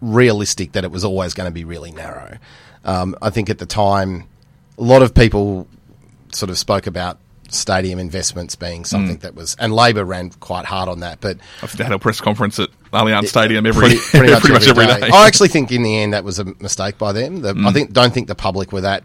realistic 0.01 0.73
that 0.73 0.83
it 0.83 0.91
was 0.91 1.05
always 1.05 1.33
going 1.33 1.47
to 1.47 1.53
be 1.53 1.63
really 1.63 1.91
narrow. 1.91 2.37
Um, 2.83 3.15
I 3.21 3.29
think 3.29 3.49
at 3.49 3.59
the 3.59 3.65
time, 3.65 4.27
a 4.77 4.83
lot 4.83 5.01
of 5.01 5.13
people 5.13 5.67
sort 6.33 6.49
of 6.49 6.57
spoke 6.57 6.87
about 6.87 7.19
stadium 7.49 7.99
investments 7.99 8.55
being 8.55 8.85
something 8.85 9.17
mm. 9.17 9.21
that 9.21 9.35
was, 9.35 9.55
and 9.59 9.73
Labor 9.73 10.03
ran 10.03 10.31
quite 10.31 10.65
hard 10.65 10.89
on 10.89 11.01
that. 11.01 11.21
But 11.21 11.37
I 11.61 11.67
had 11.83 11.91
a 11.91 11.99
press 11.99 12.19
conference 12.19 12.59
at 12.59 12.69
Allianz 12.91 13.27
Stadium 13.27 13.65
every 13.65 13.81
pretty, 13.81 13.99
pretty, 13.99 14.31
much, 14.31 14.41
pretty 14.41 14.53
much, 14.53 14.67
every, 14.67 14.87
day. 14.87 14.99
day. 15.01 15.09
I 15.13 15.27
actually 15.27 15.49
think 15.49 15.71
in 15.71 15.83
the 15.83 15.97
end 15.99 16.13
that 16.13 16.23
was 16.23 16.39
a 16.39 16.45
mistake 16.45 16.97
by 16.97 17.11
them. 17.11 17.41
The, 17.41 17.53
mm. 17.53 17.67
I 17.67 17.71
think 17.71 17.93
don't 17.93 18.13
think 18.13 18.27
the 18.27 18.35
public 18.35 18.71
were 18.71 18.81
that 18.81 19.03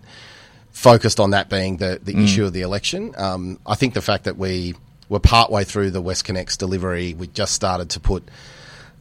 focused 0.71 1.21
on 1.21 1.31
that 1.31 1.49
being 1.51 1.79
the 1.79 2.01
the 2.03 2.15
mm. 2.15 2.25
issue 2.25 2.45
of 2.45 2.53
the 2.53 2.63
election. 2.63 3.15
Um, 3.19 3.59
I 3.67 3.75
think 3.75 3.95
the 3.95 4.03
fact 4.03 4.25
that 4.25 4.37
we 4.37 4.75
were 5.09 5.21
partway 5.21 5.65
through 5.65 5.91
the 5.91 6.01
West 6.01 6.25
WestConnex 6.25 6.57
delivery, 6.59 7.15
we 7.15 7.27
just 7.29 7.55
started 7.55 7.91
to 7.91 8.01
put 8.01 8.29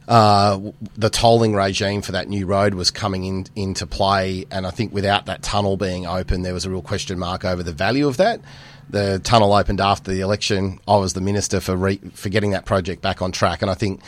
uh, 0.08 0.60
the 0.96 1.10
tolling 1.10 1.54
regime 1.54 2.02
for 2.02 2.12
that 2.12 2.28
new 2.28 2.46
road 2.46 2.74
was 2.74 2.90
coming 2.90 3.24
in, 3.24 3.46
into 3.56 3.86
play, 3.86 4.44
and 4.50 4.66
I 4.66 4.70
think 4.70 4.92
without 4.92 5.26
that 5.26 5.42
tunnel 5.42 5.76
being 5.76 6.06
open, 6.06 6.42
there 6.42 6.54
was 6.54 6.64
a 6.64 6.70
real 6.70 6.82
question 6.82 7.18
mark 7.18 7.44
over 7.44 7.62
the 7.62 7.72
value 7.72 8.06
of 8.06 8.16
that. 8.18 8.40
The 8.88 9.18
tunnel 9.18 9.52
opened 9.52 9.80
after 9.80 10.12
the 10.12 10.20
election. 10.20 10.78
I 10.86 10.96
was 10.96 11.14
the 11.14 11.20
minister 11.20 11.60
for 11.60 11.74
re- 11.74 12.00
for 12.14 12.28
getting 12.28 12.52
that 12.52 12.66
project 12.66 13.02
back 13.02 13.20
on 13.20 13.32
track, 13.32 13.62
and 13.62 13.70
I 13.70 13.74
think 13.74 14.00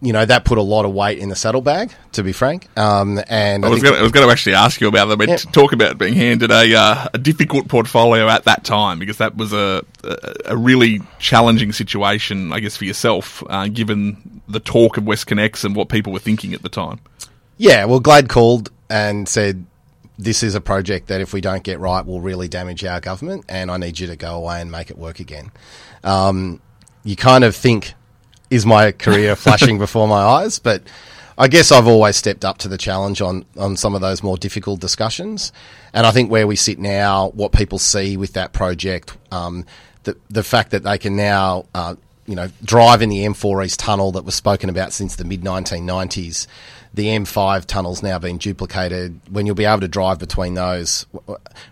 you 0.00 0.12
know 0.12 0.24
that 0.24 0.44
put 0.44 0.58
a 0.58 0.62
lot 0.62 0.84
of 0.84 0.92
weight 0.92 1.18
in 1.18 1.28
the 1.28 1.34
saddlebag, 1.34 1.92
to 2.12 2.22
be 2.22 2.32
frank. 2.32 2.68
Um, 2.78 3.20
and 3.28 3.64
I, 3.64 3.68
I 3.68 3.70
was 3.70 3.82
going 3.82 4.12
to 4.12 4.30
actually 4.30 4.54
ask 4.54 4.80
you 4.80 4.86
about 4.86 5.06
that, 5.06 5.16
but 5.16 5.28
yeah. 5.28 5.36
talk 5.36 5.72
about 5.72 5.98
being 5.98 6.14
handed 6.14 6.50
a, 6.50 6.74
uh, 6.74 7.08
a 7.12 7.18
difficult 7.18 7.68
portfolio 7.68 8.28
at 8.28 8.44
that 8.44 8.64
time 8.64 8.98
because 8.98 9.18
that 9.18 9.36
was 9.36 9.52
a 9.52 9.84
a, 10.04 10.34
a 10.46 10.56
really 10.56 11.00
challenging 11.18 11.72
situation, 11.72 12.52
I 12.52 12.60
guess, 12.60 12.76
for 12.76 12.84
yourself, 12.84 13.42
uh, 13.48 13.66
given 13.68 14.40
the 14.48 14.60
talk 14.60 14.96
of 14.96 15.06
West 15.06 15.26
WestConnex 15.26 15.64
and 15.64 15.74
what 15.74 15.88
people 15.88 16.12
were 16.12 16.18
thinking 16.20 16.54
at 16.54 16.62
the 16.62 16.68
time. 16.68 17.00
Yeah, 17.56 17.84
well, 17.86 18.00
Glad 18.00 18.28
called 18.28 18.70
and 18.88 19.28
said 19.28 19.66
this 20.16 20.42
is 20.42 20.54
a 20.54 20.60
project 20.60 21.08
that 21.08 21.20
if 21.20 21.32
we 21.32 21.40
don't 21.40 21.62
get 21.62 21.78
right 21.80 22.04
will 22.04 22.20
really 22.20 22.48
damage 22.48 22.84
our 22.84 23.00
government, 23.00 23.44
and 23.48 23.70
I 23.70 23.76
need 23.76 23.98
you 23.98 24.06
to 24.06 24.16
go 24.16 24.36
away 24.36 24.60
and 24.60 24.70
make 24.70 24.90
it 24.90 24.98
work 24.98 25.18
again. 25.18 25.50
Um, 26.04 26.60
you 27.02 27.16
kind 27.16 27.42
of 27.42 27.56
think 27.56 27.94
is 28.50 28.66
my 28.66 28.92
career 28.92 29.36
flashing 29.36 29.78
before 29.86 30.08
my 30.08 30.22
eyes. 30.22 30.58
But 30.58 30.82
I 31.36 31.46
guess 31.48 31.70
I've 31.70 31.86
always 31.86 32.16
stepped 32.16 32.44
up 32.44 32.58
to 32.58 32.68
the 32.68 32.78
challenge 32.78 33.20
on, 33.20 33.44
on 33.56 33.76
some 33.76 33.94
of 33.94 34.00
those 34.00 34.22
more 34.22 34.36
difficult 34.36 34.80
discussions. 34.80 35.52
And 35.92 36.04
I 36.06 36.10
think 36.10 36.30
where 36.30 36.46
we 36.46 36.56
sit 36.56 36.78
now, 36.78 37.28
what 37.30 37.52
people 37.52 37.78
see 37.78 38.16
with 38.16 38.32
that 38.32 38.52
project, 38.52 39.16
um, 39.30 39.64
the, 40.02 40.16
the 40.28 40.42
fact 40.42 40.72
that 40.72 40.82
they 40.82 40.98
can 40.98 41.14
now, 41.14 41.66
uh, 41.74 41.94
you 42.26 42.34
know, 42.34 42.48
drive 42.64 43.02
in 43.02 43.08
the 43.08 43.24
M4 43.24 43.64
East 43.64 43.78
tunnel 43.78 44.12
that 44.12 44.24
was 44.24 44.34
spoken 44.34 44.68
about 44.68 44.92
since 44.92 45.16
the 45.16 45.24
mid 45.24 45.42
1990s. 45.42 46.46
The 46.92 47.06
M5 47.06 47.66
tunnel's 47.66 48.02
now 48.02 48.18
been 48.18 48.38
duplicated. 48.38 49.20
When 49.30 49.46
you'll 49.46 49.54
be 49.54 49.64
able 49.64 49.80
to 49.80 49.88
drive 49.88 50.18
between 50.18 50.54
those, 50.54 51.06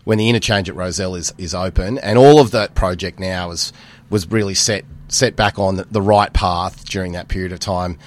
when 0.05 0.19
the 0.19 0.29
interchange 0.29 0.69
at 0.69 0.77
Rozelle 0.77 1.17
is, 1.17 1.35
is 1.39 1.55
open, 1.55 1.99
and 1.99 2.19
all 2.19 2.39
of 2.39 2.53
that 2.53 2.75
project 2.75 3.19
now 3.19 3.51
is 3.51 3.73
was 4.09 4.31
really 4.31 4.55
set 4.55 4.85
set 5.09 5.37
back 5.37 5.59
on 5.59 5.85
the 5.91 6.03
right 6.03 6.33
path 6.33 6.85
during 6.85 7.13
that 7.13 7.29
period 7.29 7.53
of 7.53 7.61
time. 7.61 7.99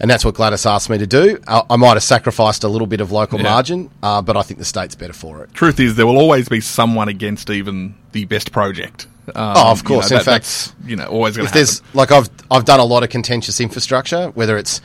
And 0.00 0.10
that's 0.10 0.24
what 0.24 0.34
Gladys 0.34 0.66
asked 0.66 0.90
me 0.90 0.98
to 0.98 1.06
do. 1.06 1.38
I, 1.46 1.62
I 1.70 1.76
might 1.76 1.94
have 1.94 2.02
sacrificed 2.02 2.64
a 2.64 2.68
little 2.68 2.86
bit 2.86 3.00
of 3.00 3.12
local 3.12 3.38
yeah. 3.38 3.44
margin, 3.44 3.90
uh, 4.02 4.22
but 4.22 4.36
I 4.36 4.42
think 4.42 4.58
the 4.58 4.64
state's 4.64 4.94
better 4.94 5.12
for 5.12 5.44
it. 5.44 5.54
Truth 5.54 5.78
is, 5.78 5.94
there 5.94 6.06
will 6.06 6.18
always 6.18 6.48
be 6.48 6.60
someone 6.60 7.08
against 7.08 7.48
even 7.48 7.94
the 8.12 8.24
best 8.24 8.50
project. 8.50 9.06
Um, 9.28 9.34
oh, 9.36 9.70
of 9.70 9.84
course. 9.84 10.10
You 10.10 10.16
know, 10.16 10.20
In 10.20 10.24
that, 10.26 10.44
fact, 10.44 10.74
you 10.84 10.96
know, 10.96 11.06
always 11.06 11.36
going 11.36 11.48
to 11.48 11.54
There's 11.54 11.80
like 11.94 12.12
I've 12.12 12.28
I've 12.50 12.64
done 12.64 12.80
a 12.80 12.84
lot 12.84 13.04
of 13.04 13.08
contentious 13.08 13.60
infrastructure, 13.60 14.28
whether 14.30 14.58
it's 14.58 14.82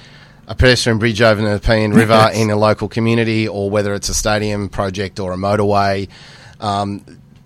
a 0.48 0.56
pedestrian 0.56 0.98
bridge 0.98 1.22
over 1.22 1.42
the 1.42 1.50
Nepean 1.50 1.92
River 1.92 2.14
yes. 2.32 2.38
in 2.38 2.50
a 2.50 2.56
local 2.56 2.88
community, 2.88 3.48
or 3.48 3.70
whether 3.70 3.94
it's 3.94 4.10
a 4.10 4.14
stadium 4.14 4.70
project 4.70 5.20
or 5.20 5.34
a 5.34 5.38
motorway. 5.38 6.08
Um, 6.60 7.04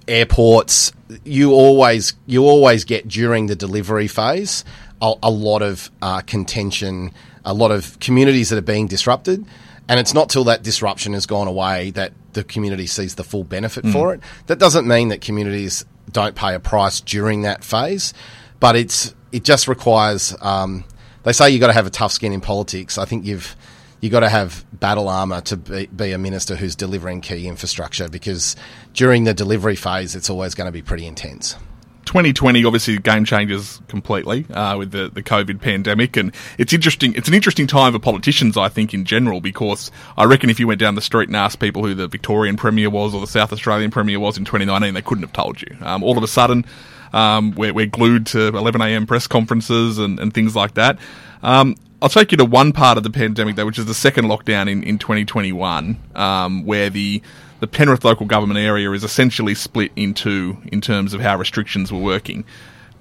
airports, 0.08 0.92
you 1.24 1.52
always 1.52 2.14
you 2.26 2.46
always 2.46 2.84
get 2.84 3.08
during 3.08 3.48
the 3.48 3.56
delivery 3.56 4.08
phase 4.08 4.64
a, 5.04 5.14
a 5.24 5.30
lot 5.30 5.62
of 5.62 5.92
uh, 6.02 6.22
contention, 6.22 7.12
a 7.46 7.54
lot 7.54 7.72
of 7.72 8.00
communities 8.00 8.50
that 8.50 8.58
are 8.58 8.62
being 8.62 8.88
disrupted, 8.88 9.46
and 9.90 10.00
it's 10.00 10.14
not 10.14 10.30
till 10.30 10.46
that 10.46 10.64
disruption 10.64 11.14
has 11.14 11.26
gone 11.26 11.48
away 11.48 11.92
that 11.92 12.14
the 12.32 12.44
community 12.44 12.88
sees 12.88 13.16
the 13.16 13.24
full 13.24 13.44
benefit 13.44 13.84
mm. 13.84 13.92
for 13.92 14.14
it. 14.14 14.22
That 14.48 14.58
doesn't 14.58 14.88
mean 14.88 15.10
that 15.10 15.22
communities 15.22 15.86
don't 16.12 16.36
pay 16.36 16.56
a 16.56 16.60
price 16.60 17.02
during 17.02 17.42
that 17.42 17.64
phase, 17.64 18.14
but 18.60 18.76
it's 18.76 19.14
it 19.32 19.44
just 19.44 19.68
requires. 19.68 20.36
Um, 20.42 20.86
they 21.24 21.34
say 21.34 21.50
you 21.50 21.56
have 21.56 21.62
got 21.62 21.68
to 21.68 21.74
have 21.74 21.88
a 21.88 21.90
tough 21.90 22.12
skin 22.12 22.34
in 22.34 22.42
politics. 22.42 22.98
I 22.98 23.06
think 23.06 23.26
you've 23.26 23.56
you 24.04 24.10
got 24.10 24.20
to 24.20 24.28
have 24.28 24.66
battle 24.74 25.08
armor 25.08 25.40
to 25.40 25.56
be, 25.56 25.86
be, 25.86 26.12
a 26.12 26.18
minister 26.18 26.58
who's 26.58 26.76
delivering 26.76 27.22
key 27.22 27.48
infrastructure 27.48 28.10
because 28.10 28.58
during 28.94 29.24
the 29.24 29.34
delivery 29.34 29.78
phase, 29.78 30.14
it's 30.14 30.30
always 30.30 30.56
going 30.56 30.66
to 30.66 30.74
be 30.74 30.82
pretty 30.82 31.06
intense. 31.06 31.56
2020, 32.04 32.66
obviously, 32.66 32.98
game 32.98 33.24
changes 33.24 33.80
completely 33.88 34.46
uh, 34.50 34.78
with 34.78 34.92
the, 34.92 35.10
the 35.10 35.24
COVID 35.24 35.62
pandemic, 35.62 36.18
and 36.18 36.36
it's 36.58 36.74
interesting. 36.74 37.16
It's 37.16 37.30
an 37.30 37.34
interesting 37.34 37.66
time 37.66 37.94
for 37.94 38.00
politicians, 38.00 38.58
I 38.58 38.68
think, 38.68 38.94
in 38.94 39.06
general, 39.06 39.40
because 39.40 39.90
I 40.18 40.26
reckon 40.26 40.50
if 40.50 40.60
you 40.60 40.68
went 40.68 40.82
down 40.82 40.96
the 40.96 41.02
street 41.02 41.30
and 41.30 41.38
asked 41.38 41.62
people 41.62 41.82
who 41.86 41.94
the 41.94 42.10
Victorian 42.10 42.58
Premier 42.58 42.90
was 42.90 43.16
or 43.16 43.22
the 43.22 43.28
South 43.28 43.54
Australian 43.54 43.90
Premier 43.90 44.20
was 44.20 44.38
in 44.38 44.44
2019, 44.44 44.96
they 44.96 45.02
couldn't 45.02 45.24
have 45.24 45.32
told 45.32 45.62
you. 45.62 45.78
Um, 45.80 46.04
all 46.04 46.18
of 46.18 46.24
a 46.26 46.28
sudden, 46.28 46.66
um, 47.14 47.52
we're, 47.52 47.74
we're, 47.74 47.86
glued 47.86 48.26
to 48.28 48.48
11 48.48 48.82
a.m. 48.82 49.08
press 49.08 49.28
conferences 49.28 49.98
and, 49.98 50.20
and 50.20 50.34
things 50.34 50.58
like 50.58 50.74
that. 50.74 51.00
Um, 51.42 51.78
I'll 52.04 52.10
take 52.10 52.32
you 52.32 52.38
to 52.40 52.46
one 52.46 52.74
part 52.74 52.98
of 52.98 53.04
the 53.04 53.10
pandemic, 53.10 53.56
though, 53.56 53.66
which 53.66 53.80
is 53.80 53.86
the 53.86 53.94
second 53.94 54.26
lockdown 54.26 54.70
in, 54.70 54.84
in 54.84 54.98
2021, 54.98 55.98
um, 56.16 56.66
where 56.66 56.90
the 56.90 57.24
the 57.62 57.68
Penrith 57.68 58.04
local 58.04 58.26
government 58.26 58.60
area 58.60 58.92
is 58.92 59.06
essentially 59.06 59.56
split 59.56 59.94
into 59.96 60.58
in 60.66 60.82
terms 60.82 61.14
of 61.14 61.22
how 61.22 61.38
restrictions 61.38 61.94
were 61.94 62.00
working. 62.02 62.44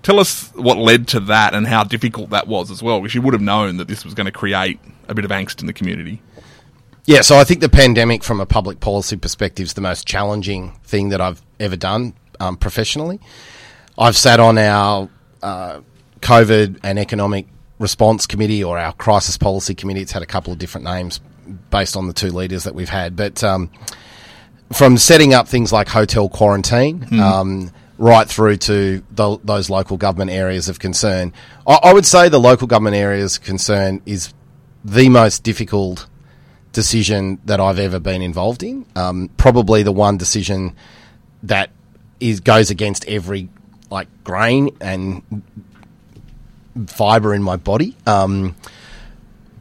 Tell 0.04 0.20
us 0.20 0.52
what 0.54 0.78
led 0.78 1.08
to 1.08 1.20
that 1.20 1.52
and 1.52 1.66
how 1.66 1.82
difficult 1.82 2.30
that 2.30 2.46
was 2.46 2.70
as 2.70 2.80
well, 2.80 3.00
because 3.00 3.12
you 3.12 3.22
would 3.22 3.34
have 3.34 3.42
known 3.42 3.78
that 3.78 3.88
this 3.88 4.04
was 4.04 4.14
going 4.14 4.26
to 4.26 4.32
create 4.32 4.78
a 5.08 5.14
bit 5.14 5.24
of 5.24 5.32
angst 5.32 5.60
in 5.60 5.66
the 5.66 5.72
community. 5.72 6.22
Yeah, 7.04 7.22
so 7.22 7.36
I 7.38 7.42
think 7.42 7.58
the 7.60 7.68
pandemic, 7.68 8.22
from 8.22 8.40
a 8.40 8.46
public 8.46 8.78
policy 8.78 9.16
perspective, 9.16 9.66
is 9.66 9.74
the 9.74 9.80
most 9.80 10.06
challenging 10.06 10.78
thing 10.84 11.08
that 11.08 11.20
I've 11.20 11.42
ever 11.58 11.74
done 11.74 12.14
um, 12.38 12.56
professionally. 12.56 13.18
I've 13.98 14.16
sat 14.16 14.38
on 14.38 14.58
our 14.58 15.08
uh, 15.42 15.80
COVID 16.20 16.78
and 16.84 17.00
economic 17.00 17.48
response 17.82 18.26
committee 18.26 18.64
or 18.64 18.78
our 18.78 18.92
crisis 18.94 19.36
policy 19.36 19.74
committee. 19.74 20.00
It's 20.00 20.12
had 20.12 20.22
a 20.22 20.26
couple 20.26 20.52
of 20.52 20.58
different 20.58 20.84
names 20.84 21.20
based 21.70 21.96
on 21.96 22.06
the 22.06 22.14
two 22.14 22.30
leaders 22.30 22.64
that 22.64 22.74
we've 22.74 22.88
had, 22.88 23.16
but 23.16 23.44
um, 23.44 23.70
from 24.72 24.96
setting 24.96 25.34
up 25.34 25.48
things 25.48 25.72
like 25.72 25.88
hotel 25.88 26.28
quarantine. 26.28 27.00
Mm. 27.00 27.20
Um, 27.20 27.72
right 27.98 28.28
through 28.28 28.56
to 28.56 29.00
the, 29.12 29.38
those 29.44 29.70
local 29.70 29.96
government 29.96 30.28
areas 30.28 30.68
of 30.68 30.80
concern. 30.80 31.32
I, 31.68 31.78
I, 31.84 31.92
would 31.92 32.06
say 32.06 32.28
the 32.28 32.40
local 32.40 32.66
government 32.66 32.96
areas 32.96 33.36
of 33.36 33.44
concern 33.44 34.02
is 34.06 34.34
the 34.84 35.08
most 35.08 35.44
difficult 35.44 36.08
decision 36.72 37.38
that 37.44 37.60
I've 37.60 37.78
ever 37.78 38.00
been 38.00 38.20
involved 38.20 38.64
in. 38.64 38.86
Um, 38.96 39.30
probably 39.36 39.84
the 39.84 39.92
one 39.92 40.16
decision 40.16 40.74
that 41.44 41.70
is 42.18 42.40
goes 42.40 42.70
against 42.70 43.06
every 43.06 43.48
like 43.90 44.08
grain 44.24 44.76
and 44.80 45.22
fiber 46.86 47.34
in 47.34 47.42
my 47.42 47.56
body. 47.56 47.96
Um, 48.06 48.56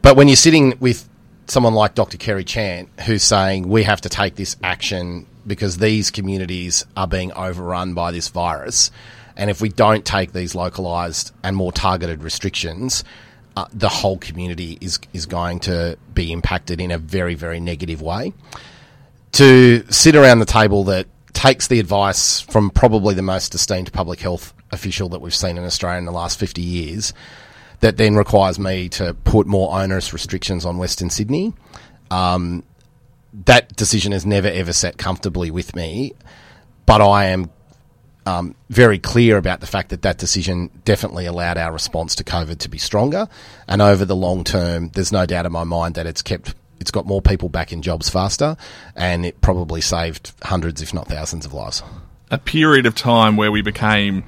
but 0.00 0.16
when 0.16 0.28
you're 0.28 0.36
sitting 0.36 0.74
with 0.80 1.08
someone 1.46 1.74
like 1.74 1.94
Dr. 1.94 2.16
Kerry 2.16 2.44
Chant, 2.44 2.88
who's 3.06 3.22
saying 3.22 3.68
we 3.68 3.82
have 3.84 4.00
to 4.02 4.08
take 4.08 4.36
this 4.36 4.56
action 4.62 5.26
because 5.46 5.78
these 5.78 6.10
communities 6.10 6.86
are 6.96 7.06
being 7.06 7.32
overrun 7.32 7.94
by 7.94 8.10
this 8.10 8.28
virus, 8.28 8.90
and 9.36 9.50
if 9.50 9.60
we 9.60 9.68
don't 9.68 10.04
take 10.04 10.32
these 10.32 10.54
localized 10.54 11.32
and 11.42 11.56
more 11.56 11.72
targeted 11.72 12.22
restrictions, 12.22 13.04
uh, 13.56 13.66
the 13.72 13.88
whole 13.88 14.18
community 14.18 14.78
is 14.80 14.98
is 15.12 15.26
going 15.26 15.60
to 15.60 15.98
be 16.14 16.32
impacted 16.32 16.80
in 16.80 16.90
a 16.90 16.98
very 16.98 17.34
very 17.34 17.60
negative 17.60 18.00
way. 18.00 18.32
To 19.32 19.84
sit 19.90 20.14
around 20.14 20.40
the 20.40 20.46
table 20.46 20.84
that 20.84 21.06
takes 21.32 21.68
the 21.68 21.80
advice 21.80 22.40
from 22.40 22.70
probably 22.70 23.14
the 23.14 23.22
most 23.22 23.54
esteemed 23.54 23.92
public 23.92 24.20
health 24.20 24.54
official 24.70 25.08
that 25.10 25.20
we've 25.20 25.34
seen 25.34 25.58
in 25.58 25.64
Australia 25.64 25.98
in 25.98 26.04
the 26.04 26.12
last 26.12 26.38
50 26.38 26.62
years 26.62 27.12
that 27.80 27.96
then 27.96 28.14
requires 28.14 28.58
me 28.58 28.88
to 28.88 29.12
put 29.24 29.46
more 29.46 29.72
onerous 29.76 30.12
restrictions 30.12 30.64
on 30.64 30.78
Western 30.78 31.10
Sydney. 31.10 31.52
Um, 32.10 32.62
that 33.46 33.74
decision 33.76 34.12
has 34.12 34.24
never 34.24 34.48
ever 34.48 34.72
sat 34.72 34.98
comfortably 34.98 35.50
with 35.50 35.74
me, 35.74 36.12
but 36.86 37.00
I 37.00 37.26
am 37.26 37.50
um, 38.24 38.54
very 38.70 38.98
clear 38.98 39.36
about 39.36 39.60
the 39.60 39.66
fact 39.66 39.88
that 39.90 40.02
that 40.02 40.18
decision 40.18 40.70
definitely 40.84 41.26
allowed 41.26 41.58
our 41.58 41.72
response 41.72 42.14
to 42.16 42.24
COVID 42.24 42.58
to 42.58 42.68
be 42.68 42.78
stronger. 42.78 43.28
And 43.66 43.82
over 43.82 44.04
the 44.04 44.14
long 44.14 44.44
term, 44.44 44.90
there's 44.90 45.10
no 45.10 45.26
doubt 45.26 45.46
in 45.46 45.52
my 45.52 45.64
mind 45.64 45.96
that 45.96 46.06
it's 46.06 46.22
kept 46.22 46.54
it's 46.82 46.90
got 46.90 47.06
more 47.06 47.22
people 47.22 47.48
back 47.48 47.72
in 47.72 47.80
jobs 47.80 48.10
faster, 48.10 48.56
and 48.94 49.24
it 49.24 49.40
probably 49.40 49.80
saved 49.80 50.32
hundreds, 50.42 50.82
if 50.82 50.92
not 50.92 51.08
thousands, 51.08 51.46
of 51.46 51.54
lives. 51.54 51.82
A 52.30 52.38
period 52.38 52.84
of 52.84 52.94
time 52.94 53.36
where 53.36 53.50
we 53.50 53.62
became, 53.62 54.24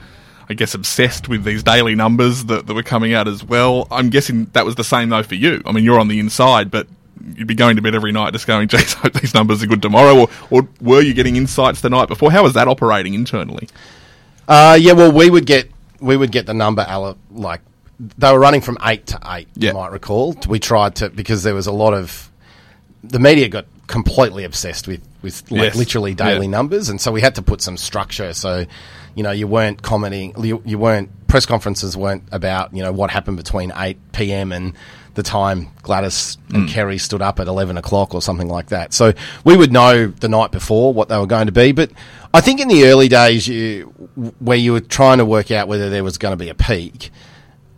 I 0.49 0.55
guess, 0.55 0.73
obsessed 0.73 1.29
with 1.29 1.45
these 1.45 1.62
daily 1.62 1.95
numbers 1.95 2.45
that, 2.47 2.67
that 2.67 2.75
were 2.75 2.83
coming 2.83 3.12
out 3.12 3.29
as 3.29 3.45
well. 3.45 3.88
I'm 3.90 4.09
guessing 4.09 4.47
that 4.53 4.64
was 4.64 4.77
the 4.77 4.85
same 4.85 5.11
though 5.11 5.23
for 5.23 5.35
you. 5.35 5.61
I 5.67 5.73
mean, 5.73 5.85
you're 5.85 6.01
on 6.01 6.09
the 6.09 6.21
inside, 6.21 6.71
but 6.71 6.87
you'd 7.35 7.49
be 7.49 7.55
going 7.55 7.77
to 7.77 7.83
bed 7.83 7.95
every 7.95 8.12
night 8.12 8.33
just 8.33 8.47
going, 8.47 8.69
geez, 8.69 8.95
I 8.97 8.99
hope 9.01 9.14
these 9.14 9.35
numbers 9.35 9.62
are 9.62 9.67
good 9.67 9.83
tomorrow. 9.83 10.21
Or, 10.21 10.29
or 10.51 10.69
were 10.81 11.03
you 11.03 11.12
getting 11.12 11.37
insights 11.37 11.81
the 11.81 11.90
night 11.90 12.09
before? 12.09 12.31
How 12.31 12.45
was 12.45 12.55
that 12.55 12.69
operating 12.69 13.14
internally? 13.14 13.69
Uh, 14.47 14.79
yeah, 14.81 14.93
well, 14.93 15.11
we 15.11 15.29
would 15.29 15.47
get 15.47 15.71
we 16.01 16.17
would 16.17 16.31
get 16.31 16.47
the 16.47 16.55
number 16.55 16.85
like 17.31 17.62
they 17.99 18.33
were 18.33 18.38
running 18.38 18.61
from 18.61 18.79
eight 18.85 19.07
to 19.07 19.19
eight. 19.27 19.49
Yeah. 19.55 19.71
You 19.71 19.75
might 19.75 19.93
recall. 19.93 20.37
We 20.49 20.59
tried 20.59 20.97
to 20.97 21.11
because 21.11 21.43
there 21.43 21.55
was 21.55 21.67
a 21.67 21.73
lot 21.73 21.95
of 21.95 22.31
the 23.09 23.19
media 23.19 23.49
got 23.49 23.67
completely 23.87 24.45
obsessed 24.45 24.88
with 24.88 25.07
with 25.23 25.51
like 25.51 25.62
yes. 25.62 25.77
literally 25.77 26.14
daily 26.14 26.47
yeah. 26.47 26.51
numbers, 26.51 26.88
and 26.88 27.01
so 27.01 27.12
we 27.12 27.21
had 27.21 27.35
to 27.37 27.43
put 27.43 27.61
some 27.61 27.77
structure. 27.77 28.33
So, 28.33 28.67
you 29.14 29.23
know, 29.23 29.31
you 29.31 29.47
weren't 29.47 29.83
commenting, 29.83 30.35
you, 30.43 30.62
you 30.64 30.79
weren't 30.79 31.11
press 31.27 31.47
conferences 31.47 31.97
weren't 31.97 32.23
about 32.31 32.73
you 32.75 32.83
know 32.83 32.93
what 32.93 33.11
happened 33.11 33.37
between 33.37 33.73
eight 33.77 33.99
p.m. 34.12 34.53
and 34.53 34.75
the 35.14 35.23
time 35.23 35.69
Gladys 35.83 36.38
and 36.53 36.69
mm. 36.69 36.73
Kerry 36.73 36.99
stood 36.99 37.23
up 37.23 37.38
at 37.38 37.47
11 37.47 37.79
o'clock 37.79 38.14
or 38.14 38.23
something 38.23 38.49
like 38.49 38.69
that. 38.69 38.93
So 38.93 39.12
we 39.45 39.57
would 39.57 39.73
know 39.73 40.09
the 40.09 40.29
night 40.29 40.51
before 40.51 40.93
what 40.93 41.09
they 41.09 41.17
were 41.17 41.27
going 41.27 41.47
to 41.47 41.53
be. 41.53 41.71
But 41.71 41.93
I 42.33 42.40
think 42.40 42.61
in 42.61 42.67
the 42.67 42.87
early 42.87 43.09
days, 43.09 43.47
you, 43.47 43.85
where 44.40 44.57
you 44.57 44.73
were 44.73 44.81
trying 44.81 45.19
to 45.19 45.25
work 45.25 45.53
out 45.53 45.69
whether 45.69 45.88
there 45.88 46.03
was 46.03 46.19
going 46.19 46.33
to 46.33 46.37
be 46.37 46.49
a 46.49 46.55
peak, 46.55 47.11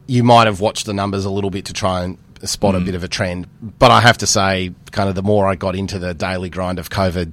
you 0.07 0.25
might 0.25 0.47
have 0.47 0.61
watched 0.61 0.87
the 0.87 0.95
numbers 0.95 1.25
a 1.25 1.31
little 1.31 1.51
bit 1.51 1.67
to 1.67 1.73
try 1.73 2.05
and 2.05 2.17
spot 2.44 2.75
mm. 2.75 2.83
a 2.83 2.85
bit 2.85 2.94
of 2.94 3.05
a 3.05 3.09
trend. 3.09 3.46
But 3.79 3.90
I 3.90 4.01
have 4.01 4.18
to 4.18 4.27
say, 4.27 4.72
kind 4.92 5.09
of 5.09 5.14
the 5.14 5.22
more 5.22 5.46
I 5.46 5.55
got 5.55 5.77
into 5.77 5.99
the 5.99 6.14
daily 6.14 6.51
grind 6.51 6.79
of 6.79 6.90
COVID, 6.90 7.33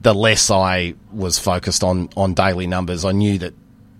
the 0.00 0.14
less 0.14 0.50
I 0.50 0.94
was 1.12 1.38
focused 1.38 1.82
on 1.82 2.08
on 2.16 2.34
daily 2.34 2.66
numbers. 2.66 3.04
I 3.04 3.12
knew 3.12 3.38
that 3.38 3.54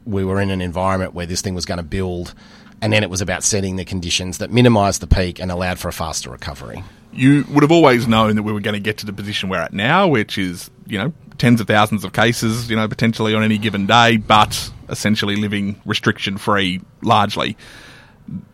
we 0.05 0.25
were 0.25 0.41
in 0.41 0.51
an 0.51 0.61
environment 0.61 1.15
where 1.15 1.27
this 1.27 1.41
thing 1.41 1.55
was 1.55 1.65
going 1.65 1.79
to 1.79 1.85
build, 1.85 2.35
and 2.81 2.93
then 2.93 3.03
it 3.03 3.11
was 3.11 3.21
about 3.21 3.43
setting 3.43 3.77
the 3.77 3.85
conditions 3.85 4.39
that 4.39 4.51
minimised 4.51 5.01
the 5.01 5.07
peak 5.07 5.41
and 5.41 5.51
allowed 5.51 5.79
for 5.79 5.89
a 5.89 5.93
faster 5.93 6.31
recovery. 6.31 6.85
You 7.13 7.45
would 7.51 7.63
have 7.63 7.73
always 7.73 8.07
known 8.07 8.37
that 8.37 8.43
we 8.43 8.53
were 8.53 8.61
going 8.61 8.75
to 8.75 8.81
get 8.81 8.99
to 8.99 9.07
the 9.07 9.13
position 9.13 9.49
we're 9.49 9.61
at 9.61 9.73
now, 9.73 10.07
which 10.07 10.37
is 10.37 10.71
you 10.87 10.99
know 10.99 11.13
tens 11.39 11.61
of 11.61 11.67
thousands 11.67 12.05
of 12.05 12.13
cases, 12.13 12.71
you 12.71 12.77
know, 12.77 12.87
potentially 12.87 13.35
on 13.35 13.43
any 13.43 13.59
given 13.59 13.87
day, 13.87 14.17
but 14.19 14.71
essentially 14.89 15.37
living 15.37 15.81
restriction 15.85 16.37
free 16.39 16.81
largely 17.03 17.57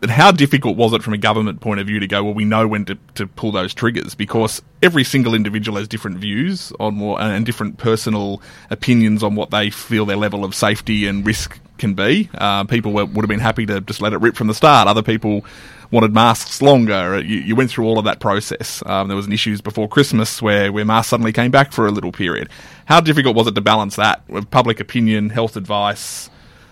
how 0.09 0.31
difficult 0.31 0.75
was 0.75 0.91
it 0.93 1.01
from 1.01 1.13
a 1.13 1.17
government 1.17 1.61
point 1.61 1.79
of 1.79 1.87
view 1.87 1.99
to 1.99 2.07
go, 2.07 2.23
well, 2.23 2.33
we 2.33 2.43
know 2.43 2.67
when 2.67 2.83
to, 2.85 2.97
to 3.15 3.25
pull 3.25 3.51
those 3.51 3.73
triggers 3.73 4.15
because 4.15 4.61
every 4.81 5.03
single 5.03 5.33
individual 5.33 5.77
has 5.77 5.87
different 5.87 6.17
views 6.17 6.73
on 6.79 6.95
more 6.95 7.21
and 7.21 7.45
different 7.45 7.77
personal 7.77 8.41
opinions 8.69 9.23
on 9.23 9.35
what 9.35 9.49
they 9.49 9.69
feel 9.69 10.05
their 10.05 10.17
level 10.17 10.43
of 10.43 10.53
safety 10.53 11.07
and 11.07 11.25
risk 11.25 11.57
can 11.77 11.93
be. 11.93 12.29
Uh, 12.33 12.65
people 12.65 12.91
were, 12.91 13.05
would 13.05 13.21
have 13.21 13.29
been 13.29 13.39
happy 13.39 13.65
to 13.65 13.79
just 13.81 14.01
let 14.01 14.11
it 14.11 14.17
rip 14.17 14.35
from 14.35 14.47
the 14.47 14.53
start. 14.53 14.87
Other 14.87 15.01
people 15.01 15.45
wanted 15.89 16.13
masks 16.13 16.61
longer. 16.61 17.21
You, 17.21 17.39
you 17.39 17.55
went 17.55 17.69
through 17.71 17.85
all 17.85 17.97
of 17.97 18.05
that 18.05 18.19
process. 18.19 18.83
Um, 18.85 19.07
there 19.07 19.17
was 19.17 19.27
an 19.27 19.33
issues 19.33 19.61
before 19.61 19.87
Christmas 19.87 20.41
where, 20.41 20.71
where 20.71 20.85
masks 20.85 21.09
suddenly 21.09 21.31
came 21.31 21.51
back 21.51 21.71
for 21.71 21.87
a 21.87 21.91
little 21.91 22.11
period. 22.11 22.49
How 22.85 22.99
difficult 22.99 23.37
was 23.37 23.47
it 23.47 23.55
to 23.55 23.61
balance 23.61 23.95
that 23.95 24.27
with 24.27 24.51
public 24.51 24.81
opinion, 24.81 25.29
health 25.29 25.55
advice, 25.55 26.29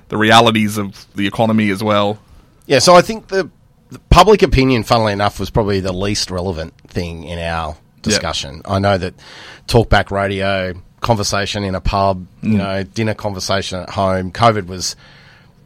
the 0.10 0.18
realities 0.18 0.78
of 0.78 1.08
the 1.16 1.28
economy 1.28 1.70
as 1.70 1.82
well? 1.82 2.20
Yeah, 2.70 2.78
so 2.78 2.94
I 2.94 3.02
think 3.02 3.30
the, 3.30 3.50
the, 3.90 3.98
public 4.12 4.44
opinion, 4.44 4.84
funnily 4.84 5.12
enough, 5.12 5.40
was 5.40 5.50
probably 5.50 5.80
the 5.80 5.92
least 5.92 6.30
relevant 6.30 6.76
thing 6.88 7.24
in 7.24 7.40
our 7.40 7.76
discussion. 8.04 8.58
Yep. 8.58 8.66
I 8.68 8.78
know 8.78 8.96
that 8.96 9.16
talkback 9.66 10.12
radio, 10.12 10.80
conversation 11.02 11.64
in 11.64 11.74
a 11.74 11.82
pub, 11.82 12.28
mm. 12.44 12.52
you 12.52 12.58
know, 12.60 12.84
dinner 12.84 13.16
conversation 13.16 13.80
at 13.80 13.90
home, 13.90 14.32
COVID 14.32 14.68
was 14.68 14.96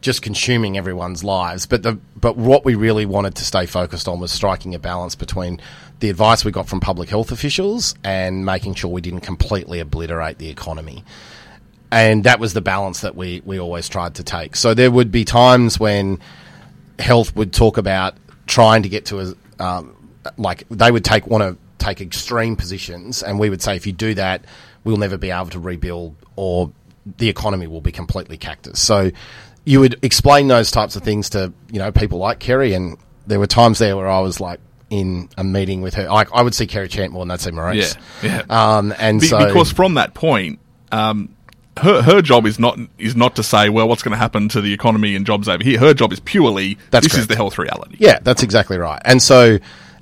just 0.00 0.22
consuming 0.22 0.78
everyone's 0.78 1.22
lives. 1.22 1.66
But 1.66 1.82
the 1.82 1.98
but 2.16 2.38
what 2.38 2.64
we 2.64 2.74
really 2.74 3.04
wanted 3.04 3.34
to 3.34 3.44
stay 3.44 3.66
focused 3.66 4.08
on 4.08 4.18
was 4.18 4.32
striking 4.32 4.74
a 4.74 4.78
balance 4.78 5.14
between 5.14 5.60
the 6.00 6.08
advice 6.08 6.42
we 6.42 6.52
got 6.52 6.70
from 6.70 6.80
public 6.80 7.10
health 7.10 7.30
officials 7.30 7.94
and 8.02 8.46
making 8.46 8.76
sure 8.76 8.90
we 8.90 9.02
didn't 9.02 9.20
completely 9.20 9.78
obliterate 9.78 10.38
the 10.38 10.48
economy. 10.48 11.04
And 11.92 12.24
that 12.24 12.40
was 12.40 12.54
the 12.54 12.62
balance 12.62 13.00
that 13.00 13.14
we, 13.14 13.42
we 13.44 13.60
always 13.60 13.90
tried 13.90 14.14
to 14.14 14.24
take. 14.24 14.56
So 14.56 14.72
there 14.72 14.90
would 14.90 15.12
be 15.12 15.26
times 15.26 15.78
when 15.78 16.18
health 16.98 17.34
would 17.36 17.52
talk 17.52 17.76
about 17.78 18.14
trying 18.46 18.82
to 18.82 18.88
get 18.88 19.06
to 19.06 19.20
a 19.20 19.62
um, 19.62 19.96
like 20.36 20.64
they 20.68 20.90
would 20.90 21.04
take 21.04 21.26
want 21.26 21.42
to 21.42 21.84
take 21.84 22.00
extreme 22.00 22.56
positions, 22.56 23.22
and 23.22 23.38
we 23.38 23.50
would 23.50 23.62
say 23.62 23.76
if 23.76 23.86
you 23.86 23.92
do 23.92 24.14
that, 24.14 24.44
we'll 24.84 24.96
never 24.96 25.16
be 25.16 25.30
able 25.30 25.50
to 25.50 25.60
rebuild, 25.60 26.14
or 26.36 26.72
the 27.18 27.28
economy 27.28 27.66
will 27.66 27.80
be 27.80 27.92
completely 27.92 28.36
cactus. 28.36 28.80
So 28.80 29.10
you 29.64 29.80
would 29.80 29.98
explain 30.02 30.48
those 30.48 30.70
types 30.70 30.96
of 30.96 31.02
things 31.02 31.30
to 31.30 31.52
you 31.70 31.78
know 31.78 31.92
people 31.92 32.18
like 32.18 32.38
Kerry, 32.38 32.74
and 32.74 32.96
there 33.26 33.38
were 33.38 33.46
times 33.46 33.78
there 33.78 33.96
where 33.96 34.08
I 34.08 34.20
was 34.20 34.40
like 34.40 34.60
in 34.90 35.28
a 35.36 35.44
meeting 35.44 35.82
with 35.82 35.94
her. 35.94 36.10
I, 36.10 36.24
I 36.32 36.42
would 36.42 36.54
see 36.54 36.66
Kerry 36.66 36.88
Chant 36.88 37.12
more 37.12 37.24
than 37.24 37.30
I'd 37.30 37.40
see 37.40 37.50
Maurice. 37.50 37.96
Yeah, 38.22 38.42
yeah. 38.48 38.76
Um, 38.76 38.94
and 38.98 39.20
be, 39.20 39.26
so 39.28 39.44
because 39.44 39.72
from 39.72 39.94
that 39.94 40.14
point. 40.14 40.60
Um, 40.92 41.33
her 41.78 42.02
her 42.02 42.22
job 42.22 42.46
is 42.46 42.58
not 42.58 42.78
is 42.98 43.16
not 43.16 43.36
to 43.36 43.42
say, 43.42 43.68
well, 43.68 43.88
what's 43.88 44.02
going 44.02 44.12
to 44.12 44.18
happen 44.18 44.48
to 44.50 44.60
the 44.60 44.72
economy 44.72 45.16
and 45.16 45.26
jobs 45.26 45.48
over 45.48 45.62
here. 45.62 45.78
Her 45.78 45.94
job 45.94 46.12
is 46.12 46.20
purely 46.20 46.78
That's 46.90 47.06
this 47.06 47.18
is 47.18 47.26
the 47.26 47.36
health 47.36 47.58
reality. 47.58 47.96
Yeah, 47.98 48.18
that's 48.22 48.42
exactly 48.42 48.78
right. 48.78 49.00
And 49.04 49.22
so, 49.22 49.58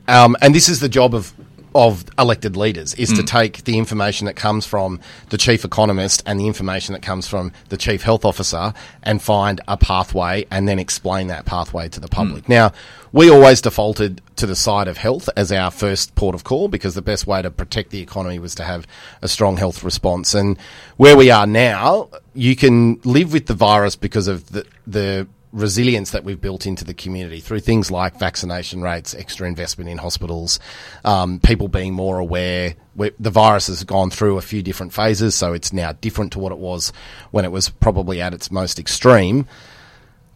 um, 0.08 0.36
and 0.42 0.54
this 0.54 0.68
is 0.68 0.80
the 0.80 0.88
job 0.88 1.14
of 1.14 1.32
of 1.74 2.04
elected 2.18 2.56
leaders 2.56 2.94
is 2.94 3.10
to 3.10 3.22
mm. 3.22 3.26
take 3.26 3.64
the 3.64 3.78
information 3.78 4.26
that 4.26 4.36
comes 4.36 4.66
from 4.66 5.00
the 5.30 5.38
chief 5.38 5.64
economist 5.64 6.22
and 6.26 6.38
the 6.38 6.46
information 6.46 6.92
that 6.92 7.02
comes 7.02 7.26
from 7.26 7.52
the 7.68 7.76
chief 7.76 8.02
health 8.02 8.24
officer 8.24 8.72
and 9.02 9.22
find 9.22 9.60
a 9.68 9.76
pathway 9.76 10.46
and 10.50 10.68
then 10.68 10.78
explain 10.78 11.28
that 11.28 11.44
pathway 11.44 11.88
to 11.88 12.00
the 12.00 12.08
mm. 12.08 12.12
public. 12.12 12.48
Now, 12.48 12.72
we 13.12 13.30
always 13.30 13.60
defaulted 13.60 14.22
to 14.36 14.46
the 14.46 14.56
side 14.56 14.88
of 14.88 14.96
health 14.96 15.28
as 15.36 15.52
our 15.52 15.70
first 15.70 16.14
port 16.14 16.34
of 16.34 16.44
call 16.44 16.68
because 16.68 16.94
the 16.94 17.02
best 17.02 17.26
way 17.26 17.42
to 17.42 17.50
protect 17.50 17.90
the 17.90 18.00
economy 18.00 18.38
was 18.38 18.54
to 18.54 18.64
have 18.64 18.86
a 19.20 19.28
strong 19.28 19.56
health 19.58 19.84
response. 19.84 20.34
And 20.34 20.58
where 20.96 21.16
we 21.16 21.30
are 21.30 21.46
now, 21.46 22.08
you 22.34 22.56
can 22.56 23.00
live 23.04 23.32
with 23.32 23.46
the 23.46 23.54
virus 23.54 23.96
because 23.96 24.28
of 24.28 24.50
the 24.50 24.66
the 24.86 25.28
resilience 25.52 26.10
that 26.12 26.24
we've 26.24 26.40
built 26.40 26.66
into 26.66 26.84
the 26.84 26.94
community 26.94 27.40
through 27.40 27.60
things 27.60 27.90
like 27.90 28.18
vaccination 28.18 28.82
rates, 28.82 29.14
extra 29.14 29.46
investment 29.46 29.90
in 29.90 29.98
hospitals, 29.98 30.58
um, 31.04 31.38
people 31.40 31.68
being 31.68 31.92
more 31.92 32.18
aware. 32.18 32.74
we 32.96 33.10
the 33.20 33.30
virus 33.30 33.66
has 33.66 33.84
gone 33.84 34.10
through 34.10 34.38
a 34.38 34.42
few 34.42 34.62
different 34.62 34.92
phases, 34.92 35.34
so 35.34 35.52
it's 35.52 35.72
now 35.72 35.92
different 35.92 36.32
to 36.32 36.38
what 36.38 36.52
it 36.52 36.58
was 36.58 36.92
when 37.30 37.44
it 37.44 37.52
was 37.52 37.68
probably 37.68 38.20
at 38.20 38.34
its 38.34 38.50
most 38.50 38.78
extreme. 38.78 39.46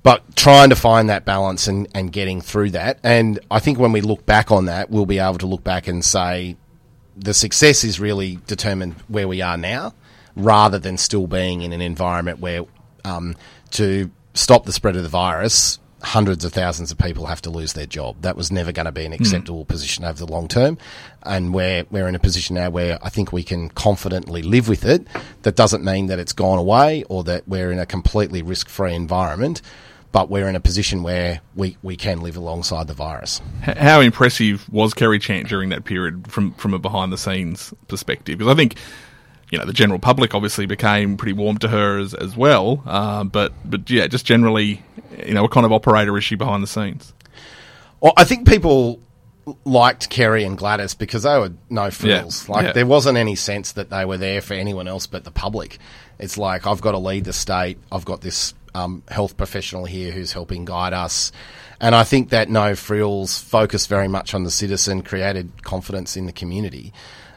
But 0.03 0.37
trying 0.37 0.71
to 0.71 0.77
find 0.77 1.09
that 1.09 1.25
balance 1.25 1.67
and, 1.67 1.89
and 1.93 2.13
getting 2.13 2.41
through 2.41 2.71
that. 2.71 3.01
And 3.03 3.41
I 3.51 3.59
think 3.59 3.79
when 3.79 3.91
we 3.91 4.03
look 4.03 4.25
back 4.25 4.53
on 4.53 4.67
that, 4.67 4.89
we'll 4.89 5.07
be 5.07 5.19
able 5.19 5.39
to 5.39 5.47
look 5.47 5.65
back 5.65 5.89
and 5.89 6.05
say 6.05 6.57
the 7.17 7.35
success 7.35 7.83
is 7.83 7.99
really 7.99 8.39
determined 8.47 8.95
where 9.09 9.27
we 9.27 9.43
are 9.43 9.57
now 9.57 9.95
rather 10.37 10.79
than 10.79 10.99
still 10.99 11.27
being 11.27 11.63
in 11.63 11.73
an 11.73 11.81
environment 11.81 12.39
where 12.39 12.67
um, 13.05 13.35
to 13.71 14.11
stop 14.37 14.65
the 14.65 14.73
spread 14.73 14.97
of 14.97 15.03
the 15.03 15.09
virus, 15.09 15.79
hundreds 16.03 16.45
of 16.45 16.53
thousands 16.53 16.93
of 16.93 16.99
people 16.99 17.27
have 17.27 17.43
to 17.43 17.51
lose 17.51 17.73
their 17.73 17.87
job. 17.87 18.17
That 18.21 18.37
was 18.37 18.53
never 18.53 18.71
going 18.71 18.87
to 18.87 18.93
be 18.93 19.05
an 19.05 19.13
hmm. 19.13 19.21
acceptable 19.21 19.65
position 19.65 20.05
over 20.05 20.25
the 20.25 20.31
long 20.31 20.47
term. 20.47 20.79
And 21.23 21.53
we're, 21.53 21.85
we're 21.91 22.07
in 22.07 22.15
a 22.15 22.21
position 22.21 22.55
now 22.55 22.71
where 22.71 22.99
I 23.03 23.09
think 23.09 23.33
we 23.33 23.43
can 23.43 23.71
confidently 23.71 24.43
live 24.43 24.69
with 24.69 24.85
it. 24.85 25.07
That 25.43 25.57
doesn't 25.57 25.83
mean 25.83 26.07
that 26.07 26.19
it's 26.19 26.33
gone 26.33 26.59
away 26.59 27.05
or 27.09 27.25
that 27.25 27.49
we're 27.49 27.73
in 27.73 27.79
a 27.79 27.87
completely 27.87 28.43
risk 28.43 28.69
free 28.69 28.95
environment. 28.95 29.63
But 30.13 30.31
we're 30.31 30.49
in 30.49 30.57
a 30.57 30.61
position 30.61 31.03
where 31.03 31.41
we, 31.55 31.77
we 31.83 31.97
can 31.97 32.21
live 32.21 32.37
alongside 32.37 32.87
the 32.87 32.95
virus. 32.95 33.43
How 33.63 34.01
impressive 34.01 34.67
was 34.73 34.95
Kerry 34.95 35.19
Chant 35.19 35.49
during 35.49 35.71
that 35.71 35.85
period 35.85 36.31
from 36.31 36.55
from 36.55 36.73
a 36.73 36.79
behind 36.79 37.13
the 37.13 37.19
scenes 37.19 37.75
perspective? 37.89 38.39
Because 38.39 38.51
I 38.51 38.57
think 38.57 38.77
you 39.51 39.59
know 39.59 39.65
the 39.65 39.73
general 39.73 39.99
public 39.99 40.35
obviously 40.35 40.67
became 40.67 41.17
pretty 41.17 41.33
warm 41.33 41.59
to 41.59 41.69
her 41.69 41.99
as 41.99 42.15
as 42.15 42.37
well. 42.37 42.83
Uh, 42.87 43.25
but 43.25 43.53
but 43.65 43.89
yeah, 43.91 44.07
just 44.07 44.27
generally, 44.27 44.83
you 45.25 45.35
know, 45.35 45.43
what 45.43 45.53
kind 45.53 45.67
of 45.67 45.73
operator 45.73 46.17
is 46.19 46.25
she 46.25 46.35
behind 46.35 46.63
the 46.63 46.67
scenes? 46.67 47.13
Well, 48.01 48.13
I 48.17 48.25
think 48.25 48.47
people 48.49 49.01
liked 49.65 50.11
Kerry 50.11 50.45
and 50.45 50.59
Gladys 50.59 50.95
because 50.95 51.23
they 51.23 51.39
were 51.39 51.53
no 51.71 51.91
frills. 51.91 52.49
Yeah, 52.49 52.55
Like 52.55 52.67
yeah. 52.67 52.73
there 52.73 52.87
wasn't 52.87 53.17
any 53.17 53.37
sense 53.37 53.73
that 53.73 53.91
they 53.91 54.05
were 54.05 54.19
there 54.19 54.41
for 54.41 54.55
anyone 54.55 54.89
else 54.89 55.07
but 55.07 55.25
the 55.25 55.31
public. 55.31 55.79
It's 56.19 56.37
like 56.37 56.67
I've 56.67 56.81
got 56.81 56.93
to 56.93 56.99
lead 56.99 57.25
the 57.25 57.33
state. 57.33 57.79
I've 57.93 58.05
got 58.05 58.21
this 58.23 58.55
um, 58.75 59.03
health 59.09 59.37
professional 59.37 59.85
here 59.85 60.11
who's 60.11 60.33
helping 60.33 60.65
guide 60.65 60.93
us, 60.93 61.31
and 61.81 61.95
I 61.95 62.05
think 62.05 62.31
that 62.31 62.49
no 62.49 62.75
frills 62.75 63.39
focus 63.39 63.87
very 63.87 64.09
much 64.09 64.35
on 64.35 64.43
the 64.45 64.51
citizen 64.51 65.03
created 65.03 65.63
confidence 65.63 66.17
in 66.17 66.27
the 66.27 66.33
community. 66.33 66.93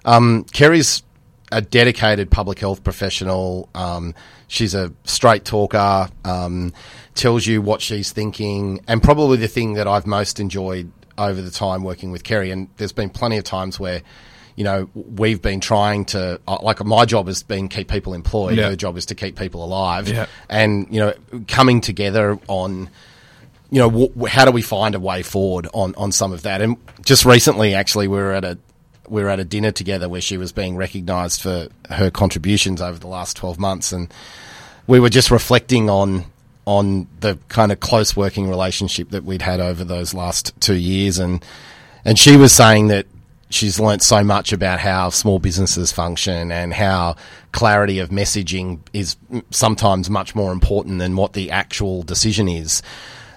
Um, 0.06 0.45
Kerry's 0.52 1.04
a 1.52 1.62
dedicated 1.62 2.30
public 2.30 2.60
health 2.60 2.84
professional. 2.84 3.70
Um, 3.74 4.14
she's 4.48 4.76
a 4.76 4.92
straight 5.04 5.46
talker, 5.46 6.10
um, 6.26 6.74
tells 7.16 7.46
you 7.46 7.62
what 7.62 7.82
she's 7.82 8.12
thinking, 8.12 8.82
and 8.88 9.02
probably 9.02 9.38
the 9.38 9.48
thing 9.48 9.74
that 9.74 9.88
I've 9.88 10.06
most 10.06 10.40
enjoyed 10.40 10.92
over 11.18 11.42
the 11.42 11.52
time 11.52 11.84
working 11.84 12.12
with 12.12 12.24
Kerry. 12.24 12.52
And 12.52 12.70
there's 12.78 12.94
been 12.94 13.10
plenty 13.10 13.38
of 13.38 13.44
times 13.44 13.80
where, 13.80 14.02
you 14.56 14.64
know, 14.64 14.90
we've 14.94 15.42
been 15.42 15.60
trying 15.60 16.06
to, 16.06 16.40
uh, 16.48 16.58
like, 16.62 16.84
my 16.86 17.06
job 17.06 17.28
has 17.28 17.44
been 17.44 17.68
keep 17.68 17.90
people 17.90 18.14
employed. 18.14 18.58
Yeah. 18.58 18.70
Her 18.70 18.76
job 18.76 18.96
is 18.98 19.06
to 19.08 19.16
keep 19.16 19.38
people 19.38 19.64
alive. 19.64 20.08
Yeah. 20.08 20.28
And, 20.50 20.88
you 20.90 21.00
know, 21.00 21.14
coming 21.48 21.82
together 21.82 22.40
on, 22.48 22.90
you 23.70 23.80
know, 23.80 24.10
wh- 24.18 24.28
how 24.28 24.46
do 24.46 24.52
we 24.52 24.62
find 24.62 24.96
a 24.96 25.00
way 25.00 25.24
forward 25.24 25.68
on, 25.74 25.94
on 25.96 26.12
some 26.12 26.32
of 26.32 26.44
that? 26.44 26.62
And 26.62 26.78
just 27.04 27.26
recently, 27.26 27.74
actually, 27.74 28.08
we 28.08 28.18
were 28.18 28.34
at 28.34 28.46
a 28.46 28.58
we 29.10 29.24
were 29.24 29.30
at 29.30 29.39
a 29.39 29.45
dinner 29.45 29.72
together 29.72 30.08
where 30.08 30.22
she 30.22 30.38
was 30.38 30.52
being 30.52 30.76
recognised 30.76 31.41
for 31.41 31.67
her 31.89 32.12
contributions 32.12 32.82
over 32.82 32.98
the 32.98 33.08
last 33.08 33.38
twelve 33.38 33.60
months, 33.60 33.91
and 33.91 34.13
we 34.88 35.00
were 35.00 35.10
just 35.10 35.32
reflecting 35.32 35.89
on 35.89 36.26
on 36.65 37.08
the 37.22 37.38
kind 37.48 37.72
of 37.72 37.80
close 37.80 38.15
working 38.15 38.50
relationship 38.50 39.10
that 39.10 39.24
we'd 39.24 39.41
had 39.41 39.60
over 39.60 39.84
those 39.84 40.13
last 40.13 40.54
two 40.62 40.76
years, 40.76 41.19
and 41.19 41.43
and 42.06 42.17
she 42.17 42.38
was 42.38 42.54
saying 42.54 42.88
that 42.88 43.06
she's 43.50 43.80
learnt 43.80 44.04
so 44.04 44.24
much 44.24 44.54
about 44.54 44.80
how 44.80 45.10
small 45.10 45.39
businesses 45.39 45.91
function 45.91 46.52
and 46.52 46.74
how 46.74 47.15
clarity 47.52 48.00
of 48.00 48.10
messaging 48.10 48.80
is 48.93 49.15
sometimes 49.50 50.10
much 50.10 50.36
more 50.36 50.52
important 50.52 51.00
than 51.00 51.15
what 51.15 51.34
the 51.34 51.50
actual 51.50 52.04
decision 52.04 52.48
is 52.48 52.82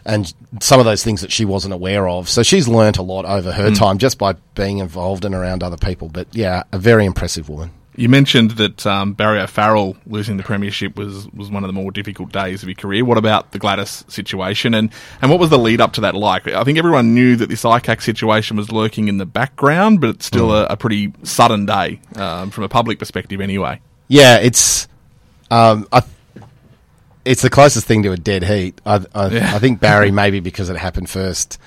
and 0.05 0.33
some 0.61 0.81
of 0.81 0.87
those 0.87 1.05
things 1.05 1.21
that 1.21 1.33
she 1.33 1.45
wasn't 1.45 1.75
aware 1.75 2.09
of. 2.09 2.29
So 2.29 2.43
she's 2.43 2.69
learnt 2.69 2.99
a 2.99 3.03
lot 3.03 3.25
over 3.25 3.53
her 3.53 3.71
time 3.71 3.99
just 3.99 4.19
by 4.19 4.35
being 4.55 4.79
involved 4.79 5.25
and 5.25 5.35
around 5.35 5.63
other 5.63 5.77
people. 5.77 6.09
But 6.09 6.29
yeah, 6.33 6.65
a 6.73 6.79
very 6.79 7.05
impressive 7.05 7.49
woman. 7.49 7.71
You 7.95 8.09
mentioned 8.09 8.53
that 8.53 8.87
um, 8.87 9.13
Barry 9.13 9.39
O'Farrell 9.39 9.99
losing 10.07 10.39
the 10.39 10.43
premiership 10.43 10.97
was, 10.97 11.29
was 11.33 11.51
one 11.51 11.63
of 11.63 11.69
the 11.69 11.75
more 11.75 11.91
difficult 11.91 12.33
days 12.33 12.63
of 12.63 12.69
your 12.69 12.75
career. 12.75 13.05
What 13.05 13.19
about 13.19 13.53
the 13.53 13.59
Gladys 13.59 14.03
situation, 14.09 14.73
and, 14.73 14.91
and 15.21 15.31
what 15.31 15.39
was 15.39 15.51
the 15.51 15.59
lead 15.59 15.83
up 15.83 15.93
to 15.95 16.01
that 16.01 16.15
like? 16.15 16.49
I 16.49 16.65
think 16.65 16.79
everyone 16.79 17.13
knew 17.13 17.37
that 17.37 17.51
this 17.51 17.65
ICAC 17.65 18.01
situation 18.01 18.57
was 18.57 18.73
lurking 18.73 19.09
in 19.09 19.19
the 19.19 19.27
background, 19.27 20.01
but 20.01 20.09
it's 20.09 20.25
still 20.25 20.53
a, 20.53 20.65
a 20.69 20.77
pretty 20.77 21.13
sudden 21.23 21.67
day 21.67 22.01
um, 22.17 22.51
from 22.51 22.65
a 22.65 22.69
public 22.69 22.99
perspective, 22.99 23.43
anyway. 23.43 23.79
Yeah, 24.09 24.39
it's 24.39 24.89
um, 25.51 25.87
I, 25.93 26.03
it's 27.25 27.43
the 27.43 27.51
closest 27.51 27.87
thing 27.87 28.03
to 28.03 28.13
a 28.13 28.17
dead 28.17 28.45
heat. 28.45 28.81
I, 28.85 29.05
I, 29.15 29.29
Yeah. 29.29 29.55
I 29.55 29.59
think 29.59 29.81
Barry, 29.81 30.11
maybe 30.23 30.41
because 30.41 30.69
it 30.69 30.77
happened 30.77 31.11
first, 31.11 31.59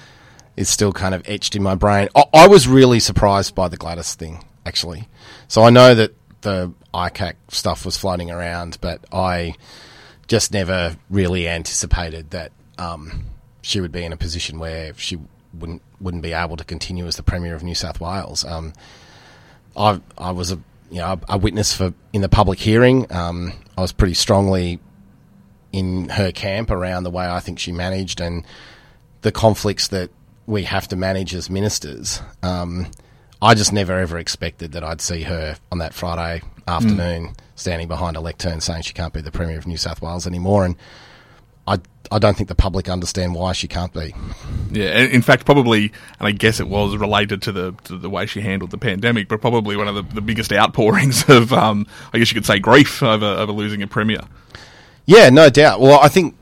is 0.55 0.69
still 0.69 0.91
kind 0.91 1.13
of 1.13 1.27
etched 1.27 1.55
in 1.55 1.63
my 1.63 1.75
brain. 1.75 2.09
I, 2.15 2.23
I 2.33 2.47
was 2.47 2.67
really 2.67 2.99
surprised 2.99 3.55
by 3.55 3.67
the 3.67 3.77
Gladys 3.77 4.15
thing, 4.15 4.43
actually. 4.65 5.07
So 5.47 5.63
I 5.63 5.69
know 5.69 5.95
that 5.95 6.13
the 6.41 6.73
ICAC 6.93 7.35
stuff 7.49 7.85
was 7.85 7.97
floating 7.97 8.31
around, 8.31 8.77
but 8.81 9.03
I 9.11 9.55
just 10.27 10.53
never 10.53 10.97
really 11.09 11.47
anticipated 11.47 12.31
that 12.31 12.51
um, 12.77 13.25
she 13.61 13.81
would 13.81 13.91
be 13.91 14.03
in 14.03 14.13
a 14.13 14.17
position 14.17 14.59
where 14.59 14.93
she 14.95 15.17
wouldn't 15.53 15.81
wouldn't 16.01 16.23
be 16.23 16.33
able 16.33 16.57
to 16.57 16.63
continue 16.63 17.07
as 17.07 17.15
the 17.15 17.23
premier 17.23 17.55
of 17.55 17.63
New 17.63 17.75
South 17.75 17.99
Wales. 18.01 18.43
Um, 18.43 18.73
I 19.75 20.01
I 20.17 20.31
was 20.31 20.51
a 20.51 20.59
you 20.89 20.97
know 20.97 21.19
a 21.29 21.37
witness 21.37 21.73
for 21.73 21.93
in 22.13 22.21
the 22.21 22.29
public 22.29 22.59
hearing. 22.59 23.11
Um, 23.11 23.53
I 23.77 23.81
was 23.81 23.91
pretty 23.91 24.13
strongly 24.13 24.79
in 25.75 26.07
her 26.07 26.31
camp 26.31 26.71
around 26.71 27.03
the 27.03 27.11
way 27.11 27.27
I 27.27 27.41
think 27.41 27.59
she 27.59 27.73
managed 27.73 28.21
and 28.21 28.45
the 29.23 29.31
conflicts 29.31 29.89
that 29.89 30.09
we 30.47 30.63
have 30.63 30.87
to 30.87 30.95
manage 30.95 31.35
as 31.35 31.49
ministers. 31.49 32.21
Um, 32.41 32.87
I 33.41 33.55
just 33.55 33.73
never 33.73 33.99
ever 33.99 34.17
expected 34.17 34.71
that 34.71 34.85
I'd 34.85 35.01
see 35.01 35.23
her 35.23 35.57
on 35.73 35.79
that 35.79 35.93
Friday 35.93 36.41
afternoon 36.65 37.35
standing 37.55 37.89
behind 37.89 38.15
a 38.15 38.21
lectern 38.21 38.61
saying 38.61 38.83
she 38.83 38.93
can't 38.93 39.11
be 39.11 39.19
the 39.19 39.31
premier 39.31 39.57
of 39.57 39.67
New 39.67 39.75
South 39.75 40.01
Wales 40.01 40.25
anymore, 40.25 40.63
and 40.63 40.77
I 41.67 41.79
I 42.09 42.19
don't 42.19 42.37
think 42.37 42.47
the 42.47 42.55
public 42.55 42.87
understand 42.87 43.35
why 43.35 43.51
she 43.51 43.67
can't 43.67 43.91
be. 43.91 44.15
Yeah, 44.71 44.99
in 44.99 45.21
fact, 45.21 45.45
probably, 45.45 45.91
and 46.19 46.27
I 46.27 46.31
guess 46.31 46.61
it 46.61 46.69
was 46.69 46.95
related 46.95 47.41
to 47.43 47.51
the 47.51 47.75
to 47.83 47.97
the 47.97 48.09
way 48.09 48.27
she 48.27 48.39
handled 48.39 48.71
the 48.71 48.77
pandemic, 48.77 49.27
but 49.27 49.41
probably 49.41 49.75
one 49.75 49.89
of 49.89 49.95
the, 49.95 50.03
the 50.03 50.21
biggest 50.21 50.53
outpourings 50.53 51.25
of, 51.29 51.51
um, 51.51 51.85
I 52.13 52.19
guess 52.19 52.31
you 52.31 52.35
could 52.35 52.45
say, 52.45 52.59
grief 52.59 53.03
over 53.03 53.25
over 53.25 53.51
losing 53.51 53.81
a 53.81 53.87
premier. 53.87 54.21
Yeah, 55.05 55.29
no 55.29 55.49
doubt. 55.49 55.79
Well, 55.79 55.99
I 55.99 56.07
think 56.07 56.35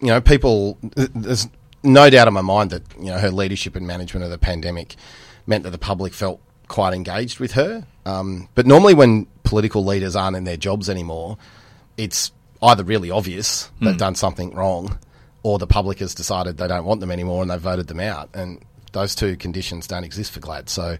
you 0.00 0.08
know 0.08 0.20
people. 0.20 0.78
There's 0.82 1.48
no 1.82 2.10
doubt 2.10 2.28
in 2.28 2.34
my 2.34 2.40
mind 2.40 2.70
that 2.70 2.82
you 2.98 3.06
know 3.06 3.18
her 3.18 3.30
leadership 3.30 3.76
and 3.76 3.86
management 3.86 4.24
of 4.24 4.30
the 4.30 4.38
pandemic 4.38 4.96
meant 5.46 5.64
that 5.64 5.70
the 5.70 5.78
public 5.78 6.12
felt 6.12 6.40
quite 6.68 6.94
engaged 6.94 7.38
with 7.38 7.52
her. 7.52 7.86
Um, 8.04 8.48
but 8.54 8.66
normally, 8.66 8.94
when 8.94 9.26
political 9.44 9.84
leaders 9.84 10.16
aren't 10.16 10.36
in 10.36 10.44
their 10.44 10.56
jobs 10.56 10.88
anymore, 10.90 11.38
it's 11.96 12.32
either 12.62 12.84
really 12.84 13.10
obvious 13.10 13.70
they've 13.80 13.98
done 13.98 14.14
something 14.14 14.54
wrong, 14.54 14.98
or 15.42 15.58
the 15.58 15.66
public 15.66 15.98
has 15.98 16.14
decided 16.14 16.56
they 16.56 16.68
don't 16.68 16.84
want 16.84 17.00
them 17.00 17.10
anymore 17.10 17.42
and 17.42 17.50
they've 17.50 17.60
voted 17.60 17.86
them 17.86 18.00
out. 18.00 18.30
And 18.34 18.60
those 18.92 19.14
two 19.14 19.36
conditions 19.36 19.86
don't 19.86 20.04
exist 20.04 20.32
for 20.32 20.40
GLAD. 20.40 20.68
So 20.68 20.96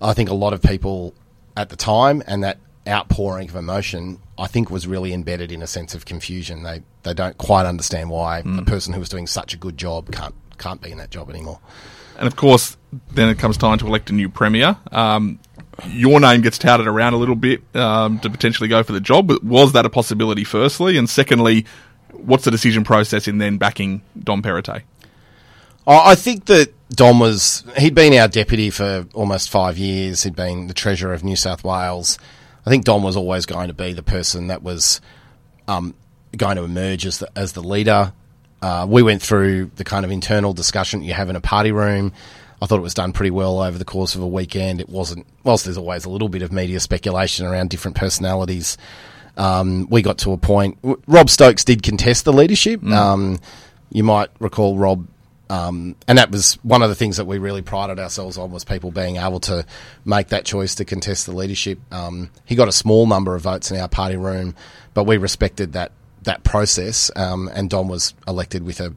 I 0.00 0.14
think 0.14 0.30
a 0.30 0.34
lot 0.34 0.52
of 0.52 0.62
people 0.62 1.14
at 1.56 1.68
the 1.68 1.76
time 1.76 2.22
and 2.26 2.44
that 2.44 2.58
outpouring 2.86 3.48
of 3.48 3.56
emotion, 3.56 4.20
I 4.38 4.46
think, 4.46 4.70
was 4.70 4.86
really 4.86 5.12
embedded 5.12 5.52
in 5.52 5.62
a 5.62 5.66
sense 5.66 5.94
of 5.94 6.04
confusion. 6.04 6.62
They 6.62 6.82
they 7.02 7.14
don't 7.14 7.36
quite 7.38 7.66
understand 7.66 8.10
why 8.10 8.40
a 8.40 8.62
person 8.62 8.92
who 8.92 9.00
was 9.00 9.08
doing 9.08 9.26
such 9.26 9.54
a 9.54 9.56
good 9.56 9.76
job 9.76 10.10
can't 10.12 10.34
can't 10.58 10.80
be 10.80 10.90
in 10.90 10.98
that 10.98 11.10
job 11.10 11.30
anymore. 11.30 11.60
And 12.18 12.26
of 12.26 12.36
course, 12.36 12.76
then 13.12 13.28
it 13.28 13.38
comes 13.38 13.56
time 13.56 13.78
to 13.78 13.86
elect 13.86 14.10
a 14.10 14.12
new 14.12 14.28
premier. 14.28 14.76
Um, 14.92 15.40
your 15.88 16.20
name 16.20 16.42
gets 16.42 16.58
touted 16.58 16.86
around 16.86 17.14
a 17.14 17.16
little 17.16 17.34
bit 17.34 17.62
um, 17.74 18.20
to 18.20 18.30
potentially 18.30 18.68
go 18.68 18.82
for 18.82 18.92
the 18.92 19.00
job. 19.00 19.26
But 19.26 19.42
was 19.42 19.72
that 19.72 19.84
a 19.84 19.90
possibility? 19.90 20.44
Firstly, 20.44 20.96
and 20.96 21.10
secondly, 21.10 21.66
what's 22.12 22.44
the 22.44 22.50
decision 22.50 22.84
process 22.84 23.26
in 23.26 23.38
then 23.38 23.58
backing 23.58 24.02
Dom 24.18 24.42
Perrottet? 24.42 24.82
I 25.86 26.14
think 26.14 26.46
that 26.46 26.72
Dom 26.90 27.18
was 27.18 27.64
he'd 27.76 27.94
been 27.94 28.14
our 28.14 28.28
deputy 28.28 28.70
for 28.70 29.06
almost 29.12 29.50
five 29.50 29.76
years. 29.76 30.22
He'd 30.22 30.36
been 30.36 30.66
the 30.66 30.74
treasurer 30.74 31.12
of 31.12 31.22
New 31.24 31.36
South 31.36 31.62
Wales. 31.64 32.18
I 32.66 32.70
think 32.70 32.84
Don 32.84 33.02
was 33.02 33.16
always 33.16 33.46
going 33.46 33.68
to 33.68 33.74
be 33.74 33.92
the 33.92 34.02
person 34.02 34.48
that 34.48 34.62
was 34.62 35.00
um, 35.68 35.94
going 36.36 36.56
to 36.56 36.64
emerge 36.64 37.06
as 37.06 37.18
the, 37.18 37.30
as 37.36 37.52
the 37.52 37.62
leader. 37.62 38.12
Uh, 38.62 38.86
we 38.88 39.02
went 39.02 39.20
through 39.20 39.70
the 39.76 39.84
kind 39.84 40.04
of 40.04 40.10
internal 40.10 40.54
discussion 40.54 41.02
you 41.02 41.12
have 41.12 41.28
in 41.28 41.36
a 41.36 41.40
party 41.40 41.72
room. 41.72 42.12
I 42.62 42.66
thought 42.66 42.78
it 42.78 42.82
was 42.82 42.94
done 42.94 43.12
pretty 43.12 43.30
well 43.30 43.60
over 43.60 43.76
the 43.76 43.84
course 43.84 44.14
of 44.14 44.22
a 44.22 44.26
weekend. 44.26 44.80
It 44.80 44.88
wasn't, 44.88 45.26
whilst 45.42 45.66
there's 45.66 45.76
always 45.76 46.06
a 46.06 46.08
little 46.08 46.30
bit 46.30 46.40
of 46.40 46.50
media 46.50 46.80
speculation 46.80 47.44
around 47.44 47.68
different 47.68 47.96
personalities. 47.96 48.78
Um, 49.36 49.86
we 49.90 50.00
got 50.00 50.18
to 50.18 50.32
a 50.32 50.38
point. 50.38 50.78
Rob 51.06 51.28
Stokes 51.28 51.64
did 51.64 51.82
contest 51.82 52.24
the 52.24 52.32
leadership. 52.32 52.80
Mm. 52.80 52.92
Um, 52.94 53.40
you 53.90 54.02
might 54.02 54.30
recall 54.38 54.78
Rob 54.78 55.06
um, 55.50 55.96
and 56.08 56.18
that 56.18 56.30
was 56.30 56.54
one 56.62 56.82
of 56.82 56.88
the 56.88 56.94
things 56.94 57.18
that 57.18 57.26
we 57.26 57.38
really 57.38 57.62
prided 57.62 57.98
ourselves 57.98 58.38
on 58.38 58.50
was 58.50 58.64
people 58.64 58.90
being 58.90 59.16
able 59.16 59.40
to 59.40 59.66
make 60.04 60.28
that 60.28 60.44
choice 60.44 60.74
to 60.76 60.84
contest 60.84 61.26
the 61.26 61.32
leadership. 61.32 61.78
Um, 61.92 62.30
he 62.44 62.54
got 62.54 62.68
a 62.68 62.72
small 62.72 63.06
number 63.06 63.34
of 63.34 63.42
votes 63.42 63.70
in 63.70 63.78
our 63.78 63.88
party 63.88 64.16
room, 64.16 64.54
but 64.94 65.04
we 65.04 65.16
respected 65.16 65.74
that 65.74 65.92
that 66.22 66.42
process. 66.44 67.10
Um, 67.14 67.50
and 67.52 67.68
Dom 67.68 67.88
was 67.88 68.14
elected 68.26 68.64
with 68.64 68.80
a 68.80 68.94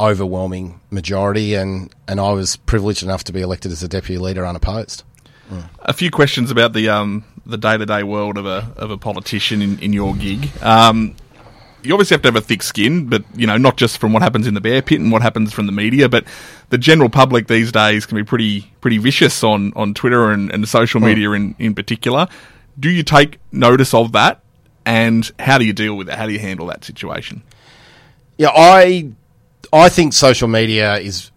overwhelming 0.00 0.80
majority, 0.90 1.54
and 1.54 1.94
and 2.08 2.20
I 2.20 2.32
was 2.32 2.56
privileged 2.56 3.02
enough 3.02 3.24
to 3.24 3.32
be 3.32 3.40
elected 3.40 3.70
as 3.70 3.82
a 3.82 3.88
deputy 3.88 4.18
leader 4.18 4.44
unopposed. 4.44 5.04
Mm. 5.50 5.68
A 5.80 5.92
few 5.92 6.10
questions 6.10 6.50
about 6.50 6.72
the 6.72 6.88
um, 6.88 7.24
the 7.46 7.56
day 7.56 7.78
to 7.78 7.86
day 7.86 8.02
world 8.02 8.38
of 8.38 8.46
a 8.46 8.72
of 8.76 8.90
a 8.90 8.98
politician 8.98 9.62
in, 9.62 9.78
in 9.78 9.92
your 9.92 10.14
gig. 10.16 10.50
Um, 10.62 11.14
you 11.86 11.94
obviously 11.94 12.14
have 12.14 12.22
to 12.22 12.28
have 12.28 12.36
a 12.36 12.40
thick 12.40 12.62
skin, 12.62 13.06
but 13.06 13.24
you 13.34 13.46
know, 13.46 13.56
not 13.56 13.76
just 13.76 13.98
from 13.98 14.12
what 14.12 14.22
happens 14.22 14.46
in 14.46 14.54
the 14.54 14.60
bear 14.60 14.82
pit 14.82 15.00
and 15.00 15.12
what 15.12 15.22
happens 15.22 15.52
from 15.52 15.66
the 15.66 15.72
media, 15.72 16.08
but 16.08 16.24
the 16.70 16.78
general 16.78 17.08
public 17.08 17.46
these 17.46 17.70
days 17.72 18.06
can 18.06 18.16
be 18.16 18.24
pretty 18.24 18.72
pretty 18.80 18.98
vicious 18.98 19.42
on 19.44 19.72
on 19.74 19.94
Twitter 19.94 20.30
and, 20.30 20.50
and 20.52 20.68
social 20.68 21.00
hmm. 21.00 21.06
media 21.06 21.30
in 21.32 21.54
in 21.58 21.74
particular. 21.74 22.28
Do 22.78 22.90
you 22.90 23.02
take 23.02 23.38
notice 23.52 23.94
of 23.94 24.12
that, 24.12 24.42
and 24.84 25.30
how 25.38 25.58
do 25.58 25.64
you 25.64 25.72
deal 25.72 25.96
with 25.96 26.08
it? 26.08 26.14
How 26.14 26.26
do 26.26 26.32
you 26.32 26.38
handle 26.38 26.66
that 26.66 26.84
situation? 26.84 27.42
Yeah, 28.36 28.50
I 28.54 29.12
I 29.72 29.88
think 29.88 30.12
social 30.12 30.48
media 30.48 30.96
is 30.96 31.30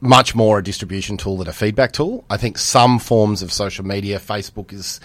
much 0.00 0.34
more 0.34 0.58
a 0.58 0.64
distribution 0.64 1.16
tool 1.16 1.36
than 1.36 1.48
a 1.48 1.52
feedback 1.52 1.92
tool. 1.92 2.24
I 2.30 2.36
think 2.36 2.58
some 2.58 2.98
forms 2.98 3.42
of 3.42 3.52
social 3.52 3.84
media, 3.84 4.18
Facebook 4.18 4.72
is 4.72 5.00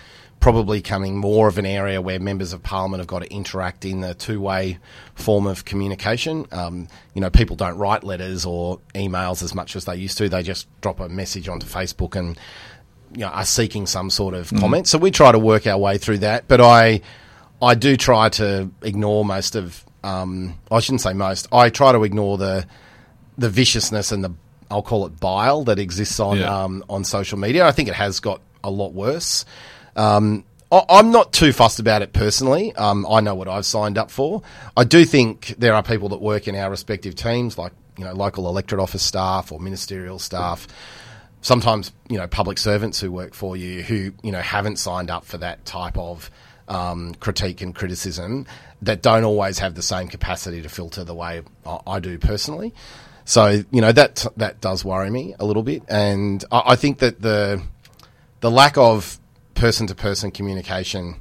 probably 0.45 0.79
coming 0.79 1.17
more 1.17 1.47
of 1.47 1.57
an 1.57 1.65
area 1.65 1.99
where 1.99 2.19
members 2.19 2.53
of 2.53 2.61
parliament 2.61 3.01
have 3.01 3.07
got 3.07 3.23
to 3.23 3.33
interact 3.33 3.83
in 3.83 4.03
a 4.03 4.13
two-way 4.13 4.77
form 5.15 5.47
of 5.47 5.65
communication. 5.65 6.45
Um, 6.51 6.87
you 7.15 7.21
know, 7.21 7.31
people 7.31 7.55
don't 7.55 7.79
write 7.79 8.03
letters 8.03 8.45
or 8.45 8.79
emails 8.93 9.41
as 9.41 9.55
much 9.55 9.75
as 9.75 9.85
they 9.85 9.95
used 9.95 10.19
to. 10.19 10.29
They 10.29 10.43
just 10.43 10.67
drop 10.81 10.99
a 10.99 11.09
message 11.09 11.49
onto 11.49 11.65
Facebook 11.65 12.15
and 12.15 12.37
you 13.11 13.21
know 13.21 13.29
are 13.29 13.43
seeking 13.43 13.87
some 13.87 14.11
sort 14.11 14.35
of 14.35 14.51
mm. 14.51 14.59
comment. 14.59 14.87
So 14.87 14.99
we 14.99 15.09
try 15.09 15.31
to 15.31 15.39
work 15.39 15.65
our 15.65 15.79
way 15.79 15.97
through 15.97 16.19
that. 16.19 16.47
But 16.47 16.61
I 16.61 17.01
I 17.59 17.73
do 17.73 17.97
try 17.97 18.29
to 18.29 18.69
ignore 18.83 19.25
most 19.25 19.55
of 19.55 19.83
um, 20.03 20.59
I 20.69 20.79
shouldn't 20.79 21.01
say 21.01 21.13
most. 21.13 21.47
I 21.51 21.71
try 21.71 21.91
to 21.91 22.03
ignore 22.03 22.37
the 22.37 22.67
the 23.35 23.49
viciousness 23.49 24.11
and 24.11 24.23
the 24.23 24.31
I'll 24.69 24.83
call 24.83 25.07
it 25.07 25.19
bile 25.19 25.63
that 25.63 25.79
exists 25.79 26.19
on 26.19 26.37
yeah. 26.37 26.65
um, 26.65 26.85
on 26.87 27.03
social 27.03 27.39
media. 27.39 27.65
I 27.65 27.71
think 27.71 27.89
it 27.89 27.95
has 27.95 28.19
got 28.19 28.41
a 28.63 28.69
lot 28.69 28.93
worse. 28.93 29.43
Um, 29.95 30.43
I'm 30.71 31.11
not 31.11 31.31
too 31.31 31.53
fussed 31.53 31.79
about 31.79 32.01
it 32.01 32.11
personally. 32.11 32.75
Um, 32.75 33.05
I 33.09 33.21
know 33.21 33.35
what 33.35 33.47
I've 33.47 33.65
signed 33.65 33.97
up 33.97 34.11
for. 34.11 34.41
I 34.75 34.83
do 34.83 35.05
think 35.05 35.55
there 35.57 35.73
are 35.73 35.83
people 35.83 36.09
that 36.09 36.21
work 36.21 36.47
in 36.47 36.55
our 36.55 36.69
respective 36.69 37.15
teams, 37.15 37.57
like 37.57 37.71
you 37.97 38.03
know 38.03 38.13
local 38.13 38.47
electorate 38.47 38.81
office 38.81 39.03
staff 39.03 39.51
or 39.51 39.59
ministerial 39.59 40.19
staff. 40.19 40.67
Sometimes 41.41 41.91
you 42.09 42.17
know 42.17 42.27
public 42.27 42.57
servants 42.57 42.99
who 42.99 43.11
work 43.11 43.33
for 43.33 43.55
you 43.55 43.83
who 43.83 44.11
you 44.23 44.31
know 44.31 44.41
haven't 44.41 44.77
signed 44.77 45.11
up 45.11 45.23
for 45.23 45.37
that 45.37 45.63
type 45.65 45.97
of 45.97 46.29
um, 46.67 47.13
critique 47.15 47.61
and 47.61 47.75
criticism 47.75 48.47
that 48.81 49.01
don't 49.01 49.23
always 49.23 49.59
have 49.59 49.75
the 49.75 49.83
same 49.83 50.07
capacity 50.07 50.61
to 50.61 50.69
filter 50.69 51.03
the 51.03 51.13
way 51.13 51.41
I 51.85 51.99
do 51.99 52.17
personally. 52.17 52.73
So 53.23 53.63
you 53.71 53.81
know 53.81 53.91
that 53.91 54.25
that 54.37 54.61
does 54.61 54.83
worry 54.83 55.09
me 55.09 55.35
a 55.39 55.45
little 55.45 55.63
bit, 55.63 55.83
and 55.87 56.43
I, 56.51 56.63
I 56.67 56.75
think 56.75 56.99
that 56.99 57.21
the 57.21 57.61
the 58.41 58.51
lack 58.51 58.77
of 58.77 59.19
person 59.55 59.87
to 59.87 59.95
person 59.95 60.31
communication 60.31 61.15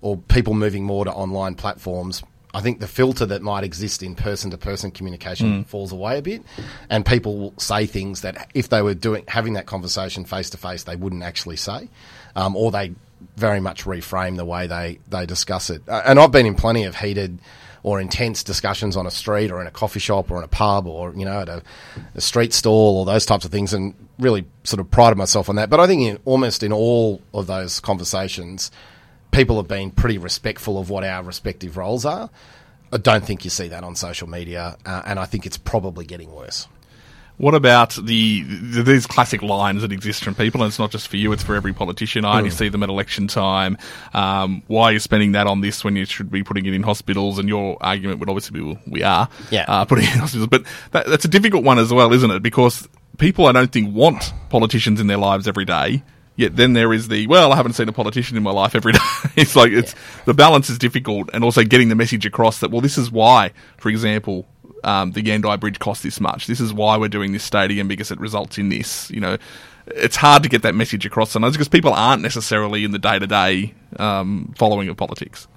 or 0.00 0.16
people 0.16 0.54
moving 0.54 0.84
more 0.84 1.04
to 1.04 1.12
online 1.12 1.54
platforms, 1.54 2.22
I 2.54 2.60
think 2.62 2.80
the 2.80 2.88
filter 2.88 3.26
that 3.26 3.42
might 3.42 3.64
exist 3.64 4.02
in 4.02 4.14
person 4.14 4.50
to 4.50 4.56
person 4.56 4.90
communication 4.90 5.64
mm. 5.64 5.66
falls 5.66 5.92
away 5.92 6.18
a 6.18 6.22
bit, 6.22 6.42
and 6.88 7.04
people 7.04 7.36
will 7.36 7.54
say 7.58 7.84
things 7.84 8.22
that 8.22 8.50
if 8.54 8.70
they 8.70 8.80
were 8.80 8.94
doing 8.94 9.24
having 9.28 9.52
that 9.54 9.66
conversation 9.66 10.24
face 10.24 10.48
to 10.50 10.56
face, 10.56 10.84
they 10.84 10.96
wouldn't 10.96 11.22
actually 11.22 11.56
say, 11.56 11.90
um, 12.34 12.56
or 12.56 12.70
they 12.70 12.94
very 13.36 13.60
much 13.60 13.84
reframe 13.84 14.36
the 14.36 14.44
way 14.44 14.66
they 14.66 14.98
they 15.08 15.26
discuss 15.26 15.68
it. 15.68 15.82
Uh, 15.86 16.02
and 16.06 16.18
I've 16.18 16.32
been 16.32 16.46
in 16.46 16.54
plenty 16.54 16.84
of 16.84 16.96
heated 16.96 17.38
or 17.86 18.00
intense 18.00 18.42
discussions 18.42 18.96
on 18.96 19.06
a 19.06 19.10
street 19.12 19.48
or 19.48 19.60
in 19.60 19.68
a 19.68 19.70
coffee 19.70 20.00
shop 20.00 20.28
or 20.28 20.38
in 20.38 20.42
a 20.42 20.48
pub 20.48 20.88
or 20.88 21.14
you 21.14 21.24
know 21.24 21.42
at 21.42 21.48
a, 21.48 21.62
a 22.16 22.20
street 22.20 22.52
stall 22.52 22.98
or 22.98 23.06
those 23.06 23.24
types 23.24 23.44
of 23.44 23.52
things, 23.52 23.72
and 23.72 23.94
really 24.18 24.44
sort 24.64 24.80
of 24.80 24.90
prided 24.90 25.16
myself 25.16 25.48
on 25.48 25.54
that. 25.54 25.70
But 25.70 25.78
I 25.78 25.86
think 25.86 26.02
in, 26.02 26.18
almost 26.24 26.64
in 26.64 26.72
all 26.72 27.22
of 27.32 27.46
those 27.46 27.78
conversations, 27.78 28.72
people 29.30 29.56
have 29.56 29.68
been 29.68 29.92
pretty 29.92 30.18
respectful 30.18 30.80
of 30.80 30.90
what 30.90 31.04
our 31.04 31.22
respective 31.22 31.76
roles 31.76 32.04
are. 32.04 32.28
I 32.92 32.96
don't 32.96 33.24
think 33.24 33.44
you 33.44 33.50
see 33.50 33.68
that 33.68 33.84
on 33.84 33.94
social 33.94 34.28
media, 34.28 34.76
uh, 34.84 35.02
and 35.06 35.20
I 35.20 35.24
think 35.24 35.46
it's 35.46 35.56
probably 35.56 36.04
getting 36.04 36.32
worse. 36.32 36.66
What 37.38 37.54
about 37.54 37.90
the, 37.90 38.42
the, 38.44 38.82
these 38.82 39.06
classic 39.06 39.42
lines 39.42 39.82
that 39.82 39.92
exist 39.92 40.24
from 40.24 40.34
people? 40.34 40.62
And 40.62 40.70
it's 40.70 40.78
not 40.78 40.90
just 40.90 41.08
for 41.08 41.16
you; 41.16 41.32
it's 41.32 41.42
for 41.42 41.54
every 41.54 41.74
politician. 41.74 42.24
I 42.24 42.38
only 42.38 42.50
mm. 42.50 42.54
see 42.54 42.68
them 42.70 42.82
at 42.82 42.88
election 42.88 43.28
time. 43.28 43.76
Um, 44.14 44.62
why 44.68 44.84
are 44.84 44.92
you 44.92 44.98
spending 44.98 45.32
that 45.32 45.46
on 45.46 45.60
this 45.60 45.84
when 45.84 45.96
you 45.96 46.06
should 46.06 46.30
be 46.30 46.42
putting 46.42 46.64
it 46.64 46.72
in 46.72 46.82
hospitals? 46.82 47.38
And 47.38 47.48
your 47.48 47.76
argument 47.80 48.20
would 48.20 48.30
obviously 48.30 48.58
be, 48.58 48.64
well, 48.64 48.78
we 48.86 49.02
are, 49.02 49.28
yeah, 49.50 49.66
uh, 49.68 49.84
putting 49.84 50.04
it 50.04 50.14
in 50.14 50.20
hospitals. 50.20 50.48
But 50.48 50.64
that, 50.92 51.06
that's 51.06 51.26
a 51.26 51.28
difficult 51.28 51.62
one 51.62 51.78
as 51.78 51.92
well, 51.92 52.12
isn't 52.12 52.30
it? 52.30 52.42
Because 52.42 52.88
people, 53.18 53.46
I 53.46 53.52
don't 53.52 53.70
think, 53.70 53.94
want 53.94 54.32
politicians 54.48 55.00
in 55.00 55.06
their 55.06 55.18
lives 55.18 55.46
every 55.46 55.66
day. 55.66 56.02
Yet 56.36 56.54
then 56.54 56.74
there 56.74 56.92
is 56.92 57.08
the 57.08 57.26
well, 57.26 57.50
I 57.50 57.56
haven't 57.56 57.72
seen 57.72 57.88
a 57.88 57.92
politician 57.92 58.36
in 58.36 58.42
my 58.42 58.50
life 58.50 58.74
every 58.74 58.92
day. 58.92 58.98
it's 59.36 59.56
like 59.56 59.72
it's 59.72 59.94
yeah. 59.94 60.22
the 60.26 60.34
balance 60.34 60.68
is 60.68 60.78
difficult, 60.78 61.30
and 61.32 61.42
also 61.42 61.64
getting 61.64 61.88
the 61.88 61.94
message 61.94 62.26
across 62.26 62.60
that 62.60 62.70
well, 62.70 62.82
this 62.82 62.98
is 62.98 63.10
why, 63.10 63.52
for 63.78 63.88
example, 63.88 64.46
um, 64.84 65.12
the 65.12 65.22
Yandhai 65.22 65.58
Bridge 65.58 65.78
cost 65.78 66.02
this 66.02 66.20
much. 66.20 66.46
This 66.46 66.60
is 66.60 66.72
why 66.72 66.96
we're 66.96 67.08
doing 67.08 67.32
this 67.32 67.44
stadium 67.44 67.88
because 67.88 68.10
it 68.10 68.20
results 68.20 68.58
in 68.58 68.68
this. 68.68 69.10
You 69.10 69.20
know, 69.20 69.38
it's 69.86 70.16
hard 70.16 70.42
to 70.42 70.48
get 70.48 70.62
that 70.62 70.74
message 70.74 71.06
across 71.06 71.30
sometimes 71.30 71.54
because 71.54 71.68
people 71.68 71.92
aren't 71.92 72.22
necessarily 72.22 72.84
in 72.84 72.90
the 72.90 72.98
day 72.98 73.18
to 73.18 73.26
day 73.26 73.74
following 73.96 74.88
of 74.88 74.96
politics. 74.96 75.48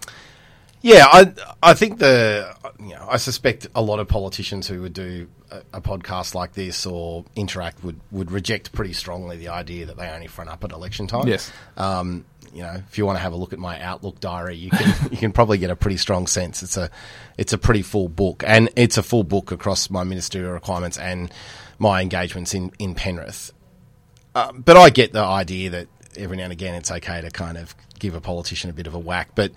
Yeah, 0.82 1.06
I 1.12 1.34
I 1.62 1.74
think 1.74 2.00
the 2.00 2.56
you 2.80 2.94
know, 2.94 3.06
I 3.10 3.18
suspect 3.18 3.68
a 3.76 3.82
lot 3.82 4.00
of 4.00 4.08
politicians 4.08 4.68
who 4.68 4.82
would 4.82 4.94
do 4.94 5.28
a, 5.52 5.62
a, 5.74 5.82
podcast 5.82 6.34
like 6.34 6.54
this 6.54 6.86
or 6.86 7.26
interact 7.36 7.84
would, 7.84 8.00
would 8.12 8.32
reject 8.32 8.72
pretty 8.72 8.94
strongly 8.94 9.36
the 9.36 9.50
idea 9.50 9.86
that 9.88 9.98
they 9.98 10.08
only 10.08 10.28
front 10.28 10.50
up 10.50 10.64
at 10.64 10.72
election 10.72 11.06
time. 11.06 11.28
Yes. 11.28 11.52
Um, 11.76 12.26
you 12.54 12.62
know, 12.62 12.82
if 12.88 12.98
you 12.98 13.06
want 13.06 13.18
to 13.18 13.22
have 13.22 13.34
a 13.34 13.36
look 13.36 13.54
at 13.54 13.60
my 13.60 13.80
Outlook 13.82 14.20
diary, 14.20 14.56
you 14.56 14.70
can 14.70 14.94
you 15.12 15.18
can 15.18 15.32
probably 15.32 15.58
get 15.58 15.70
a 15.70 15.76
pretty 15.76 15.98
strong 15.98 16.28
sense. 16.28 16.64
It's 16.64 16.78
a 16.78 16.90
it's 17.38 17.54
a 17.54 17.58
pretty 17.58 17.82
full 17.82 18.10
book, 18.10 18.44
and 18.46 18.70
it's 18.76 18.98
a 18.98 19.04
full 19.04 19.24
book 19.24 19.52
across 19.52 19.90
my 19.90 20.04
ministerial 20.04 20.52
requirements 20.52 20.98
and 20.98 21.32
my 21.78 22.02
engagements 22.02 22.54
in 22.54 22.72
in 22.80 22.96
Penrith. 22.96 23.52
Uh, 24.36 24.52
but 24.54 24.78
I 24.78 24.90
get 24.90 25.14
the 25.14 25.24
idea 25.24 25.70
that 25.72 25.88
every 26.16 26.38
now 26.38 26.44
and 26.44 26.54
again 26.54 26.76
it's 26.76 26.92
okay 26.92 27.22
to 27.22 27.30
kind 27.30 27.58
of 27.58 27.76
give 27.98 28.16
a 28.16 28.22
politician 28.22 28.70
a 28.70 28.74
bit 28.74 28.88
of 28.88 28.94
a 28.94 29.00
whack. 29.00 29.30
But 29.36 29.52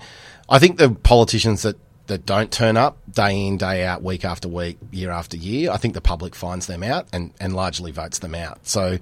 I 0.49 0.59
think 0.59 0.79
the 0.79 0.91
politicians 0.91 1.63
that 1.63 1.77
that 2.07 2.27
don't 2.27 2.51
turn 2.51 2.77
up 2.77 2.99
day 3.11 3.47
in, 3.47 3.57
day 3.57 3.85
out, 3.85 4.03
week 4.03 4.25
after 4.25 4.49
week, 4.49 4.79
year 4.91 5.11
after 5.11 5.37
year, 5.37 5.71
I 5.71 5.77
think 5.77 5.95
the 5.95 6.01
public 6.01 6.35
finds 6.35 6.67
them 6.67 6.83
out 6.83 7.07
and, 7.13 7.33
and 7.41 7.55
largely 7.55 7.93
votes 7.93 8.19
them 8.19 8.35
out. 8.35 8.67
So 8.67 8.99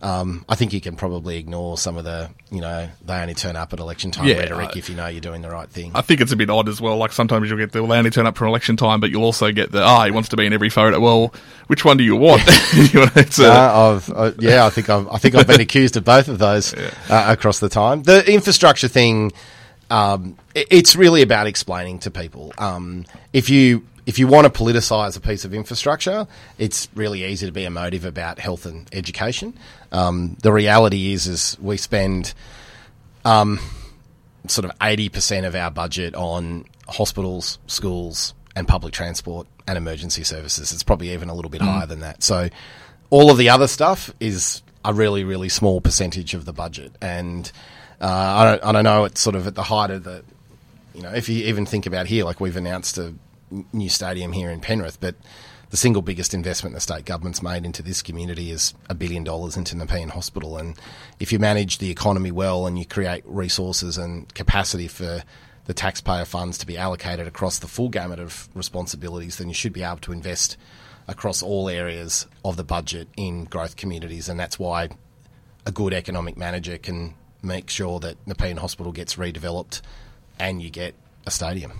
um, 0.00 0.44
I 0.48 0.54
think 0.54 0.72
you 0.72 0.80
can 0.80 0.94
probably 0.94 1.38
ignore 1.38 1.76
some 1.76 1.96
of 1.96 2.04
the, 2.04 2.30
you 2.50 2.60
know, 2.60 2.88
they 3.04 3.14
only 3.14 3.34
turn 3.34 3.56
up 3.56 3.72
at 3.72 3.80
election 3.80 4.12
time 4.12 4.28
yeah, 4.28 4.36
rhetoric 4.36 4.70
I, 4.74 4.78
if 4.78 4.88
you 4.88 4.94
know 4.94 5.08
you're 5.08 5.20
doing 5.20 5.42
the 5.42 5.50
right 5.50 5.68
thing. 5.68 5.90
I 5.94 6.02
think 6.02 6.20
it's 6.20 6.30
a 6.30 6.36
bit 6.36 6.50
odd 6.50 6.68
as 6.68 6.80
well. 6.80 6.96
Like 6.96 7.10
sometimes 7.10 7.48
you'll 7.48 7.58
get 7.58 7.72
the, 7.72 7.82
well, 7.82 7.90
they 7.90 7.98
only 7.98 8.10
turn 8.10 8.26
up 8.26 8.36
for 8.36 8.46
election 8.46 8.76
time, 8.76 9.00
but 9.00 9.10
you'll 9.10 9.24
also 9.24 9.50
get 9.50 9.72
the, 9.72 9.82
ah, 9.82 10.02
oh, 10.02 10.04
he 10.04 10.12
wants 10.12 10.28
to 10.28 10.36
be 10.36 10.46
in 10.46 10.52
every 10.52 10.70
photo. 10.70 11.00
Well, 11.00 11.34
which 11.66 11.84
one 11.84 11.96
do 11.96 12.04
you 12.04 12.14
want? 12.14 12.42
you 12.74 13.00
know, 13.00 13.10
uh, 13.16 14.00
uh, 14.14 14.32
yeah, 14.38 14.66
I 14.66 14.70
think 14.70 14.88
I've, 14.88 15.08
I 15.08 15.18
think 15.18 15.34
I've 15.34 15.48
been 15.48 15.60
accused 15.60 15.96
of 15.96 16.04
both 16.04 16.28
of 16.28 16.38
those 16.38 16.74
yeah. 16.78 16.90
uh, 17.08 17.32
across 17.32 17.58
the 17.58 17.68
time. 17.68 18.04
The 18.04 18.30
infrastructure 18.32 18.88
thing, 18.88 19.32
um, 19.90 20.38
it's 20.54 20.94
really 20.94 21.22
about 21.22 21.48
explaining 21.48 21.98
to 22.00 22.12
people. 22.12 22.52
Um, 22.56 23.04
if 23.32 23.50
you 23.50 23.84
if 24.08 24.18
you 24.18 24.26
want 24.26 24.46
to 24.46 24.62
politicise 24.62 25.18
a 25.18 25.20
piece 25.20 25.44
of 25.44 25.52
infrastructure, 25.52 26.26
it's 26.56 26.88
really 26.94 27.24
easy 27.24 27.44
to 27.44 27.52
be 27.52 27.66
emotive 27.66 28.06
about 28.06 28.38
health 28.38 28.64
and 28.64 28.88
education. 28.94 29.52
Um, 29.92 30.38
the 30.40 30.50
reality 30.50 31.12
is, 31.12 31.26
is 31.26 31.58
we 31.60 31.76
spend 31.76 32.32
um, 33.26 33.60
sort 34.46 34.64
of 34.64 34.70
80% 34.78 35.46
of 35.46 35.54
our 35.54 35.70
budget 35.70 36.14
on 36.14 36.64
hospitals, 36.88 37.58
schools, 37.66 38.32
and 38.56 38.66
public 38.66 38.94
transport 38.94 39.46
and 39.66 39.76
emergency 39.76 40.24
services. 40.24 40.72
It's 40.72 40.82
probably 40.82 41.12
even 41.12 41.28
a 41.28 41.34
little 41.34 41.50
bit 41.50 41.60
higher 41.60 41.84
than 41.84 42.00
that. 42.00 42.22
So 42.22 42.48
all 43.10 43.30
of 43.30 43.36
the 43.36 43.50
other 43.50 43.66
stuff 43.66 44.10
is 44.20 44.62
a 44.86 44.94
really, 44.94 45.22
really 45.22 45.50
small 45.50 45.82
percentage 45.82 46.32
of 46.32 46.46
the 46.46 46.54
budget. 46.54 46.92
And 47.02 47.52
uh, 48.00 48.06
I, 48.06 48.44
don't, 48.46 48.64
I 48.64 48.72
don't 48.72 48.84
know, 48.84 49.04
it's 49.04 49.20
sort 49.20 49.36
of 49.36 49.46
at 49.46 49.54
the 49.54 49.64
height 49.64 49.90
of 49.90 50.04
the, 50.04 50.24
you 50.94 51.02
know, 51.02 51.12
if 51.12 51.28
you 51.28 51.44
even 51.44 51.66
think 51.66 51.84
about 51.84 52.06
here, 52.06 52.24
like 52.24 52.40
we've 52.40 52.56
announced 52.56 52.96
a 52.96 53.12
new 53.72 53.88
stadium 53.88 54.32
here 54.32 54.50
in 54.50 54.60
Penrith, 54.60 55.00
but 55.00 55.14
the 55.70 55.76
single 55.76 56.02
biggest 56.02 56.32
investment 56.32 56.74
the 56.74 56.80
state 56.80 57.04
government's 57.04 57.42
made 57.42 57.64
into 57.64 57.82
this 57.82 58.00
community 58.00 58.50
is 58.50 58.72
a 58.88 58.94
billion 58.94 59.24
dollars 59.24 59.56
into 59.56 59.76
Nepean 59.76 60.08
Hospital. 60.08 60.56
And 60.56 60.78
if 61.20 61.32
you 61.32 61.38
manage 61.38 61.78
the 61.78 61.90
economy 61.90 62.30
well 62.30 62.66
and 62.66 62.78
you 62.78 62.86
create 62.86 63.22
resources 63.26 63.98
and 63.98 64.32
capacity 64.34 64.88
for 64.88 65.22
the 65.66 65.74
taxpayer 65.74 66.24
funds 66.24 66.56
to 66.58 66.66
be 66.66 66.78
allocated 66.78 67.26
across 67.26 67.58
the 67.58 67.68
full 67.68 67.90
gamut 67.90 68.18
of 68.18 68.48
responsibilities, 68.54 69.36
then 69.36 69.48
you 69.48 69.54
should 69.54 69.74
be 69.74 69.82
able 69.82 69.98
to 69.98 70.12
invest 70.12 70.56
across 71.06 71.42
all 71.42 71.68
areas 71.68 72.26
of 72.44 72.56
the 72.56 72.64
budget 72.64 73.08
in 73.16 73.44
growth 73.44 73.76
communities. 73.76 74.28
And 74.28 74.40
that's 74.40 74.58
why 74.58 74.88
a 75.66 75.72
good 75.72 75.92
economic 75.92 76.38
manager 76.38 76.78
can 76.78 77.14
make 77.42 77.68
sure 77.68 78.00
that 78.00 78.16
Nepean 78.26 78.56
Hospital 78.56 78.92
gets 78.92 79.16
redeveloped 79.16 79.82
and 80.38 80.62
you 80.62 80.70
get 80.70 80.94
a 81.26 81.30
stadium. 81.30 81.72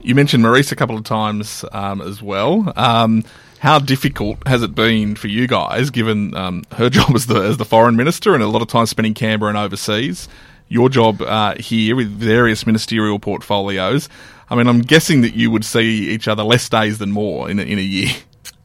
You 0.00 0.14
mentioned 0.14 0.44
Marise 0.44 0.72
a 0.72 0.76
couple 0.76 0.96
of 0.96 1.04
times 1.04 1.64
um, 1.72 2.00
as 2.00 2.22
well. 2.22 2.72
Um, 2.76 3.24
how 3.58 3.78
difficult 3.78 4.46
has 4.46 4.62
it 4.62 4.74
been 4.74 5.16
for 5.16 5.28
you 5.28 5.46
guys, 5.48 5.90
given 5.90 6.34
um, 6.36 6.64
her 6.72 6.90
job 6.90 7.14
as 7.14 7.26
the 7.26 7.40
as 7.40 7.56
the 7.56 7.64
foreign 7.64 7.96
minister 7.96 8.34
and 8.34 8.42
a 8.42 8.46
lot 8.46 8.62
of 8.62 8.68
time 8.68 8.86
spending 8.86 9.14
Canberra 9.14 9.48
and 9.50 9.58
overseas? 9.58 10.28
Your 10.68 10.88
job 10.88 11.22
uh, 11.22 11.54
here 11.54 11.94
with 11.94 12.08
various 12.08 12.66
ministerial 12.66 13.18
portfolios. 13.18 14.08
I 14.50 14.56
mean, 14.56 14.66
I'm 14.68 14.80
guessing 14.80 15.22
that 15.22 15.34
you 15.34 15.50
would 15.50 15.64
see 15.64 16.10
each 16.10 16.28
other 16.28 16.42
less 16.42 16.68
days 16.68 16.98
than 16.98 17.12
more 17.12 17.48
in 17.50 17.58
a, 17.58 17.62
in 17.62 17.78
a 17.78 17.82
year. 17.82 18.10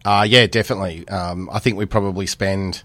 Uh, 0.04 0.26
yeah, 0.28 0.48
definitely. 0.48 1.08
Um, 1.08 1.50
I 1.52 1.60
think 1.60 1.78
we 1.78 1.86
probably 1.86 2.26
spend 2.26 2.84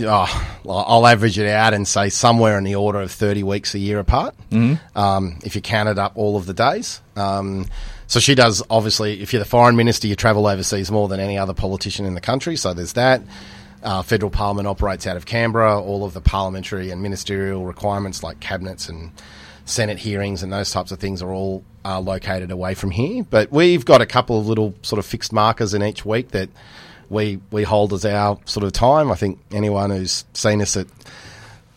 oh, 0.00 0.58
I'll 0.68 1.06
average 1.06 1.38
it 1.38 1.48
out 1.48 1.74
and 1.74 1.86
say 1.86 2.08
somewhere 2.08 2.58
in 2.58 2.64
the 2.64 2.74
order 2.74 3.00
of 3.00 3.10
30 3.10 3.42
weeks 3.42 3.74
a 3.74 3.78
year 3.78 3.98
apart, 3.98 4.34
mm-hmm. 4.50 4.98
um, 4.98 5.38
if 5.44 5.54
you 5.54 5.60
counted 5.60 5.98
up 5.98 6.12
all 6.16 6.36
of 6.36 6.46
the 6.46 6.54
days. 6.54 7.00
Um, 7.16 7.66
so 8.06 8.20
she 8.20 8.34
does, 8.34 8.62
obviously, 8.68 9.22
if 9.22 9.32
you're 9.32 9.42
the 9.42 9.48
foreign 9.48 9.76
minister, 9.76 10.06
you 10.06 10.16
travel 10.16 10.46
overseas 10.46 10.90
more 10.90 11.08
than 11.08 11.20
any 11.20 11.38
other 11.38 11.54
politician 11.54 12.04
in 12.06 12.14
the 12.14 12.20
country, 12.20 12.56
so 12.56 12.74
there's 12.74 12.94
that. 12.94 13.22
Uh, 13.82 14.00
federal 14.00 14.30
parliament 14.30 14.68
operates 14.68 15.08
out 15.08 15.16
of 15.16 15.26
Canberra. 15.26 15.80
All 15.80 16.04
of 16.04 16.14
the 16.14 16.20
parliamentary 16.20 16.90
and 16.90 17.02
ministerial 17.02 17.64
requirements, 17.64 18.22
like 18.22 18.38
cabinets 18.38 18.88
and 18.88 19.10
Senate 19.64 19.98
hearings 19.98 20.42
and 20.42 20.52
those 20.52 20.70
types 20.70 20.92
of 20.92 21.00
things, 21.00 21.20
are 21.20 21.32
all 21.32 21.64
uh, 21.84 21.98
located 21.98 22.52
away 22.52 22.74
from 22.74 22.92
here. 22.92 23.24
But 23.28 23.50
we've 23.50 23.84
got 23.84 24.00
a 24.00 24.06
couple 24.06 24.38
of 24.38 24.46
little 24.46 24.74
sort 24.82 25.00
of 25.00 25.06
fixed 25.06 25.32
markers 25.32 25.74
in 25.74 25.82
each 25.82 26.04
week 26.04 26.28
that 26.30 26.48
we 27.12 27.40
we 27.50 27.62
hold 27.62 27.92
as 27.92 28.04
our 28.04 28.38
sort 28.46 28.64
of 28.64 28.72
time. 28.72 29.12
I 29.12 29.14
think 29.14 29.38
anyone 29.52 29.90
who's 29.90 30.24
seen 30.32 30.60
us 30.62 30.76
at 30.76 30.86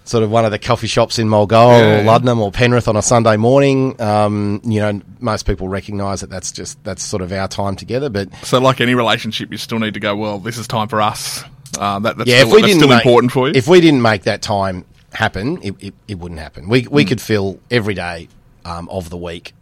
sort 0.05 0.23
of 0.23 0.31
one 0.31 0.45
of 0.45 0.51
the 0.51 0.59
coffee 0.59 0.87
shops 0.87 1.19
in 1.19 1.27
Mulgoa 1.27 1.79
yeah, 1.79 1.99
or 1.99 2.23
yeah. 2.23 2.33
Or 2.33 2.51
Penrith 2.51 2.87
on 2.87 2.95
a 2.95 3.01
Sunday 3.01 3.37
morning, 3.37 3.99
um, 3.99 4.61
you 4.63 4.79
know, 4.79 5.01
most 5.19 5.45
people 5.45 5.67
recognise 5.67 6.21
that 6.21 6.29
that's 6.29 6.51
just 6.51 6.81
that's 6.83 7.03
sort 7.03 7.21
of 7.21 7.31
our 7.31 7.47
time 7.47 7.75
together. 7.75 8.09
But 8.09 8.33
so, 8.43 8.59
like 8.59 8.81
any 8.81 8.95
relationship, 8.95 9.51
you 9.51 9.57
still 9.57 9.79
need 9.79 9.93
to 9.95 9.99
go. 9.99 10.15
Well, 10.15 10.39
this 10.39 10.57
is 10.57 10.67
time 10.67 10.87
for 10.87 11.01
us. 11.01 11.43
Uh, 11.77 11.99
that, 11.99 12.17
that's 12.17 12.29
yeah, 12.29 12.37
still, 12.37 12.49
if 12.49 12.55
we 12.55 12.61
didn't 12.61 12.77
still 12.77 12.89
make, 12.89 13.05
important 13.05 13.31
for 13.31 13.47
you. 13.47 13.53
If 13.55 13.67
we 13.67 13.81
didn't 13.81 14.01
make 14.01 14.23
that 14.23 14.41
time 14.41 14.85
happen, 15.11 15.61
it, 15.61 15.75
it, 15.79 15.93
it 16.07 16.19
wouldn't 16.19 16.39
happen. 16.39 16.69
We 16.69 16.87
we 16.87 17.03
mm. 17.03 17.09
could 17.09 17.21
fill 17.21 17.59
every 17.69 17.93
day 17.93 18.29
um, 18.63 18.87
of 18.89 19.09
the 19.09 19.17
week 19.17 19.53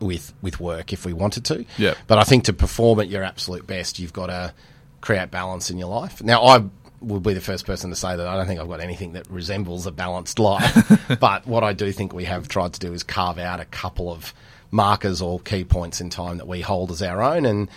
with 0.00 0.32
with 0.42 0.60
work 0.60 0.92
if 0.92 1.04
we 1.04 1.12
wanted 1.12 1.44
to. 1.46 1.64
Yeah. 1.78 1.94
But 2.06 2.18
I 2.18 2.24
think 2.24 2.44
to 2.44 2.52
perform 2.52 3.00
at 3.00 3.08
your 3.08 3.24
absolute 3.24 3.66
best, 3.66 3.98
you've 3.98 4.12
got 4.12 4.26
to 4.26 4.52
create 5.00 5.30
balance 5.30 5.70
in 5.70 5.78
your 5.78 5.88
life. 5.88 6.22
Now, 6.22 6.42
I 6.44 6.64
would 7.00 7.22
be 7.22 7.34
the 7.34 7.40
first 7.40 7.66
person 7.66 7.90
to 7.90 7.96
say 7.96 8.16
that 8.16 8.26
I 8.26 8.36
don't 8.36 8.46
think 8.46 8.60
I've 8.60 8.68
got 8.68 8.80
anything 8.80 9.12
that 9.12 9.30
resembles 9.30 9.86
a 9.86 9.92
balanced 9.92 10.38
life. 10.38 11.18
but 11.20 11.46
what 11.46 11.62
I 11.62 11.72
do 11.72 11.92
think 11.92 12.12
we 12.12 12.24
have 12.24 12.48
tried 12.48 12.72
to 12.74 12.80
do 12.80 12.92
is 12.92 13.02
carve 13.02 13.38
out 13.38 13.60
a 13.60 13.64
couple 13.66 14.10
of 14.10 14.34
markers 14.70 15.22
or 15.22 15.38
key 15.40 15.64
points 15.64 16.00
in 16.00 16.10
time 16.10 16.38
that 16.38 16.48
we 16.48 16.60
hold 16.60 16.90
as 16.90 17.02
our 17.02 17.22
own, 17.22 17.46
and 17.46 17.68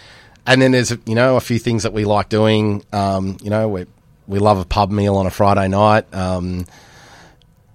and 0.45 0.61
then 0.61 0.71
there's 0.71 0.91
you 1.05 1.15
know 1.15 1.35
a 1.35 1.41
few 1.41 1.59
things 1.59 1.83
that 1.83 1.93
we 1.93 2.05
like 2.05 2.29
doing. 2.29 2.83
Um, 2.91 3.37
you 3.41 3.49
know, 3.49 3.67
we 3.67 3.85
we 4.27 4.39
love 4.39 4.59
a 4.59 4.65
pub 4.65 4.91
meal 4.91 5.15
on 5.17 5.25
a 5.25 5.31
Friday 5.31 5.67
night. 5.67 6.11
Um, 6.13 6.65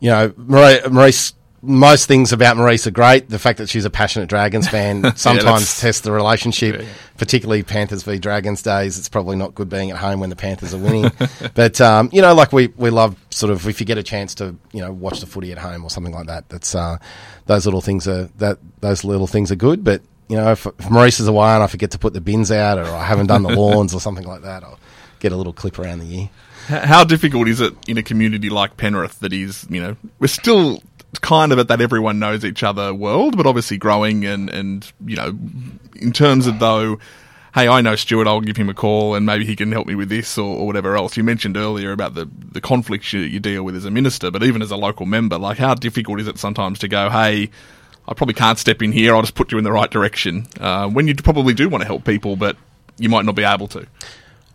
you 0.01 0.11
know, 0.11 0.31
Marise 0.31 1.35
most 1.65 2.07
things 2.07 2.33
about 2.33 2.57
Marise 2.57 2.87
are 2.87 2.91
great. 2.91 3.29
The 3.29 3.39
fact 3.39 3.59
that 3.59 3.69
she's 3.69 3.85
a 3.85 3.91
passionate 3.91 4.29
Dragons 4.29 4.69
fan 4.75 5.17
sometimes 5.17 5.79
yeah, 5.79 5.87
tests 5.87 6.01
the 6.03 6.13
relationship, 6.13 6.81
yeah. 6.81 6.89
particularly 7.17 7.63
Panthers 7.63 8.03
v 8.03 8.19
Dragons 8.19 8.63
days. 8.63 8.99
It's 8.99 9.09
probably 9.09 9.37
not 9.37 9.55
good 9.55 9.69
being 9.69 9.91
at 9.91 9.97
home 9.97 10.21
when 10.21 10.31
the 10.31 10.37
Panthers 10.37 10.75
are 10.75 10.79
winning. 10.79 11.11
but, 11.55 11.81
um, 11.81 12.11
you 12.13 12.23
know, 12.23 12.35
like 12.35 12.53
we, 12.53 12.69
we 12.77 12.91
love 12.91 13.17
sort 13.31 13.51
of, 13.51 13.67
if 13.67 13.81
you 13.81 13.87
get 13.87 13.99
a 13.99 14.03
chance 14.03 14.35
to, 14.37 14.57
you 14.73 14.81
know, 14.81 14.93
watch 14.93 15.21
the 15.21 15.27
footy 15.27 15.53
at 15.53 15.59
home 15.59 15.85
or 15.85 15.91
something 15.91 16.15
like 16.15 16.27
that, 16.27 16.49
that's, 16.49 16.75
uh, 16.75 16.99
those 17.47 17.67
little 17.67 17.81
things 17.81 18.07
are, 18.07 18.25
that, 18.39 18.59
those 18.81 19.05
little 19.05 19.27
things 19.27 19.51
are 19.51 19.57
good. 19.57 19.83
But, 19.83 20.03
you 20.29 20.37
know, 20.37 20.53
if, 20.53 20.67
if 20.67 20.77
Marise 20.77 21.21
is 21.21 21.29
away 21.29 21.49
and 21.49 21.63
I 21.63 21.67
forget 21.67 21.91
to 21.93 21.99
put 21.99 22.13
the 22.13 22.21
bins 22.21 22.51
out 22.51 22.79
or 22.79 22.87
I 22.87 23.05
haven't 23.05 23.27
done 23.27 23.43
the 23.43 23.49
lawns 23.57 23.95
or 23.95 24.01
something 24.01 24.27
like 24.27 24.43
that, 24.43 24.63
I'll 24.65 24.79
get 25.21 25.33
a 25.33 25.37
little 25.37 25.53
clip 25.53 25.79
around 25.79 26.01
the 26.01 26.21
ear. 26.21 26.31
How 26.67 27.05
difficult 27.05 27.47
is 27.49 27.61
it 27.61 27.75
in 27.87 27.99
a 27.99 28.03
community 28.03 28.49
like 28.49 28.79
Penrith 28.79 29.19
that 29.21 29.35
is, 29.35 29.67
you 29.69 29.83
know, 29.83 29.97
we're 30.19 30.29
still 30.29 30.83
kind 31.21 31.53
of 31.53 31.59
at 31.59 31.69
that 31.69 31.81
everyone 31.81 32.19
knows 32.19 32.45
each 32.45 32.63
other 32.63 32.93
world, 32.95 33.37
but 33.37 33.47
obviously 33.47 33.77
growing 33.77 34.25
and, 34.25 34.51
and 34.51 34.93
you 35.05 35.17
know, 35.17 35.39
in 35.97 36.13
terms 36.13 36.47
of 36.47 36.59
though, 36.59 36.99
hey, 37.55 37.69
I 37.69 37.81
know 37.81 37.95
Stuart, 37.95 38.27
I'll 38.27 38.41
give 38.41 38.57
him 38.57 38.69
a 38.69 38.75
call 38.75 39.15
and 39.15 39.25
maybe 39.25 39.45
he 39.45 39.55
can 39.55 39.71
help 39.71 39.87
me 39.87 39.95
with 39.95 40.09
this 40.09 40.37
or, 40.39 40.59
or 40.59 40.67
whatever 40.67 40.97
else. 40.97 41.17
You 41.17 41.25
mentioned 41.25 41.57
earlier 41.57 41.93
about 41.93 42.15
the, 42.15 42.29
the 42.53 42.61
conflicts 42.61 43.13
you, 43.13 43.21
you 43.21 43.41
deal 43.41 43.63
with 43.63 43.77
as 43.77 43.85
a 43.85 43.91
minister, 43.91 44.31
but 44.31 44.43
even 44.43 44.63
as 44.63 44.71
a 44.71 44.77
local 44.77 45.07
member, 45.07 45.39
like 45.39 45.59
how 45.59 45.75
difficult 45.75 46.21
is 46.21 46.29
it 46.29 46.39
sometimes 46.39 46.79
to 46.81 46.89
go, 46.89 47.11
hey, 47.11 47.51
I 48.07 48.15
probably 48.15 48.35
can't 48.35 48.59
step 48.59 48.83
in 48.83 48.93
here, 48.93 49.15
I'll 49.15 49.23
just 49.23 49.35
put 49.35 49.53
you 49.53 49.59
in 49.59 49.65
the 49.65 49.73
right 49.73 49.91
direction, 49.91 50.47
uh, 50.61 50.89
when 50.89 51.07
you 51.07 51.15
probably 51.15 51.55
do 51.55 51.69
want 51.69 51.83
to 51.83 51.87
help 51.87 52.05
people, 52.05 52.37
but 52.37 52.57
you 52.99 53.09
might 53.09 53.25
not 53.25 53.35
be 53.35 53.45
able 53.45 53.69
to? 53.69 53.87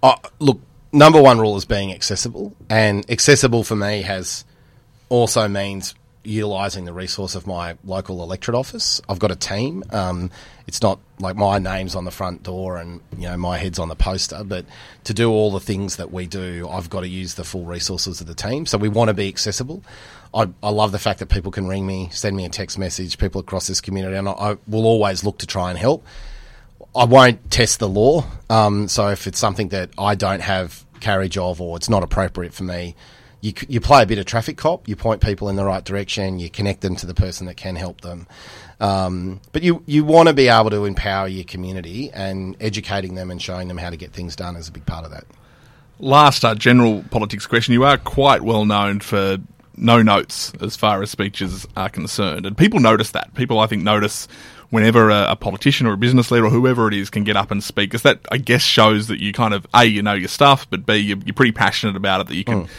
Uh, 0.04 0.16
look, 0.40 0.60
number 0.92 1.22
one 1.22 1.40
rule 1.40 1.58
is 1.58 1.66
being 1.66 1.92
accessible, 1.92 2.56
and 2.70 3.10
accessible 3.10 3.64
for 3.64 3.76
me 3.76 4.02
has 4.04 4.46
also 5.10 5.48
means 5.48 5.96
utilising 6.24 6.86
the 6.86 6.94
resource 6.94 7.36
of 7.36 7.48
my 7.48 7.78
local 7.84 8.22
electorate 8.22 8.56
office. 8.56 9.02
I've 9.08 9.20
got 9.20 9.32
a 9.32 9.36
team. 9.36 9.84
Um, 9.92 10.32
it's 10.68 10.82
not 10.82 11.00
like 11.20 11.36
my 11.36 11.60
name's 11.60 11.96
on 11.96 12.06
the 12.06 12.12
front 12.12 12.44
door 12.44 12.78
and 12.78 13.02
you 13.18 13.28
know 13.28 13.38
my 13.38 13.58
head's 13.58 13.80
on 13.80 13.88
the 13.90 13.96
poster, 13.96 14.44
but 14.44 14.66
to 15.06 15.14
do 15.14 15.32
all 15.32 15.52
the 15.52 15.60
things 15.60 15.96
that 15.96 16.12
we 16.12 16.28
do, 16.28 16.68
I've 16.70 16.90
got 16.90 17.02
to 17.02 17.08
use 17.08 17.36
the 17.36 17.44
full 17.44 17.66
resources 17.66 18.22
of 18.22 18.28
the 18.28 18.36
team. 18.36 18.66
So 18.66 18.78
we 18.78 18.90
want 18.90 19.08
to 19.10 19.14
be 19.14 19.28
accessible. 19.28 19.84
I, 20.34 20.48
I 20.62 20.70
love 20.70 20.92
the 20.92 21.00
fact 21.00 21.20
that 21.20 21.30
people 21.30 21.52
can 21.52 21.68
ring 21.68 21.88
me, 21.88 22.10
send 22.12 22.36
me 22.36 22.46
a 22.46 22.50
text 22.50 22.78
message, 22.78 23.18
people 23.18 23.42
across 23.42 23.68
this 23.68 23.82
community, 23.82 24.16
and 24.16 24.30
I, 24.30 24.34
I 24.34 24.58
will 24.68 24.86
always 24.86 25.24
look 25.24 25.40
to 25.40 25.48
try 25.48 25.70
and 25.70 25.80
help. 25.80 26.06
I 26.96 27.06
won't 27.06 27.50
test 27.50 27.80
the 27.80 27.90
law. 27.90 28.26
Um, 28.50 28.88
so 28.88 29.08
if 29.08 29.26
it's 29.26 29.40
something 29.40 29.70
that 29.70 29.92
I 29.98 30.16
don't 30.16 30.42
have 30.42 30.86
carriage 31.00 31.38
of 31.38 31.62
or 31.62 31.78
it's 31.78 31.90
not 31.90 32.04
appropriate 32.04 32.54
for 32.54 32.64
me, 32.64 32.96
you, 33.42 33.54
you 33.68 33.80
play 33.80 34.04
a 34.04 34.06
bit 34.06 34.18
of 34.18 34.26
traffic 34.26 34.58
cop, 34.58 34.88
you 34.88 34.96
point 34.96 35.22
people 35.22 35.50
in 35.50 35.56
the 35.56 35.64
right 35.64 35.84
direction, 35.84 36.40
you 36.40 36.50
connect 36.50 36.82
them 36.82 36.96
to 36.98 37.06
the 37.06 37.14
person 37.14 37.48
that 37.48 37.56
can 37.56 37.76
help 37.76 38.02
them. 38.02 38.28
Um, 38.80 39.40
but 39.52 39.64
you, 39.64 39.84
you 39.86 40.04
want 40.04 40.28
to 40.28 40.34
be 40.34 40.48
able 40.48 40.70
to 40.72 40.86
empower 40.86 41.28
your 41.28 41.46
community 41.46 42.12
and 42.12 42.56
educating 42.60 43.16
them 43.16 43.32
and 43.32 43.42
showing 43.42 43.68
them 43.68 43.78
how 43.78 43.90
to 43.90 43.98
get 43.98 44.12
things 44.12 44.36
done 44.36 44.56
is 44.56 44.68
a 44.68 44.72
big 44.72 44.86
part 44.86 45.06
of 45.06 45.12
that. 45.12 45.26
Last 46.00 46.46
uh, 46.46 46.56
general 46.56 47.04
politics 47.12 47.46
question. 47.46 47.74
You 47.74 47.84
are 47.84 47.98
quite 47.98 48.42
well 48.42 48.66
known 48.66 49.00
for 49.02 49.38
no 49.76 50.02
notes 50.02 50.54
as 50.62 50.76
far 50.76 51.02
as 51.02 51.10
speeches 51.10 51.68
are 51.76 51.90
concerned. 51.90 52.46
And 52.46 52.58
people 52.58 52.80
notice 52.80 53.12
that. 53.12 53.34
People, 53.34 53.60
I 53.60 53.68
think, 53.68 53.84
notice 53.84 54.28
whenever 54.70 55.10
a, 55.10 55.32
a, 55.32 55.36
politician 55.36 55.88
or 55.88 55.94
a 55.94 55.98
business 55.98 56.32
leader 56.32 56.46
or 56.46 56.50
whoever 56.50 56.88
it 56.88 56.94
is 56.94 57.10
can 57.10 57.24
get 57.24 57.36
up 57.36 57.52
and 57.52 57.62
speak. 57.62 57.90
Because 57.90 58.04
that, 58.04 58.20
I 58.32 58.38
guess, 58.38 58.62
shows 58.62 59.08
that 59.08 59.20
you 59.20 59.34
kind 59.34 59.54
of, 59.54 59.66
A, 59.74 59.86
you 59.86 60.02
know 60.02 60.14
your 60.14 60.28
stuff, 60.28 60.70
but 60.70 60.86
B, 60.86 60.98
you're, 60.98 61.18
you're 61.26 61.34
pretty 61.34 61.54
passionate 61.54 61.96
about 61.96 62.22
it, 62.22 62.28
that 62.28 62.36
you 62.36 62.44
can. 62.44 62.66
Mm 62.66 62.70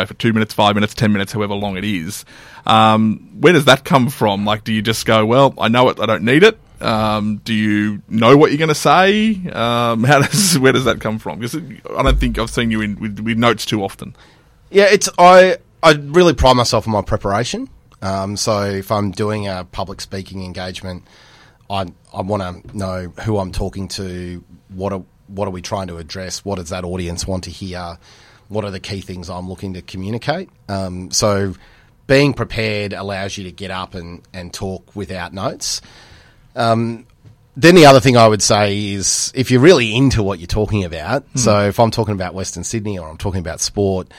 go 0.00 0.06
for 0.06 0.14
two 0.14 0.32
minutes, 0.32 0.54
five 0.54 0.74
minutes, 0.74 0.94
ten 0.94 1.12
minutes, 1.12 1.32
however 1.32 1.54
long 1.54 1.76
it 1.76 1.84
is. 1.84 2.24
Um, 2.66 3.40
where 3.40 3.52
does 3.52 3.64
that 3.66 3.84
come 3.84 4.08
from? 4.08 4.44
Like, 4.44 4.64
do 4.64 4.72
you 4.72 4.82
just 4.82 5.06
go, 5.06 5.24
well, 5.24 5.54
I 5.58 5.68
know 5.68 5.88
it, 5.88 6.00
I 6.00 6.06
don't 6.06 6.24
need 6.24 6.42
it? 6.42 6.58
Um, 6.80 7.38
do 7.38 7.52
you 7.52 8.02
know 8.08 8.36
what 8.36 8.50
you're 8.50 8.58
going 8.58 8.68
to 8.68 8.74
say? 8.74 9.34
Um, 9.48 10.04
how 10.04 10.20
does 10.22 10.58
where 10.58 10.72
does 10.72 10.84
that 10.84 11.00
come 11.00 11.18
from? 11.18 11.40
Because 11.40 11.56
I 11.56 12.02
don't 12.02 12.18
think 12.18 12.38
I've 12.38 12.50
seen 12.50 12.70
you 12.70 12.80
in 12.80 12.98
with, 13.00 13.20
with, 13.20 13.38
notes 13.38 13.64
too 13.64 13.82
often. 13.82 14.14
Yeah, 14.70 14.84
it's 14.84 15.08
I 15.18 15.58
I 15.82 15.92
really 15.92 16.34
pride 16.34 16.54
myself 16.54 16.86
on 16.86 16.92
my 16.92 17.02
preparation. 17.02 17.68
Um, 18.00 18.36
so 18.36 18.62
if 18.62 18.92
I'm 18.92 19.10
doing 19.10 19.48
a 19.48 19.64
public 19.64 20.00
speaking 20.00 20.44
engagement, 20.44 21.04
I 21.68 21.86
I 22.14 22.22
want 22.22 22.42
to 22.42 22.76
know 22.76 23.08
who 23.24 23.38
I'm 23.38 23.50
talking 23.50 23.88
to. 23.88 24.44
What 24.68 24.92
are 24.92 25.02
what 25.26 25.48
are 25.48 25.50
we 25.50 25.62
trying 25.62 25.88
to 25.88 25.96
address? 25.98 26.44
What 26.44 26.56
does 26.56 26.68
that 26.68 26.84
audience 26.84 27.26
want 27.26 27.44
to 27.44 27.50
hear? 27.50 27.98
What 28.48 28.64
are 28.64 28.70
the 28.70 28.80
key 28.80 29.00
things 29.00 29.28
I'm 29.28 29.48
looking 29.48 29.74
to 29.74 29.82
communicate. 29.82 30.48
Um, 30.68 31.10
so 31.10 31.54
being 32.06 32.32
prepared 32.32 32.92
allows 32.92 33.36
you 33.36 33.44
to 33.44 33.52
get 33.52 33.70
up 33.70 33.94
and, 33.94 34.22
and 34.32 34.52
talk 34.52 34.96
without 34.96 35.32
notes. 35.32 35.80
Um, 36.56 37.06
then 37.56 37.74
the 37.74 37.86
other 37.86 38.00
thing 38.00 38.16
I 38.16 38.26
would 38.26 38.42
say 38.42 38.92
is 38.92 39.32
if 39.34 39.50
you're 39.50 39.60
really 39.60 39.94
into 39.94 40.22
what 40.22 40.38
you're 40.38 40.46
talking 40.46 40.84
about, 40.84 41.30
mm. 41.32 41.38
so 41.38 41.68
if 41.68 41.78
I'm 41.78 41.90
talking 41.90 42.14
about 42.14 42.32
Western 42.34 42.64
Sydney 42.64 42.98
or 42.98 43.08
I'm 43.08 43.18
talking 43.18 43.40
about 43.40 43.60
sport, 43.60 44.12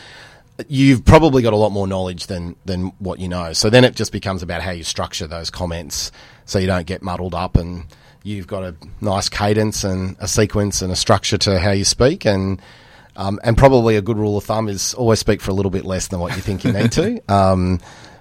you've 0.68 1.06
probably 1.06 1.42
got 1.42 1.54
a 1.54 1.56
lot 1.56 1.70
more 1.72 1.88
knowledge 1.88 2.28
than 2.28 2.56
than 2.66 2.88
what 3.00 3.20
you 3.20 3.30
know. 3.30 3.54
So 3.54 3.70
then 3.70 3.86
it 3.86 3.96
just 3.96 4.12
becomes 4.12 4.44
about 4.44 4.62
how 4.62 4.72
you 4.72 4.84
structure 4.84 5.26
those 5.26 5.50
comments 5.50 6.12
so 6.46 6.60
you 6.60 6.68
don't 6.68 6.86
get 6.86 7.02
muddled 7.02 7.34
up 7.34 7.56
and 7.56 7.86
you've 8.24 8.48
got 8.48 8.64
a 8.64 8.76
nice 9.00 9.30
cadence 9.30 9.84
and 9.84 10.18
a 10.20 10.28
sequence 10.28 10.82
and 10.82 10.92
a 10.92 10.96
structure 10.96 11.38
to 11.38 11.60
how 11.60 11.72
you 11.72 11.86
speak 11.86 12.26
and 12.26 12.62
um, 13.20 13.38
and 13.44 13.58
probably 13.58 13.98
a 13.98 14.02
good 14.02 14.18
rule 14.18 14.38
of 14.38 14.46
thumb 14.46 14.70
is 14.70 14.94
always 14.94 15.20
speak 15.20 15.42
for 15.42 15.52
a 15.52 15.54
little 15.54 15.70
bit 15.70 15.84
less 15.84 16.08
than 16.08 16.22
what 16.22 16.38
you 16.38 16.42
think 16.42 16.64
you 16.64 16.72
need 16.72 16.92
to. 16.94 17.22
Um, 17.30 17.80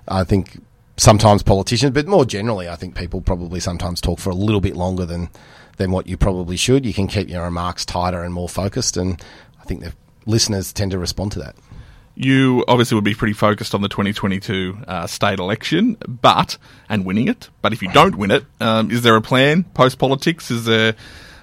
I 0.08 0.24
think 0.24 0.60
sometimes 0.96 1.42
politicians, 1.42 1.92
but 1.92 2.06
more 2.06 2.24
generally, 2.24 2.68
I 2.68 2.76
think 2.76 2.94
people 2.94 3.20
probably 3.20 3.60
sometimes 3.60 4.00
talk 4.00 4.18
for 4.18 4.30
a 4.30 4.34
little 4.34 4.60
bit 4.60 4.74
longer 4.74 5.06
than 5.06 5.28
than 5.76 5.92
what 5.92 6.06
you 6.06 6.16
probably 6.16 6.56
should. 6.56 6.84
You 6.84 6.92
can 6.92 7.06
keep 7.06 7.28
your 7.28 7.44
remarks 7.44 7.84
tighter 7.84 8.22
and 8.22 8.34
more 8.34 8.48
focused, 8.48 8.96
and 8.96 9.22
I 9.60 9.64
think 9.64 9.82
the 9.82 9.92
listeners 10.26 10.72
tend 10.72 10.90
to 10.90 10.98
respond 10.98 11.32
to 11.32 11.38
that. 11.40 11.56
You 12.14 12.64
obviously 12.66 12.96
would 12.96 13.04
be 13.04 13.14
pretty 13.14 13.34
focused 13.34 13.74
on 13.74 13.82
the 13.82 13.88
2022 13.88 14.78
uh, 14.86 15.06
state 15.06 15.38
election, 15.38 15.96
but 16.06 16.58
and 16.88 17.04
winning 17.04 17.28
it. 17.28 17.50
But 17.62 17.72
if 17.72 17.82
you 17.82 17.90
don't 17.92 18.16
win 18.16 18.30
it, 18.30 18.44
um, 18.60 18.90
is 18.90 19.02
there 19.02 19.16
a 19.16 19.22
plan 19.22 19.64
post 19.64 19.98
politics? 19.98 20.50
Is 20.50 20.64
there 20.64 20.96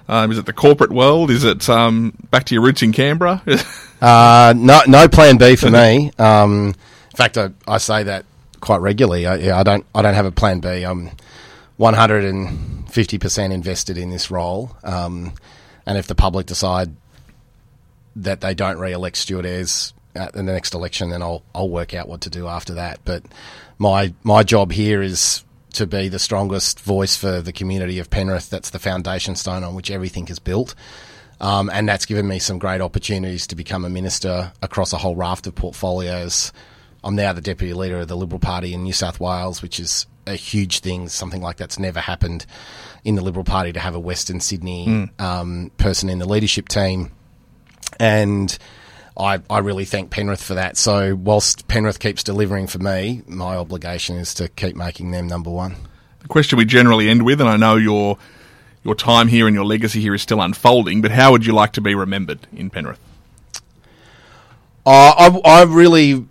um, 0.08 0.30
is 0.30 0.38
it 0.38 0.46
the 0.46 0.52
corporate 0.52 0.92
world? 0.92 1.30
Is 1.30 1.44
it 1.44 1.68
um, 1.68 2.14
back 2.30 2.44
to 2.44 2.54
your 2.54 2.62
roots 2.62 2.82
in 2.82 2.92
Canberra? 2.92 3.42
uh, 4.00 4.54
no, 4.56 4.80
no 4.86 5.08
plan 5.08 5.36
B 5.36 5.56
for 5.56 5.70
me. 5.70 6.12
Um, 6.18 6.68
in 6.68 7.16
fact, 7.16 7.38
I, 7.38 7.50
I 7.66 7.78
say 7.78 8.04
that 8.04 8.24
quite 8.60 8.80
regularly. 8.80 9.26
I, 9.26 9.36
yeah, 9.36 9.58
I 9.58 9.62
don't 9.62 9.84
I 9.94 10.02
don't 10.02 10.14
have 10.14 10.26
a 10.26 10.32
plan 10.32 10.60
B. 10.60 10.84
I'm 10.84 11.10
150 11.76 13.18
percent 13.18 13.52
invested 13.52 13.98
in 13.98 14.10
this 14.10 14.30
role, 14.30 14.76
um, 14.84 15.32
and 15.86 15.98
if 15.98 16.06
the 16.06 16.14
public 16.14 16.46
decide 16.46 16.94
that 18.16 18.40
they 18.40 18.54
don't 18.54 18.78
re-elect 18.78 19.16
Stuart 19.16 19.44
Ayres 19.44 19.92
in 20.34 20.46
the 20.46 20.52
next 20.52 20.74
election, 20.74 21.10
then 21.10 21.22
I'll 21.22 21.42
I'll 21.54 21.68
work 21.68 21.94
out 21.94 22.08
what 22.08 22.22
to 22.22 22.30
do 22.30 22.46
after 22.46 22.74
that. 22.74 23.00
But 23.04 23.22
my 23.78 24.14
my 24.22 24.42
job 24.42 24.72
here 24.72 25.02
is 25.02 25.44
to 25.76 25.86
be 25.86 26.08
the 26.08 26.18
strongest 26.18 26.80
voice 26.80 27.16
for 27.16 27.40
the 27.40 27.52
community 27.52 27.98
of 27.98 28.10
Penrith. 28.10 28.50
That's 28.50 28.70
the 28.70 28.78
foundation 28.78 29.36
stone 29.36 29.64
on 29.64 29.74
which 29.74 29.90
everything 29.90 30.28
is 30.28 30.38
built. 30.38 30.74
Um, 31.40 31.70
and 31.72 31.88
that's 31.88 32.06
given 32.06 32.26
me 32.26 32.38
some 32.38 32.58
great 32.58 32.80
opportunities 32.80 33.46
to 33.48 33.56
become 33.56 33.84
a 33.84 33.90
minister 33.90 34.52
across 34.62 34.92
a 34.92 34.98
whole 34.98 35.16
raft 35.16 35.46
of 35.46 35.54
portfolios 35.54 36.52
I'm 37.06 37.14
now 37.14 37.32
the 37.32 37.40
deputy 37.40 37.72
leader 37.72 38.00
of 38.00 38.08
the 38.08 38.16
Liberal 38.16 38.40
Party 38.40 38.74
in 38.74 38.82
New 38.82 38.92
South 38.92 39.20
Wales, 39.20 39.62
which 39.62 39.78
is 39.78 40.06
a 40.26 40.34
huge 40.34 40.80
thing. 40.80 41.08
Something 41.08 41.40
like 41.40 41.56
that's 41.56 41.78
never 41.78 42.00
happened 42.00 42.46
in 43.04 43.14
the 43.14 43.22
Liberal 43.22 43.44
Party 43.44 43.72
to 43.72 43.78
have 43.78 43.94
a 43.94 44.00
Western 44.00 44.40
Sydney 44.40 44.86
mm. 44.88 45.20
um, 45.20 45.70
person 45.78 46.08
in 46.08 46.18
the 46.18 46.28
leadership 46.28 46.68
team. 46.68 47.12
And 48.00 48.58
I, 49.18 49.40
I 49.48 49.58
really 49.58 49.84
thank 49.84 50.10
Penrith 50.10 50.42
for 50.42 50.54
that. 50.54 50.76
So, 50.76 51.14
whilst 51.14 51.68
Penrith 51.68 51.98
keeps 51.98 52.22
delivering 52.22 52.66
for 52.66 52.78
me, 52.78 53.22
my 53.26 53.56
obligation 53.56 54.16
is 54.16 54.34
to 54.34 54.48
keep 54.48 54.76
making 54.76 55.10
them 55.10 55.26
number 55.26 55.50
one. 55.50 55.76
The 56.20 56.28
question 56.28 56.58
we 56.58 56.64
generally 56.64 57.08
end 57.08 57.24
with, 57.24 57.40
and 57.40 57.48
I 57.48 57.56
know 57.56 57.76
your 57.76 58.18
your 58.84 58.94
time 58.94 59.28
here 59.28 59.46
and 59.46 59.54
your 59.54 59.64
legacy 59.64 60.00
here 60.00 60.14
is 60.14 60.22
still 60.22 60.40
unfolding, 60.40 61.02
but 61.02 61.10
how 61.10 61.32
would 61.32 61.44
you 61.44 61.52
like 61.52 61.72
to 61.72 61.80
be 61.80 61.94
remembered 61.94 62.46
in 62.52 62.70
Penrith? 62.70 63.00
Uh, 64.84 65.30
I, 65.44 65.60
I 65.60 65.62
really 65.64 66.26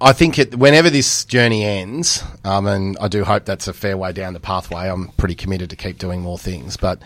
I 0.00 0.12
think 0.12 0.38
it, 0.38 0.54
whenever 0.54 0.88
this 0.88 1.24
journey 1.26 1.64
ends, 1.64 2.24
um, 2.44 2.66
and 2.66 2.96
I 3.00 3.08
do 3.08 3.22
hope 3.22 3.44
that's 3.44 3.68
a 3.68 3.74
fair 3.74 3.96
way 3.98 4.12
down 4.12 4.32
the 4.32 4.40
pathway, 4.40 4.88
I'm 4.88 5.08
pretty 5.08 5.34
committed 5.34 5.68
to 5.70 5.76
keep 5.76 5.98
doing 5.98 6.22
more 6.22 6.38
things. 6.38 6.76
But 6.78 7.02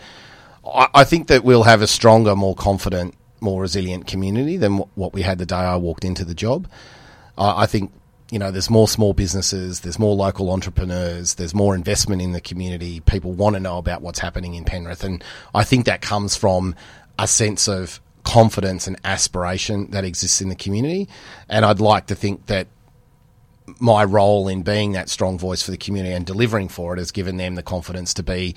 I, 0.65 0.87
I 0.93 1.03
think 1.03 1.27
that 1.27 1.43
we'll 1.43 1.63
have 1.63 1.81
a 1.81 1.87
stronger, 1.87 2.35
more 2.35 2.55
confident, 2.55 3.15
more 3.45 3.61
resilient 3.61 4.07
community 4.07 4.57
than 4.57 4.79
what 4.95 5.13
we 5.13 5.21
had 5.21 5.37
the 5.37 5.45
day 5.45 5.55
I 5.55 5.77
walked 5.77 6.03
into 6.03 6.25
the 6.25 6.35
job. 6.35 6.67
I, 7.37 7.65
think 7.65 7.91
you 8.31 8.39
know, 8.39 8.51
there's 8.51 8.69
more 8.69 8.87
small 8.87 9.13
businesses, 9.13 9.81
there's 9.81 9.99
more 9.99 10.15
local 10.15 10.51
entrepreneurs, 10.51 11.35
there's 11.35 11.53
more 11.53 11.75
investment 11.75 12.21
in 12.21 12.31
the 12.31 12.41
community. 12.41 12.99
People 13.01 13.31
want 13.31 13.55
to 13.55 13.59
know 13.59 13.77
about 13.77 14.01
what's 14.01 14.19
happening 14.19 14.55
in 14.55 14.65
Penrith, 14.65 15.03
and 15.03 15.23
I 15.53 15.63
think 15.63 15.85
that 15.85 16.01
comes 16.01 16.35
from 16.35 16.75
a 17.19 17.27
sense 17.27 17.67
of 17.67 18.01
confidence 18.23 18.87
and 18.87 18.97
aspiration 19.03 19.91
that 19.91 20.03
exists 20.03 20.41
in 20.41 20.49
the 20.49 20.55
community. 20.55 21.07
And 21.47 21.63
I'd 21.63 21.79
like 21.79 22.07
to 22.07 22.15
think 22.15 22.47
that 22.47 22.67
my 23.79 24.03
role 24.03 24.47
in 24.47 24.63
being 24.63 24.93
that 24.93 25.09
strong 25.09 25.37
voice 25.37 25.61
for 25.61 25.71
the 25.71 25.77
community 25.77 26.13
and 26.13 26.25
delivering 26.25 26.67
for 26.67 26.93
it 26.93 26.99
has 26.99 27.11
given 27.11 27.37
them 27.37 27.55
the 27.55 27.63
confidence 27.63 28.13
to 28.15 28.23
be 28.23 28.55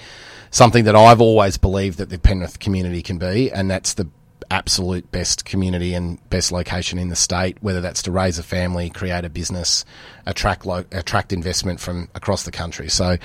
something 0.51 0.85
that 0.85 0.97
I've 0.97 1.21
always 1.21 1.59
believed 1.59 1.99
that 1.99 2.11
the 2.11 2.19
Penrith 2.19 2.59
community 2.59 3.03
can 3.03 3.19
be, 3.19 3.51
and 3.51 3.71
that's 3.71 3.95
the 3.95 4.09
absolute 4.51 5.11
best 5.13 5.45
community 5.45 5.95
and 5.95 6.19
best 6.31 6.53
location 6.53 6.99
in 6.99 7.09
the 7.09 7.17
state, 7.17 7.57
whether 7.61 7.81
that's 7.81 8.03
to 8.03 8.11
raise 8.11 8.39
a 8.39 8.43
family, 8.43 8.91
create 8.91 9.25
a 9.25 9.31
business, 9.31 9.85
attract 10.27 10.67
lo- 10.67 10.85
attract 10.93 11.33
investment 11.33 11.81
from 11.81 12.09
across 12.15 12.45
the 12.45 12.51
country. 12.51 12.89
So 12.89 13.17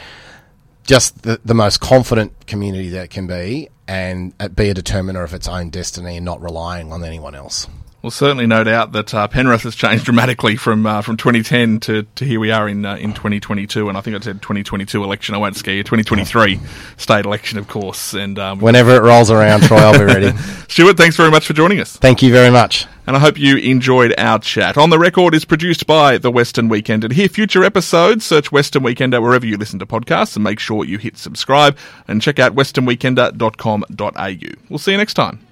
just 0.86 1.24
the, 1.24 1.40
the 1.46 1.54
most 1.54 1.80
confident 1.80 2.48
community 2.48 2.90
that 2.90 3.10
can 3.10 3.28
be 3.28 3.70
and 3.88 4.34
uh, 4.40 4.50
be 4.50 4.70
a 4.70 4.74
determiner 4.74 5.24
of 5.24 5.34
its 5.34 5.48
own 5.48 5.70
destiny 5.70 6.18
and 6.18 6.26
not 6.26 6.42
relying 6.42 6.92
on 6.92 7.04
anyone 7.04 7.36
else. 7.36 7.68
Well, 8.04 8.12
certainly, 8.12 8.46
no 8.46 8.66
doubt 8.66 8.92
that 8.92 9.14
uh, 9.14 9.30
Penrith 9.30 9.64
has 9.64 9.76
changed 9.76 10.04
dramatically 10.06 10.58
from 10.58 10.86
uh, 10.86 11.02
from 11.02 11.16
2010 11.16 11.80
to, 11.80 12.04
to 12.04 12.26
here 12.26 12.38
we 12.38 12.52
are 12.52 12.68
in 12.68 12.86
uh, 12.86 12.98
in 12.98 13.14
2022. 13.14 13.88
And 13.88 13.98
I 13.98 14.02
think 14.02 14.18
I 14.18 14.20
said 14.20 14.42
2022 14.42 15.02
election. 15.02 15.36
I 15.36 15.38
won't 15.38 15.56
scare 15.56 15.76
you. 15.76 15.84
2023 15.84 16.60
state 16.98 17.24
election, 17.24 17.58
of 17.58 17.70
course. 17.70 18.14
And 18.14 18.38
um, 18.38 18.60
whenever 18.60 18.94
it 18.94 19.04
rolls 19.04 19.32
around, 19.32 19.64
Troy, 19.64 19.78
I'll 19.78 19.98
be 19.98 20.04
ready. 20.04 20.38
Stuart, 20.68 20.98
thanks 20.98 21.16
very 21.16 21.32
much 21.32 21.48
for 21.48 21.54
joining 21.54 21.80
us. 21.80 21.96
Thank 21.96 22.22
you 22.22 22.34
very 22.34 22.52
much. 22.52 22.88
And 23.08 23.16
I 23.16 23.20
hope 23.20 23.40
you 23.40 23.56
enjoyed 23.56 24.14
our 24.18 24.40
chat. 24.40 24.78
On 24.78 24.90
the 24.90 25.00
Record 25.00 25.34
is 25.34 25.46
produced 25.46 25.88
by 25.88 26.18
the 26.18 26.30
Western 26.30 26.68
Weekend. 26.68 27.06
And 27.06 27.14
hear 27.14 27.30
future 27.30 27.64
episodes, 27.64 28.26
search 28.26 28.52
Western 28.52 28.84
Weekender 28.84 29.22
wherever 29.22 29.46
you 29.46 29.56
listen 29.56 29.80
to 29.80 29.86
podcasts 29.86 30.36
and 30.36 30.44
make 30.44 30.60
sure 30.60 30.84
you 30.84 30.98
hit 30.98 31.18
subscribe 31.18 31.78
and 32.10 32.22
check 32.22 32.38
out 32.38 32.54
westernweekender.com.au. 32.54 34.56
We'll 34.70 34.80
see 34.80 34.92
you 34.92 34.98
next 34.98 35.14
time. 35.14 35.48